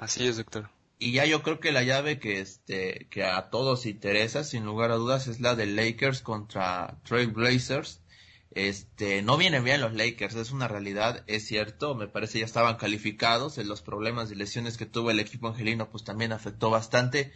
Así 0.00 0.26
es, 0.26 0.38
doctor. 0.38 0.70
Y 0.98 1.12
ya 1.12 1.26
yo 1.26 1.42
creo 1.42 1.60
que 1.60 1.72
la 1.72 1.82
llave 1.82 2.18
que 2.18 2.40
este 2.40 3.06
que 3.10 3.22
a 3.22 3.50
todos 3.50 3.84
interesa, 3.84 4.44
sin 4.44 4.64
lugar 4.64 4.90
a 4.92 4.94
dudas, 4.94 5.26
es 5.26 5.40
la 5.40 5.54
de 5.54 5.66
Lakers 5.66 6.22
contra 6.22 6.98
Trail 7.04 7.28
Blazers. 7.28 8.00
Este, 8.52 9.20
no 9.20 9.36
vienen 9.36 9.62
bien 9.62 9.82
los 9.82 9.92
Lakers, 9.92 10.36
es 10.36 10.52
una 10.52 10.68
realidad, 10.68 11.22
es 11.26 11.46
cierto, 11.46 11.94
me 11.94 12.08
parece 12.08 12.38
ya 12.38 12.46
estaban 12.46 12.76
calificados, 12.78 13.58
en 13.58 13.68
los 13.68 13.82
problemas 13.82 14.30
de 14.30 14.36
lesiones 14.36 14.78
que 14.78 14.86
tuvo 14.86 15.10
el 15.10 15.20
equipo 15.20 15.48
angelino 15.48 15.90
pues 15.90 16.02
también 16.02 16.32
afectó 16.32 16.70
bastante, 16.70 17.32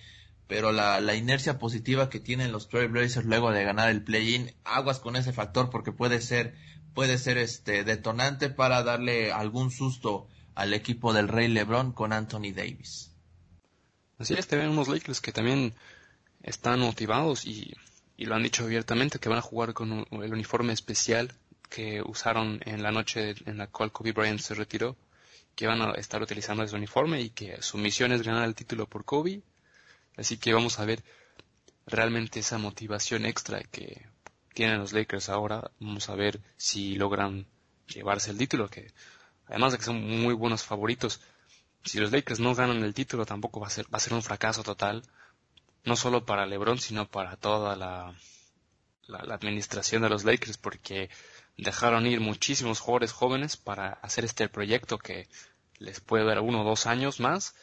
pero 0.49 0.73
la, 0.73 1.01
la 1.01 1.15
inercia 1.15 1.59
positiva 1.59 2.09
que 2.09 2.19
tienen 2.19 2.51
los 2.51 2.69
Trail 2.71 2.89
Blazers 2.89 3.27
luego 3.27 3.53
de 3.53 3.63
ganar 3.63 3.91
el 3.91 4.03
play-in, 4.03 4.53
aguas 4.65 5.01
con 5.01 5.17
ese 5.17 5.35
factor 5.35 5.69
porque 5.69 5.93
puede 5.93 6.23
ser, 6.23 6.55
puede 6.95 7.19
ser 7.19 7.37
este 7.37 7.85
detonante 7.85 8.49
para 8.49 8.83
darle 8.83 9.33
algún 9.33 9.71
susto 9.71 10.29
al 10.55 10.75
equipo 10.75 11.13
del 11.13 11.29
Rey 11.29 11.49
LeBron 11.49 11.93
con 11.93 12.13
Anthony 12.13 12.53
Davis. 12.55 13.11
Así 14.19 14.35
es, 14.35 14.47
te 14.47 14.57
ven 14.57 14.71
unos 14.71 14.89
Lakers 14.89 15.21
que 15.21 15.33
también 15.33 15.75
están 16.43 16.81
motivados 16.81 17.47
y, 17.47 17.75
lo 18.19 18.35
han 18.35 18.43
dicho 18.45 18.65
abiertamente 18.65 19.19
que 19.19 19.29
van 19.29 19.39
a 19.39 19.43
jugar 19.43 19.75
con 19.75 20.07
el 20.13 20.33
uniforme 20.33 20.73
especial 20.73 21.33
que 21.69 22.01
usaron 22.03 22.61
en 22.65 22.83
la 22.83 22.93
noche 22.93 23.35
en 23.47 23.59
la 23.59 23.67
cual 23.67 23.91
Kobe 23.91 24.13
Bryant 24.13 24.39
se 24.39 24.55
retiró, 24.55 24.97
que 25.57 25.67
van 25.67 25.83
a 25.83 25.93
estar 25.93 26.23
utilizando 26.23 26.63
ese 26.63 26.77
uniforme 26.77 27.21
y 27.21 27.31
que 27.31 27.61
su 27.61 27.77
misión 27.79 28.13
es 28.13 28.23
ganar 28.23 28.45
el 28.45 28.55
título 28.55 28.87
por 28.87 29.05
Kobe. 29.05 29.43
Así 30.17 30.37
que 30.37 30.55
vamos 30.55 30.79
a 30.79 30.85
ver 30.85 31.03
realmente 31.87 32.41
esa 32.41 32.59
motivación 32.59 33.27
extra 33.27 33.63
que 33.65 34.07
tienen 34.55 34.79
los 34.79 34.93
Lakers 34.93 35.29
ahora. 35.29 35.71
Vamos 35.81 36.09
a 36.09 36.15
ver 36.15 36.41
si 36.57 36.95
logran 36.95 37.47
llevarse 37.89 38.31
el 38.31 38.39
título, 38.39 38.69
que 38.69 38.93
además 39.47 39.73
de 39.73 39.79
que 39.79 39.85
son 39.85 40.03
muy 40.03 40.35
buenos 40.35 40.63
favoritos, 40.63 41.21
si 41.85 41.99
los 41.99 42.13
Lakers 42.13 42.41
no 42.41 42.55
ganan 42.55 42.83
el 42.83 42.95
título 42.95 43.27
tampoco 43.27 43.61
va 43.61 43.67
a 43.67 43.71
ser, 43.71 43.87
va 43.87 43.99
a 43.99 44.01
ser 44.01 44.15
un 44.15 44.23
fracaso 44.23 44.63
total, 44.63 45.03
no 45.85 45.97
solo 45.97 46.25
para 46.25 46.47
LeBron, 46.47 46.79
sino 46.79 47.07
para 47.07 47.37
toda 47.37 47.77
la, 47.77 48.15
la, 49.07 49.35
administración 49.35 50.03
de 50.03 50.09
los 50.09 50.25
Lakers, 50.25 50.57
porque 50.57 51.11
dejaron 51.57 52.07
ir 52.07 52.21
muchísimos 52.21 52.81
jugadores 52.81 53.13
jóvenes 53.13 53.57
para 53.57 53.93
hacer 54.03 54.25
este 54.25 54.49
proyecto 54.49 54.99
que 54.99 55.29
les 55.79 56.01
puede 56.01 56.25
dar 56.25 56.41
uno 56.41 56.63
o 56.63 56.65
dos 56.65 56.87
años 56.87 57.21
más. 57.21 57.55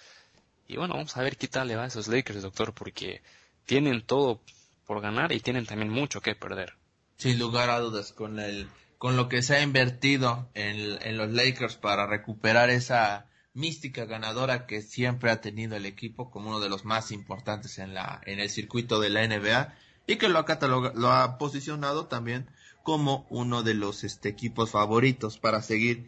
Y 0.68 0.78
bueno, 0.78 0.94
vamos 0.94 1.18
a 1.18 1.24
ver 1.24 1.38
qué 1.38 1.48
tal 1.48 1.68
le 1.68 1.76
va 1.76 1.84
a 1.84 1.88
esos 1.88 2.08
Lakers, 2.08 2.44
doctor, 2.44 2.74
porque 2.74 3.22
tienen 3.66 4.06
todo 4.06 4.42
por 4.86 5.02
ganar 5.02 5.32
y 5.32 5.40
tienen 5.40 5.66
también 5.66 5.90
mucho 5.90 6.22
que 6.22 6.36
perder. 6.36 6.76
Sin 7.18 7.40
lugar 7.40 7.70
a 7.70 7.80
dudas, 7.80 8.14
con 8.14 8.40
el 8.40 8.68
con 9.02 9.18
lo 9.18 9.30
que 9.30 9.42
se 9.42 9.56
ha 9.56 9.64
invertido 9.64 10.52
en, 10.54 11.18
los 11.18 11.32
Lakers 11.32 11.76
para 11.76 12.06
recuperar 12.06 12.70
esa 12.70 13.26
mística 13.52 14.06
ganadora 14.06 14.68
que 14.68 14.84
siempre 14.84 15.32
ha 15.32 15.42
tenido 15.42 15.76
el 15.76 15.88
equipo 15.88 16.30
como 16.30 16.50
uno 16.50 16.60
de 16.60 16.70
los 16.70 16.86
más 16.86 17.12
importantes 17.12 17.80
en 17.80 17.96
la 17.96 18.22
en 18.28 18.40
el 18.40 18.52
circuito 18.52 19.00
de 19.00 19.10
la 19.10 19.28
NBA 19.28 19.74
y 20.06 20.18
que 20.18 20.30
lo 20.30 20.38
ha 20.38 20.68
lo 20.94 21.12
ha 21.12 21.40
posicionado 21.40 22.06
también 22.06 22.52
como 22.84 23.26
uno 23.32 23.64
de 23.64 23.74
los 23.74 24.04
este, 24.04 24.30
equipos 24.30 24.70
favoritos 24.70 25.40
para 25.40 25.64
seguir 25.64 26.08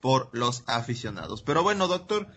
por 0.00 0.30
los 0.32 0.62
aficionados. 0.68 1.42
Pero 1.42 1.64
bueno, 1.64 1.88
doctor, 1.88 2.28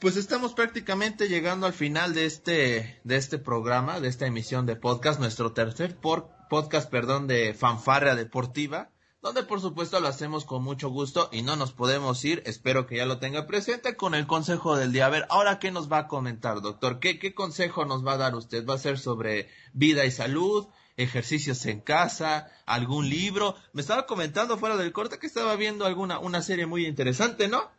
pues 0.00 0.16
estamos 0.16 0.52
prácticamente 0.52 1.28
llegando 1.28 1.66
al 1.66 1.74
final 1.74 2.12
de 2.12 2.26
este 2.26 3.00
de 3.04 3.16
este 3.18 3.38
programa, 3.38 4.00
de 4.00 4.08
esta 4.08 4.26
emisión 4.26 4.66
de 4.66 4.74
podcast, 4.74 5.20
nuestro 5.20 5.52
tercer 5.52 5.96
podcast, 5.96 6.90
perdón, 6.90 7.28
de 7.28 7.54
fanfarria 7.54 8.16
deportiva 8.16 8.91
donde 9.22 9.44
por 9.44 9.60
supuesto 9.60 10.00
lo 10.00 10.08
hacemos 10.08 10.44
con 10.44 10.64
mucho 10.64 10.90
gusto 10.90 11.28
y 11.32 11.42
no 11.42 11.54
nos 11.54 11.72
podemos 11.72 12.22
ir, 12.24 12.42
espero 12.44 12.86
que 12.86 12.96
ya 12.96 13.06
lo 13.06 13.18
tenga 13.18 13.46
presente, 13.46 13.96
con 13.96 14.14
el 14.14 14.26
consejo 14.26 14.76
del 14.76 14.92
día. 14.92 15.06
A 15.06 15.10
ver, 15.10 15.26
ahora 15.30 15.60
qué 15.60 15.70
nos 15.70 15.90
va 15.90 15.98
a 15.98 16.08
comentar, 16.08 16.60
doctor, 16.60 16.98
¿qué, 16.98 17.20
qué 17.20 17.32
consejo 17.32 17.84
nos 17.84 18.04
va 18.04 18.14
a 18.14 18.18
dar 18.18 18.34
usted? 18.34 18.66
¿Va 18.66 18.74
a 18.74 18.78
ser 18.78 18.98
sobre 18.98 19.48
vida 19.72 20.04
y 20.04 20.10
salud? 20.10 20.66
ejercicios 20.96 21.64
en 21.64 21.80
casa, 21.80 22.50
algún 22.66 23.08
libro. 23.08 23.56
Me 23.72 23.80
estaba 23.80 24.06
comentando 24.06 24.58
fuera 24.58 24.76
del 24.76 24.92
corte 24.92 25.18
que 25.18 25.26
estaba 25.26 25.56
viendo 25.56 25.86
alguna 25.86 26.18
una 26.18 26.42
serie 26.42 26.66
muy 26.66 26.86
interesante, 26.86 27.48
¿no? 27.48 27.70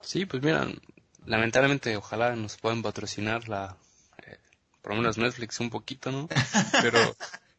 Sí, 0.00 0.26
pues 0.26 0.42
mira, 0.42 0.66
lamentablemente 1.26 1.96
ojalá 1.96 2.34
nos 2.34 2.56
puedan 2.56 2.82
patrocinar 2.82 3.48
la 3.48 3.76
eh, 4.26 4.36
por 4.82 4.92
lo 4.92 5.00
menos 5.00 5.16
Netflix 5.16 5.60
un 5.60 5.70
poquito, 5.70 6.10
¿no? 6.10 6.28
Pero 6.82 6.98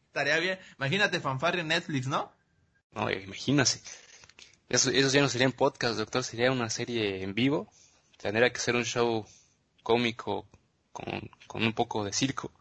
estaría 0.06 0.38
bien. 0.38 0.58
Imagínate 0.76 1.20
fanfarria 1.20 1.62
en 1.62 1.68
Netflix, 1.68 2.06
¿no? 2.06 2.32
No, 2.92 3.10
imagínase. 3.10 3.80
Eso, 4.68 4.90
eso 4.90 5.10
ya 5.10 5.20
no 5.20 5.28
sería 5.28 5.46
un 5.46 5.52
podcast, 5.52 5.96
doctor, 5.96 6.22
sería 6.22 6.52
una 6.52 6.70
serie 6.70 7.22
en 7.22 7.34
vivo. 7.34 7.72
Tendría 8.16 8.52
que 8.52 8.60
ser 8.60 8.76
un 8.76 8.84
show 8.84 9.26
cómico 9.82 10.46
con, 10.92 11.30
con 11.46 11.62
un 11.62 11.72
poco 11.72 12.04
de 12.04 12.12
circo. 12.12 12.52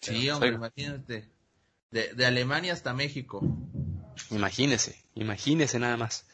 Sí, 0.00 0.28
hombre, 0.30 0.50
imagínate. 0.50 1.28
De, 1.90 2.14
de 2.14 2.26
Alemania 2.26 2.72
hasta 2.72 2.94
México. 2.94 3.42
Imagínese, 4.30 5.02
imagínese 5.14 5.78
nada 5.78 5.96
más. 5.96 6.26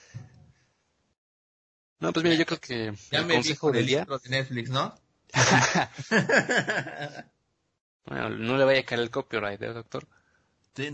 No, 2.01 2.13
pues 2.13 2.25
mira, 2.25 2.37
yo 2.37 2.47
creo 2.47 2.61
que 2.61 2.95
ya 3.11 3.21
el 3.21 3.27
me 3.27 3.35
consejo 3.35 3.71
del 3.71 3.87
día 3.87 4.05
de 4.05 4.29
Netflix, 4.29 4.71
¿no? 4.71 4.95
bueno, 8.07 8.31
no 8.31 8.57
le 8.57 8.65
vaya 8.65 8.81
a 8.81 8.85
caer 8.85 9.03
el 9.03 9.11
copyright, 9.11 9.63
¿eh, 9.63 9.73
doctor? 9.73 10.09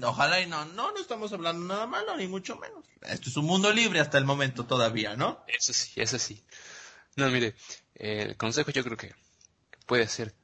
Ojalá 0.03 0.41
y 0.41 0.47
no, 0.47 0.65
no, 0.67 0.93
no 0.93 1.01
estamos 1.01 1.33
hablando 1.33 1.67
nada 1.67 1.87
malo, 1.87 2.17
ni 2.17 2.27
mucho 2.27 2.57
menos. 2.57 2.85
Esto 3.03 3.29
es 3.31 3.37
un 3.37 3.47
mundo 3.47 3.73
libre 3.73 4.01
hasta 4.01 4.19
el 4.19 4.25
momento 4.25 4.67
todavía, 4.67 5.17
¿no? 5.17 5.45
Eso 5.47 5.73
sí, 5.73 6.01
eso 6.01 6.19
sí. 6.19 6.43
No, 7.17 7.29
mire, 7.31 7.55
el 7.95 8.37
consejo 8.37 8.71
yo 8.71 8.85
creo 8.85 8.97
que 8.97 9.15
puede 9.87 10.07
ser, 10.09 10.35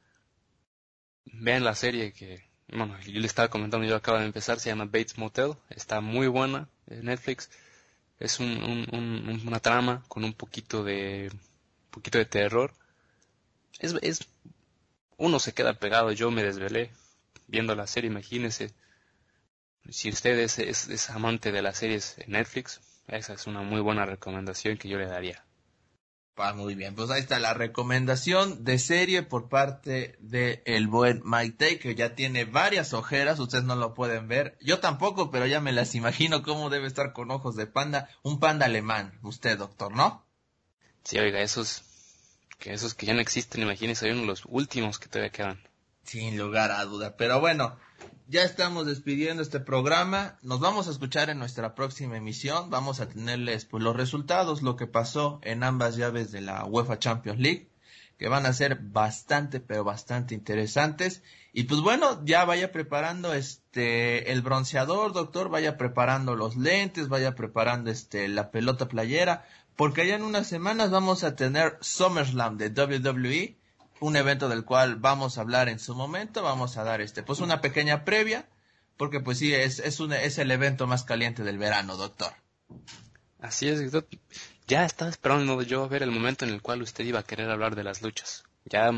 vean 1.25 1.65
la 1.65 1.75
serie 1.75 2.13
que, 2.13 2.49
bueno, 2.69 2.99
yo 3.01 3.21
le 3.21 3.27
estaba 3.27 3.49
comentando, 3.49 3.87
yo 3.87 3.97
acabo 3.97 4.19
de 4.19 4.27
empezar, 4.27 4.61
se 4.61 4.71
llama 4.71 4.85
Bates 4.87 5.19
Motel, 5.19 5.55
está 5.71 6.01
muy 6.01 6.27
buena 6.29 6.69
en 6.87 7.05
Netflix, 7.07 7.51
Es 8.19 8.41
un, 8.41 8.87
una 9.47 9.61
trama 9.61 10.05
con 10.09 10.25
un 10.25 10.35
poquito 10.35 10.85
de, 10.85 11.31
poquito 11.91 12.19
de 12.19 12.27
terror. 12.27 12.75
Es, 13.79 13.95
es, 14.03 14.27
uno 15.17 15.39
se 15.39 15.53
queda 15.53 15.75
pegado. 15.75 16.13
Yo 16.13 16.31
me 16.31 16.43
desvelé 16.43 16.91
viendo 17.47 17.75
la 17.75 17.87
serie, 17.87 18.11
imagínese. 18.11 18.73
Si 19.91 20.09
usted 20.09 20.39
es, 20.39 20.59
es 20.59 21.11
amante 21.11 21.53
de 21.53 21.63
las 21.63 21.79
series 21.79 22.17
en 22.19 22.33
Netflix, 22.33 22.81
esa 23.07 23.35
es 23.35 23.47
una 23.47 23.63
muy 23.63 23.81
buena 23.81 24.07
recomendación 24.07 24.79
que 24.79 24.89
yo 24.89 24.99
le 24.99 25.07
daría. 25.07 25.45
Ah, 26.37 26.53
muy 26.53 26.75
bien, 26.75 26.97
pues 26.97 27.11
ahí 27.11 27.21
está 27.21 27.39
la 27.39 27.55
recomendación 27.55 28.65
de 28.65 28.79
serie 28.81 29.23
por 29.23 29.49
parte 29.49 30.17
de 30.19 30.63
el 30.67 30.89
buen 30.89 31.23
Mike 31.25 31.57
Tay, 31.57 31.79
que 31.79 31.95
ya 31.95 32.17
tiene 32.17 32.45
varias 32.45 32.93
ojeras, 32.93 33.39
ustedes 33.39 33.63
no 33.63 33.77
lo 33.77 33.95
pueden 33.95 34.27
ver, 34.27 34.59
yo 34.61 34.81
tampoco, 34.81 35.31
pero 35.31 35.47
ya 35.47 35.61
me 35.61 35.71
las 35.71 35.95
imagino 35.95 36.43
cómo 36.43 36.71
debe 36.71 36.89
estar 36.89 37.13
con 37.13 37.31
ojos 37.31 37.55
de 37.55 37.69
panda, 37.69 38.09
un 38.25 38.41
panda 38.41 38.67
alemán, 38.67 39.17
usted 39.23 39.57
doctor, 39.57 39.95
¿no? 39.95 40.27
Sí, 41.05 41.19
oiga, 41.19 41.41
esos 41.41 41.85
que 42.59 42.73
esos 42.73 42.95
que 42.95 43.07
ya 43.07 43.15
no 43.15 43.21
existen, 43.21 43.63
imagínense, 43.63 44.07
hay 44.07 44.13
uno 44.13 44.23
de 44.23 44.29
los 44.29 44.43
últimos 44.47 44.99
que 44.99 45.09
todavía 45.09 45.31
quedan. 45.31 45.63
Sin 46.05 46.39
lugar 46.39 46.71
a 46.71 46.85
duda, 46.85 47.17
pero 47.17 47.41
bueno, 47.41 47.77
ya 48.29 48.43
estamos 48.43 48.87
despidiendo 48.87 49.43
este 49.43 49.61
programa. 49.61 50.39
Nos 50.43 50.61
vamos 50.61 50.89
a 50.89 50.91
escuchar 50.91 51.29
en 51.29 51.39
nuestra 51.39 51.75
próxima 51.75 52.17
emisión. 52.17 52.71
Vamos 52.71 53.01
a 53.01 53.09
tenerles 53.09 53.65
pues, 53.67 53.83
los 53.83 53.95
resultados, 53.97 54.63
lo 54.63 54.77
que 54.77 54.87
pasó 54.87 55.41
en 55.43 55.63
ambas 55.63 55.97
llaves 55.97 56.33
de 56.33 56.41
la 56.41 56.65
UEFA 56.65 56.99
Champions 56.99 57.39
League, 57.39 57.69
que 58.19 58.29
van 58.29 58.47
a 58.47 58.53
ser 58.53 58.79
bastante, 58.81 59.61
pero 59.61 59.85
bastante 59.85 60.35
interesantes. 60.35 61.23
Y 61.53 61.65
pues 61.65 61.81
bueno, 61.81 62.25
ya 62.25 62.45
vaya 62.45 62.73
preparando 62.73 63.35
este 63.35 64.33
el 64.33 64.43
bronceador, 64.43 65.13
doctor, 65.13 65.51
vaya 65.51 65.77
preparando 65.77 66.35
los 66.35 66.57
lentes, 66.57 67.09
vaya 67.09 67.35
preparando 67.35 67.91
este 67.91 68.29
la 68.29 68.51
pelota 68.51 68.89
playera, 68.89 69.47
porque 69.77 70.07
ya 70.07 70.17
en 70.17 70.23
unas 70.23 70.47
semanas 70.47 70.91
vamos 70.91 71.25
a 71.25 71.37
tener 71.37 71.79
SummerSlam 71.81 72.57
de 72.57 72.69
WWE 72.71 73.57
un 74.05 74.17
evento 74.17 74.51
del 74.51 74.67
cual 74.67 74.97
vamos 74.97 75.39
a 75.39 75.41
hablar 75.41 75.71
en 75.71 75.79
su 75.79 75.95
momento, 75.95 76.43
vamos 76.43 76.77
a 76.77 76.85
dar 76.85 77.01
este, 77.01 77.23
pues 77.23 77.41
una 77.41 77.63
pequeña 77.63 78.05
previa, 78.05 78.47
porque 78.99 79.19
pues 79.19 79.39
sí, 79.39 79.55
es, 79.55 79.79
es, 79.79 79.99
un, 79.99 80.13
es 80.13 80.37
el 80.37 80.51
evento 80.51 80.87
más 80.87 81.05
caliente 81.05 81.43
del 81.43 81.57
verano, 81.57 81.97
doctor. 81.97 82.33
Así 83.41 83.67
es, 83.67 83.91
doctor. 83.91 84.21
Ya 84.67 84.85
estaba 84.85 85.11
esperando 85.11 85.61
yo 85.63 85.85
a 85.85 85.89
ver 85.89 86.03
el 86.03 86.11
momento 86.11 86.45
en 86.45 86.51
el 86.51 86.61
cual 86.61 86.83
usted 86.83 87.05
iba 87.07 87.21
a 87.21 87.23
querer 87.23 87.51
hablar 87.51 87.77
de 87.77 87.85
las 87.85 88.03
luchas. 88.03 88.45
Ya, 88.67 88.91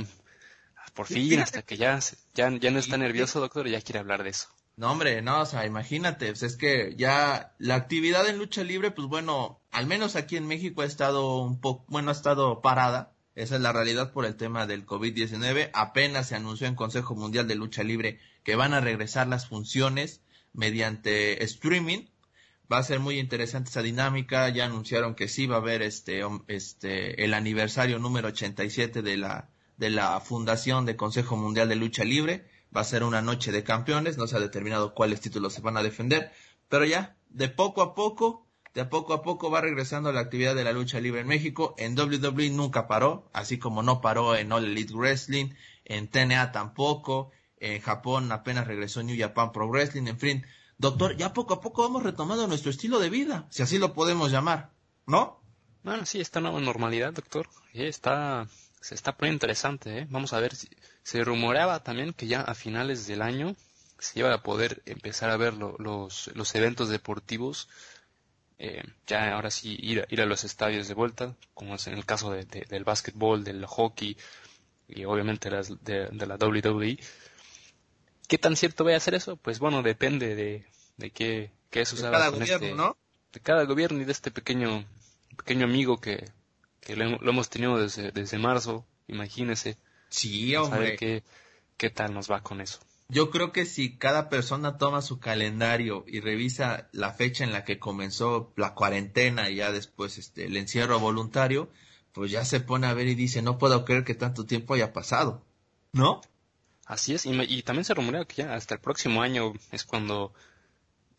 por 0.93 1.07
fin, 1.07 1.39
hasta 1.39 1.63
que 1.63 1.77
ya, 1.77 2.01
ya, 2.35 2.51
ya 2.51 2.71
no 2.73 2.81
está 2.81 2.97
nervioso, 2.97 3.39
doctor, 3.39 3.69
ya 3.69 3.81
quiere 3.81 4.01
hablar 4.01 4.25
de 4.25 4.31
eso. 4.31 4.49
No, 4.77 4.91
hombre, 4.91 5.23
no, 5.23 5.41
o 5.41 5.47
sea, 5.47 5.67
imagínate, 5.67 6.27
pues 6.27 6.43
es 6.43 6.57
que 6.57 6.95
ya 6.97 7.55
la 7.59 7.77
actividad 7.77 8.29
en 8.29 8.39
lucha 8.39 8.65
libre, 8.65 8.91
pues 8.91 9.07
bueno, 9.07 9.61
al 9.71 9.87
menos 9.87 10.17
aquí 10.17 10.37
en 10.37 10.49
México 10.49 10.83
ha 10.83 10.85
estado 10.85 11.39
un 11.43 11.61
poco, 11.61 11.85
bueno, 11.89 12.11
ha 12.11 12.13
estado 12.13 12.61
parada, 12.61 13.16
esa 13.37 13.57
es 13.57 13.61
la 13.61 13.73
realidad 13.73 14.13
por 14.13 14.25
el 14.25 14.35
tema 14.35 14.67
del 14.67 14.87
COVID-19. 14.87 15.71
Apenas 15.75 16.29
se 16.29 16.37
anunció 16.37 16.67
en 16.67 16.75
Consejo 16.75 17.15
Mundial 17.15 17.47
de 17.47 17.55
Lucha 17.55 17.83
Libre 17.83 18.19
que 18.43 18.57
van 18.57 18.73
a 18.73 18.81
regresar 18.81 19.29
las 19.29 19.47
funciones 19.47 20.23
mediante 20.55 21.45
streaming. 21.45 22.07
Va 22.73 22.79
a 22.79 22.83
ser 22.83 22.99
muy 22.99 23.19
interesante 23.19 23.69
esa 23.69 23.83
dinámica. 23.83 24.49
Ya 24.49 24.65
anunciaron 24.65 25.15
que 25.15 25.29
sí 25.29 25.47
va 25.47 25.57
a 25.57 25.59
haber 25.59 25.83
este, 25.83 26.23
este, 26.49 27.25
el 27.25 27.35
aniversario 27.35 27.99
número 27.99 28.29
87 28.29 29.03
de 29.03 29.19
la, 29.19 29.51
de 29.77 29.91
la 29.91 30.19
fundación 30.21 30.87
de 30.87 30.97
Consejo 30.97 31.37
Mundial 31.37 31.69
de 31.69 31.77
Lucha 31.77 32.05
Libre. 32.05 32.49
Va 32.75 32.81
a 32.81 32.85
ser 32.85 33.05
una 33.05 33.21
noche 33.21 33.53
de 33.53 33.63
campeones. 33.63 34.17
No 34.17 34.27
se 34.27 34.37
ha 34.37 34.41
determinado 34.41 34.95
cuáles 34.95 35.21
títulos 35.21 35.53
se 35.53 35.61
van 35.61 35.77
a 35.77 35.83
defender. 35.83 36.33
Pero 36.71 36.87
ya, 36.87 37.19
de 37.29 37.51
poco 37.51 37.83
a 37.83 37.95
poco, 37.95 38.46
de 38.77 38.85
poco 38.85 39.15
a 39.15 39.23
poco 39.23 39.51
va 39.51 39.63
regresando 39.63 40.13
la 40.13 40.21
actividad 40.21 40.55
de 40.55 40.63
la 40.63 40.73
lucha 40.73 41.01
libre 41.01 41.23
en 41.23 41.27
México. 41.27 41.75
En 41.79 41.99
WWE 41.99 42.51
nunca 42.51 42.87
paró, 42.87 43.27
así 43.33 43.59
como 43.59 43.83
no 43.83 44.03
paró 44.03 44.37
en 44.37 44.53
All 44.53 44.67
Elite 44.67 44.93
Wrestling, 44.93 45.55
en 45.87 46.09
TNA 46.09 46.53
tampoco, 46.53 47.31
en 47.57 47.81
Japón 47.81 48.31
apenas 48.33 48.67
regresó 48.67 49.03
New 49.03 49.19
Japan 49.19 49.51
Pro 49.51 49.67
Wrestling, 49.67 50.07
en 50.09 50.19
fin. 50.19 50.47
Doctor, 50.77 51.17
ya 51.17 51.33
poco 51.33 51.55
a 51.55 51.63
poco 51.63 51.87
hemos 51.87 52.03
retomado 52.03 52.47
nuestro 52.49 52.71
estilo 52.71 52.99
de 52.99 53.09
vida, 53.09 53.47
si 53.49 53.63
así 53.63 53.79
lo 53.79 53.95
podemos 53.95 54.31
llamar, 54.31 54.73
¿no? 55.07 55.41
Bueno, 55.83 56.05
sí, 56.05 56.21
esta 56.21 56.43
nueva 56.43 56.61
normalidad, 56.61 57.15
doctor. 57.15 57.49
Está, 57.73 58.47
se 58.83 58.95
está 58.95 59.17
poniendo 59.17 59.37
interesante, 59.37 60.01
¿eh? 60.01 60.07
Vamos 60.11 60.35
a 60.35 60.41
ver 60.41 60.55
si 60.55 60.69
se 61.03 61.25
rumoreaba 61.25 61.83
también 61.83 62.13
que 62.13 62.27
ya 62.27 62.43
a 62.43 62.55
finales 62.55 63.07
del 63.07 63.23
año 63.23 63.57
se 63.99 64.19
iba 64.19 64.35
a 64.35 64.43
poder 64.43 64.83
empezar 64.85 65.31
a 65.31 65.39
ver 65.39 65.55
los, 65.55 66.31
los 66.35 66.55
eventos 66.55 66.91
deportivos 66.91 67.71
eh, 68.59 68.83
ya 69.07 69.35
ahora 69.35 69.51
sí 69.51 69.77
ir 69.81 70.01
a, 70.01 70.07
ir 70.09 70.21
a 70.21 70.27
los 70.27 70.45
estadios 70.45 70.89
de 70.89 70.95
vuelta, 70.95 71.35
como 71.55 71.75
es 71.75 71.87
en 71.87 71.95
el 71.95 72.07
caso 72.07 72.31
de, 72.31 72.45
del 72.45 72.85
básquetbol, 72.85 73.45
del 73.45 73.67
hockey 73.67 74.17
y 74.89 75.05
obviamente 75.05 75.51
las, 75.51 75.85
de, 75.85 76.09
la 76.13 76.37
WWE. 76.37 76.99
¿Qué 78.29 78.39
tan 78.39 78.57
cierto 78.57 78.85
voy 78.85 78.95
a 78.95 78.97
hacer 78.97 79.15
eso? 79.15 79.37
Pues 79.37 79.59
bueno, 79.59 79.83
depende 79.83 80.35
de, 80.35 80.65
de 80.97 81.11
qué, 81.11 81.51
qué 81.71 81.81
De 81.81 82.01
cada 82.01 82.29
gobierno, 82.31 82.67
este 82.67 82.75
¿no? 82.75 82.97
De 83.33 83.41
cada 83.41 83.65
gobierno 83.65 84.01
y 84.01 84.05
de 84.05 84.13
este 84.13 84.31
pequeño, 84.31 84.85
pequeño 85.37 85.65
amigo 85.65 86.01
que, 86.01 86.31
que 86.81 86.97
lo, 86.97 87.05
hemos 87.29 87.51
tenido 87.51 87.79
desde, 87.79 88.11
desde 88.11 88.39
marzo, 88.39 88.87
imagínese. 89.07 89.77
Sí, 90.09 90.57
hombre. 90.57 90.97
qué, 90.97 91.23
qué 91.77 91.91
tal 91.91 92.15
nos 92.15 92.31
va 92.31 92.41
con 92.43 92.61
eso. 92.61 92.81
Yo 93.09 93.31
creo 93.31 93.53
que 93.53 93.67
si 93.67 93.97
cada 93.97 94.29
persona 94.29 94.79
toma 94.79 95.01
su 95.01 95.21
calendario 95.21 96.05
y 96.09 96.21
revisa 96.21 96.89
la 96.93 97.13
fecha 97.13 97.45
en 97.45 97.53
la 97.53 97.65
que 97.65 97.79
comenzó 97.79 98.53
la 98.57 98.75
cuarentena 98.75 99.49
y 99.49 99.57
ya 99.57 99.71
después 99.71 100.19
este, 100.19 100.47
el 100.47 100.57
encierro 100.57 100.99
voluntario, 100.99 101.71
pues 102.13 102.33
ya 102.33 102.45
se 102.45 102.61
pone 102.61 102.89
a 102.89 102.95
ver 102.95 103.07
y 103.07 103.15
dice, 103.15 103.43
no 103.43 103.59
puedo 103.59 103.85
creer 103.85 104.03
que 104.03 104.15
tanto 104.15 104.45
tiempo 104.45 104.75
haya 104.75 104.93
pasado, 104.93 105.45
¿no? 105.93 106.21
Así 106.85 107.15
es, 107.15 107.27
y, 107.27 107.63
también 107.63 107.85
se 107.85 107.95
rumorea 107.95 108.25
que 108.25 108.43
ya 108.43 108.55
hasta 108.55 108.75
el 108.75 108.81
próximo 108.81 109.23
año 109.23 109.53
es 109.71 109.85
cuando 109.85 110.33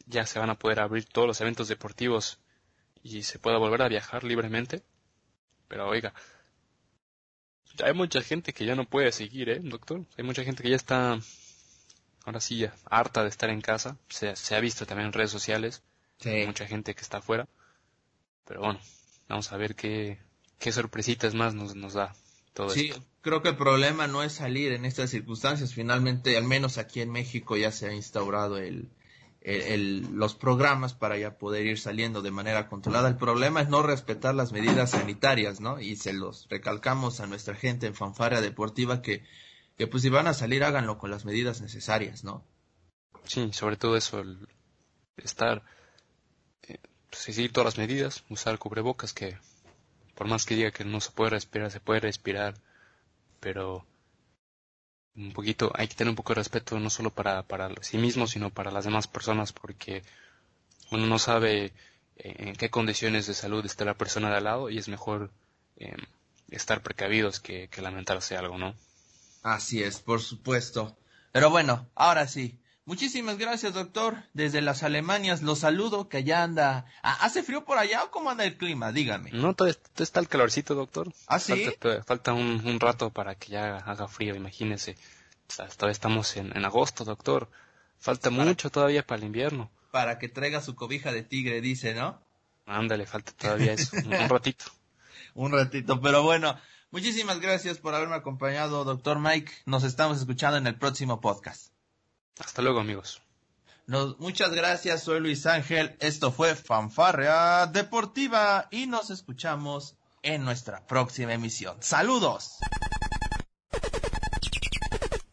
ya 0.06 0.26
se 0.26 0.40
van 0.40 0.50
a 0.50 0.58
poder 0.60 0.80
abrir 0.80 1.06
todos 1.06 1.28
los 1.28 1.40
eventos 1.42 1.68
deportivos 1.68 2.40
y 3.04 3.24
se 3.24 3.40
pueda 3.40 3.58
volver 3.58 3.82
a 3.82 3.90
viajar 3.90 4.24
libremente. 4.24 4.82
Pero 5.68 5.88
oiga, 5.88 6.14
hay 7.84 7.94
mucha 7.94 8.22
gente 8.22 8.54
que 8.54 8.66
ya 8.66 8.76
no 8.76 8.86
puede 8.86 9.12
seguir, 9.12 9.50
¿eh, 9.50 9.60
doctor? 9.62 10.06
Hay 10.18 10.24
mucha 10.24 10.44
gente 10.44 10.64
que 10.64 10.70
ya 10.70 10.76
está 10.76 11.20
ahora 12.28 12.42
sí 12.42 12.58
ya 12.58 12.76
harta 12.90 13.24
de 13.24 13.30
estar 13.30 13.50
en 13.50 13.62
casa. 13.62 13.98
Se, 14.10 14.36
se 14.36 14.56
ha 14.56 14.60
visto 14.60 14.86
también 14.86 15.08
en 15.08 15.14
redes 15.14 15.32
sociales. 15.32 15.82
Hay 16.26 16.46
mucha 16.46 16.68
gente 16.68 16.94
que 16.94 17.02
está 17.02 17.20
afuera. 17.20 17.48
Pero 18.46 18.60
bueno, 18.60 18.80
vamos 19.30 19.52
a 19.54 19.58
ver 19.58 19.76
qué, 19.76 20.20
qué 20.60 20.74
sorpresitas 20.74 21.34
más 21.34 21.54
nos, 21.54 21.76
nos 21.76 21.94
da 21.94 22.14
todo 22.54 22.70
sí, 22.70 22.92
creo 23.22 23.42
que 23.42 23.50
el 23.50 23.56
problema 23.56 24.08
no 24.08 24.24
es 24.24 24.34
salir 24.34 24.74
en 24.74 24.84
estas 24.84 25.10
circunstancias. 25.10 25.74
Finalmente, 25.74 26.36
al 26.36 26.44
menos 26.44 26.78
aquí 26.78 27.00
en 27.00 27.12
México 27.12 27.56
ya 27.56 27.72
se 27.72 27.88
ha 27.88 27.94
instaurado 27.94 28.58
el, 28.58 28.90
el, 29.40 30.02
los 30.14 30.36
programas 30.36 30.94
para 30.94 31.18
ya 31.18 31.38
poder 31.38 31.66
ir 31.66 31.80
saliendo 31.80 32.22
de 32.22 32.32
manera 32.32 32.68
controlada. 32.68 33.08
El 33.08 33.16
problema 33.16 33.62
es 33.62 33.70
no 33.70 33.84
respetar 33.84 34.36
las 34.36 34.52
medidas 34.52 34.92
sanitarias, 34.92 35.62
¿no? 35.62 35.80
Y 35.80 35.96
se 35.96 36.12
los 36.12 36.48
recalcamos 36.50 37.22
a 37.22 37.28
nuestra 37.28 37.56
gente 37.56 37.88
en 37.88 37.96
Fanfarea 37.96 38.42
Deportiva 38.42 39.02
que 39.02 39.24
que 39.78 39.88
pues 39.88 40.04
si 40.04 40.10
van 40.10 40.28
a 40.28 40.34
salir 40.34 40.64
háganlo 40.64 40.98
con 40.98 41.12
las 41.12 41.26
medidas 41.26 41.62
necesarias, 41.62 42.24
¿no? 42.24 42.44
Sí, 43.26 43.52
sobre 43.54 43.78
todo 43.78 43.96
eso, 43.98 44.20
el 44.20 44.48
estar, 45.18 45.64
eh, 46.64 46.80
pues, 47.10 47.22
seguir 47.22 47.52
todas 47.52 47.66
las 47.66 47.78
medidas, 47.78 48.24
usar 48.30 48.58
cubrebocas 48.58 49.14
que 49.14 49.38
por 50.16 50.28
más 50.28 50.46
que 50.46 50.56
diga 50.56 50.72
que 50.72 50.84
no 50.84 51.00
se 51.00 51.12
puede 51.12 51.32
respirar, 51.32 51.72
se 51.72 51.80
puede 51.80 52.00
respirar, 52.00 52.56
pero 53.40 53.86
un 55.16 55.32
poquito, 55.32 55.72
hay 55.76 55.88
que 55.88 55.96
tener 55.96 56.10
un 56.10 56.16
poco 56.16 56.34
de 56.34 56.40
respeto 56.40 56.80
no 56.80 56.90
solo 56.90 57.12
para, 57.12 57.44
para 57.44 57.70
sí 57.82 57.98
mismo, 57.98 58.26
sino 58.26 58.50
para 58.50 58.72
las 58.72 58.86
demás 58.86 59.08
personas, 59.08 59.54
porque 59.54 60.04
uno 60.92 61.06
no 61.06 61.20
sabe 61.20 61.66
eh, 61.66 61.72
en 62.18 62.56
qué 62.56 62.70
condiciones 62.70 63.28
de 63.28 63.36
salud 63.36 63.66
está 63.66 63.86
la 63.86 63.98
persona 63.98 64.30
de 64.30 64.38
al 64.38 64.44
lado 64.46 64.70
y 64.70 64.78
es 64.80 64.88
mejor 64.88 65.32
eh, 65.78 65.96
estar 66.50 66.82
precavidos 66.82 67.40
que, 67.40 67.68
que 67.68 67.82
lamentarse 67.82 68.38
algo, 68.38 68.58
¿no? 68.58 68.76
Así 69.44 69.84
es, 69.84 70.00
por 70.00 70.22
supuesto. 70.22 70.98
Pero 71.32 71.50
bueno, 71.50 71.90
ahora 71.96 72.28
sí. 72.28 72.60
Muchísimas 72.88 73.38
gracias, 73.38 73.74
doctor. 73.74 74.16
Desde 74.34 74.62
las 74.62 74.82
Alemanias 74.82 75.42
lo 75.42 75.58
saludo, 75.58 76.08
que 76.08 76.18
allá 76.18 76.44
anda. 76.44 76.86
Ah, 77.04 77.18
¿Hace 77.20 77.44
frío 77.44 77.66
por 77.66 77.78
allá 77.78 78.02
o 78.06 78.12
cómo 78.12 78.30
anda 78.30 78.46
el 78.46 78.56
clima? 78.58 78.94
Dígame. 78.94 79.32
No, 79.32 79.54
todo, 79.54 79.68
está 79.68 80.22
el 80.22 80.30
calorcito, 80.30 80.74
doctor. 80.74 81.12
¿Ah, 81.28 81.38
sí? 81.38 81.70
Falta, 82.06 82.32
un, 82.32 82.80
rato 82.80 83.10
para 83.10 83.36
que 83.36 83.52
ya 83.52 83.76
haga 83.76 84.08
frío, 84.08 84.36
imagínese. 84.36 84.96
todavía 85.48 85.92
estamos 85.92 86.38
en, 86.38 86.64
agosto, 86.64 87.04
doctor. 87.04 87.50
Falta 88.00 88.30
mucho 88.30 88.70
todavía 88.70 89.06
para 89.06 89.20
el 89.20 89.26
invierno. 89.26 89.70
Para 89.92 90.18
que 90.18 90.30
traiga 90.30 90.62
su 90.62 90.76
cobija 90.76 91.12
de 91.12 91.24
tigre, 91.24 91.60
dice, 91.60 91.94
¿no? 91.94 92.22
Ándale, 92.66 93.06
falta 93.06 93.34
todavía 93.34 93.74
eso. 93.74 93.98
un 93.98 94.30
ratito. 94.30 94.64
un 95.34 95.52
ratito, 95.52 96.00
pero 96.00 96.24
bueno. 96.24 96.58
Muchísimas 96.90 97.42
gracias 97.42 97.80
por 97.80 97.94
haberme 97.94 98.16
acompañado, 98.16 98.86
doctor 98.86 99.20
Mike. 99.20 99.52
Nos 99.66 99.84
estamos 99.84 100.20
escuchando 100.20 100.58
en 100.58 100.68
el 100.68 100.78
próximo 100.78 101.20
podcast. 101.20 101.74
Hasta 102.40 102.62
luego, 102.62 102.80
amigos. 102.80 103.22
muchas 104.20 104.52
gracias, 104.54 105.04
soy 105.04 105.20
Luis 105.20 105.46
Ángel. 105.46 105.98
Esto 106.00 106.32
fue 106.32 106.56
Fanfarrea 106.56 107.68
Deportiva 107.68 108.70
y 108.72 108.88
nos 108.88 109.10
escuchamos 109.10 109.98
en 110.24 110.46
nuestra 110.46 110.88
próxima 110.88 111.34
emisión. 111.34 111.78
¡Saludos! 111.82 112.58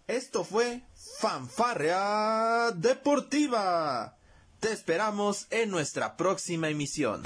Esto 0.09 0.45
fue 0.45 0.83
Fanfarrea 1.21 2.73
Deportiva. 2.75 4.19
Te 4.59 4.73
esperamos 4.73 5.47
en 5.51 5.71
nuestra 5.71 6.17
próxima 6.17 6.69
emisión. 6.69 7.23